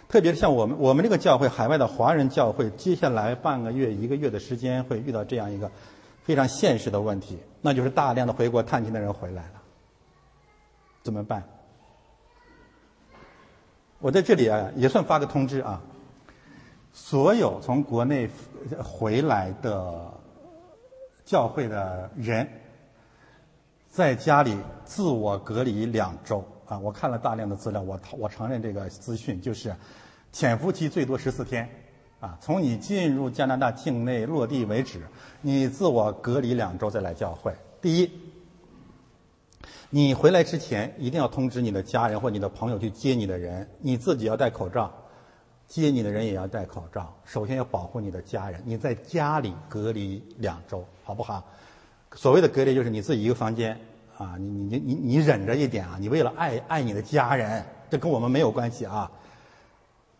[0.09, 5.71] 特别是像我们我们这个教会海外的华人教会，接下来半个月一个月的时间会遇到这样一个
[6.23, 9.61] 非常现实的问题，那就是大量的回国探亲的人回来了，
[11.03, 11.43] 怎么办？
[13.99, 15.81] 我在这里啊也算发个通知啊，
[16.91, 18.29] 所有从国内
[18.83, 20.13] 回来的
[21.23, 22.47] 教会的人，
[23.89, 26.43] 在家里自我隔离两周。
[26.67, 29.75] 啊，我看了大量的资料，我我承认这个资讯就是，
[30.31, 31.69] 潜伏期最多十四天，
[32.19, 35.01] 啊，从你进入加拿大境内落地为止，
[35.41, 37.53] 你自我隔离两周再来教会。
[37.81, 38.11] 第一，
[39.91, 44.91] 你回来之前一定要通知你的家人或你的朋友去接你的人，你自己要戴口罩，
[45.67, 47.15] 接你的人也要戴口罩。
[47.25, 51.45] 首先要保护你的家人，你在家里隔离两周，好不好？
[52.15, 53.79] 所谓的隔离就是你自己一个房间。
[54.17, 55.97] 啊，你你你你你忍着一点啊！
[55.99, 59.11] 你为了爱爱你的家人，这跟我们没有关系啊。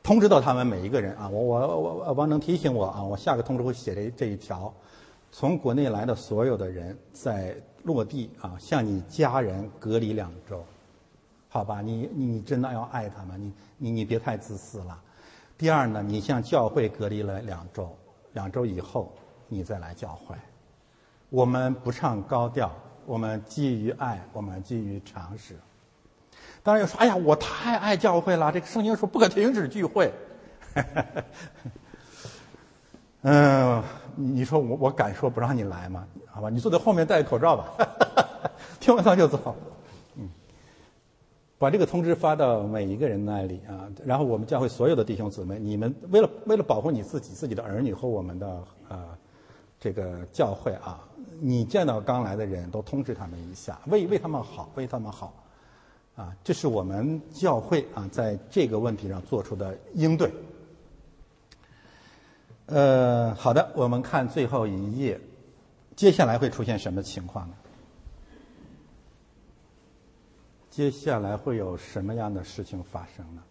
[0.03, 4.73] 通知到他们每一个人啊，我我我王能提醒我啊，我下个通知会写这这一条：
[5.31, 10.61] 从国内来的所有的人在落地啊，向你家人隔离两周，
[11.47, 11.81] 好吧？
[11.81, 15.01] 你你真的要爱他们，你你你别太自私了。
[15.57, 17.95] 第二呢，你向教会隔离了两周，
[18.34, 19.13] 两周以后
[19.47, 20.35] 你再来教会。
[21.30, 22.69] 我们不唱高调。
[23.06, 25.56] 我们基于爱，我们基于常识。
[26.64, 30.11] 当然又说：“哎呀，我太爱教会了，这个圣经说不可停止聚会。
[33.22, 33.84] ”嗯，
[34.15, 36.07] 你说我我敢说不让你来吗？
[36.27, 37.72] 好吧，你坐在后面戴口罩吧，
[38.80, 39.56] 听完他就走。
[40.15, 40.30] 嗯，
[41.57, 48.48] 把这个通知发到每一个人那里啊，然后我们教会所有的弟兄姊妹，你们为了为了保护你自己、自己的儿女和我们的
[48.90, 49.18] 啊
[49.80, 50.99] 这个教会啊。
[51.41, 55.34] 你见到刚来的人都通知他们一下，为为他们好，为他们好，
[56.16, 60.32] 啊，这是我们教会啊在这个问题上做出的应对。
[62.68, 65.20] 呃，好的，我们看最后一页，
[65.95, 67.56] 接下来会出现什么情况呢？
[70.72, 73.41] 接下来会有什么样的事情发生呢？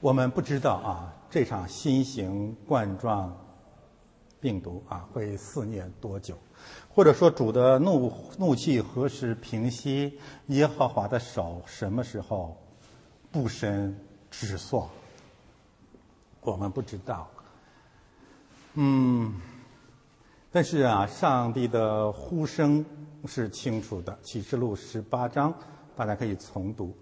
[0.00, 3.36] 我们不知道啊，这场新型冠状
[4.40, 6.38] 病毒啊会肆虐多久？
[6.98, 10.18] 或者说，主的怒怒气何时平息？
[10.48, 12.56] 耶和华的手什么时候
[13.30, 13.96] 不伸
[14.32, 14.90] 止缩？
[16.40, 17.28] 我们不知道。
[18.74, 19.32] 嗯，
[20.50, 22.84] 但是啊，上帝的呼声
[23.26, 25.54] 是清楚的，《启示录》十八章，
[25.94, 26.92] 大家可以重读。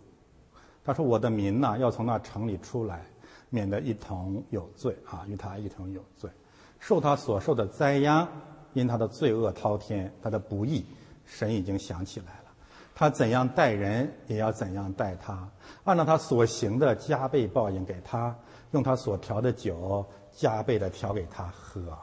[0.85, 3.07] 他说：“我的民呐，要从那城里出来，
[3.49, 6.31] 免得一同有罪啊，与他一同有罪，
[6.79, 8.29] 受他所受的灾殃。”
[8.77, 10.85] 因他的罪恶滔天，他的不义，
[11.25, 12.53] 神已经想起来了。
[12.95, 15.49] 他怎样待人，也要怎样待他。
[15.85, 18.35] 按照他所行的，加倍报应给他；
[18.73, 21.97] 用他所调的酒，加倍的调给他喝。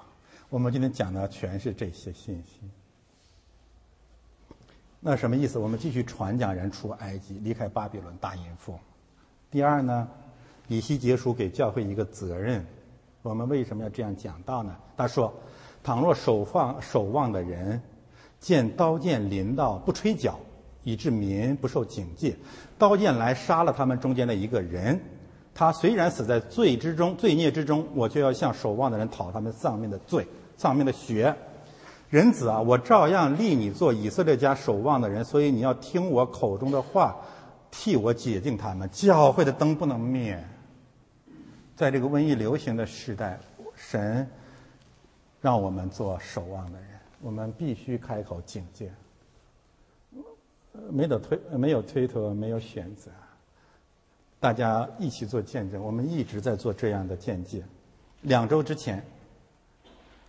[0.49, 2.59] 我们今天讲的全是这些信息。
[4.99, 5.59] 那什么意思？
[5.59, 8.79] 我们继续传讲人出埃及，离开巴比伦大淫妇。
[9.51, 10.07] 第二呢，
[10.67, 12.65] 以西结书给教会一个责任。
[13.21, 14.75] 我们为什么要这样讲到呢？
[14.97, 15.31] 他说。
[15.83, 17.81] 倘若守放守望的人
[18.39, 20.39] 见刀剑临到，不吹角，
[20.83, 22.35] 以致民不受警戒，
[22.77, 24.99] 刀剑来杀了他们中间的一个人，
[25.53, 31.35] 他虽然死在罪之中、罪孽之中，我就要向守望的人讨他们丧命的罪、丧命的血。
[32.09, 37.15] 人子啊，我照样立你做以色列家守望的人，所以你要听我口中的话，
[37.71, 38.89] 替我解定他们。
[38.91, 40.41] 教会的灯不能灭，
[41.75, 43.39] 在这个瘟疫流行的时代，
[43.75, 44.29] 神。
[45.43, 46.87] 让我们做守望的人，
[47.21, 48.89] 我们必须开口警戒。
[50.89, 53.11] 没得推，没有推脱，没有选择。
[54.39, 57.61] 大家一起做见证，我们一直在做这样的见解。
[58.21, 59.05] 两周之前，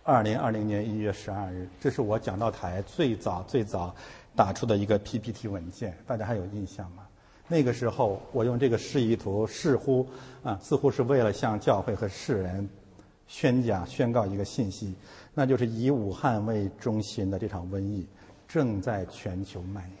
[0.03, 3.95] 二零二零年一月十二日，这是我讲道台最早最早
[4.35, 7.07] 打出的一个 PPT 文件，大家还有印象吗？
[7.47, 10.05] 那个时候，我用这个示意图，似乎
[10.43, 12.69] 啊，似乎是为了向教会和世人。
[13.27, 14.95] 宣讲宣告一个信息，
[15.33, 18.07] 那就是以武汉为中心的这场瘟疫
[18.47, 19.97] 正在全球蔓延。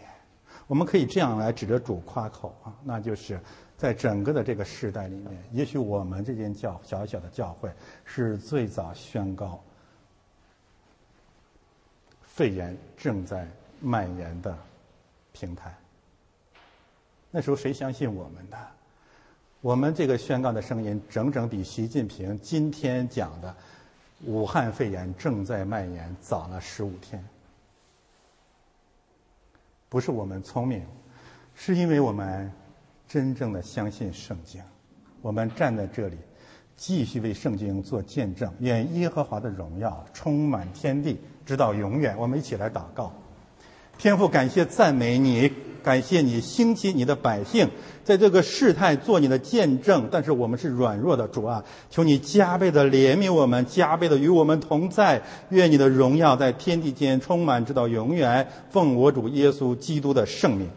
[0.67, 3.39] 我们可以这样来指着主夸口啊，那就是
[3.77, 7.71] 在整个的这个时代里面，也许我们这间教小小的教会
[8.03, 9.61] 是最早宣告
[12.21, 13.47] 肺炎正在
[13.79, 14.57] 蔓延的
[15.33, 15.75] 平台。
[17.29, 18.57] 那时候谁相信我们的？
[19.65, 23.55] 我们这个宣告的声音，整整比习近平今天讲的
[24.23, 27.25] 武汉肺炎正在蔓延早了十五天。
[29.89, 30.85] 不是我们聪明，
[31.55, 32.51] 是因为我们
[33.07, 34.61] 真正的相信圣经。
[35.23, 36.17] 我们站在这里，
[36.77, 38.53] 继续为圣经做见证。
[38.59, 42.15] 愿耶和华的荣耀充满天地，直到永远。
[42.19, 43.11] 我们一起来祷告。
[43.97, 45.51] 天父，感谢赞美你，
[45.83, 47.69] 感谢你兴起你的百姓，
[48.03, 50.07] 在这个世态做你的见证。
[50.11, 55.21] 但是我们是软弱的，主啊，求你加倍的怜悯我们，加倍的与我们同在。
[55.49, 58.47] 愿你的荣耀在天地间充满，直到永远。
[58.69, 60.69] 奉我主耶稣基督的圣名。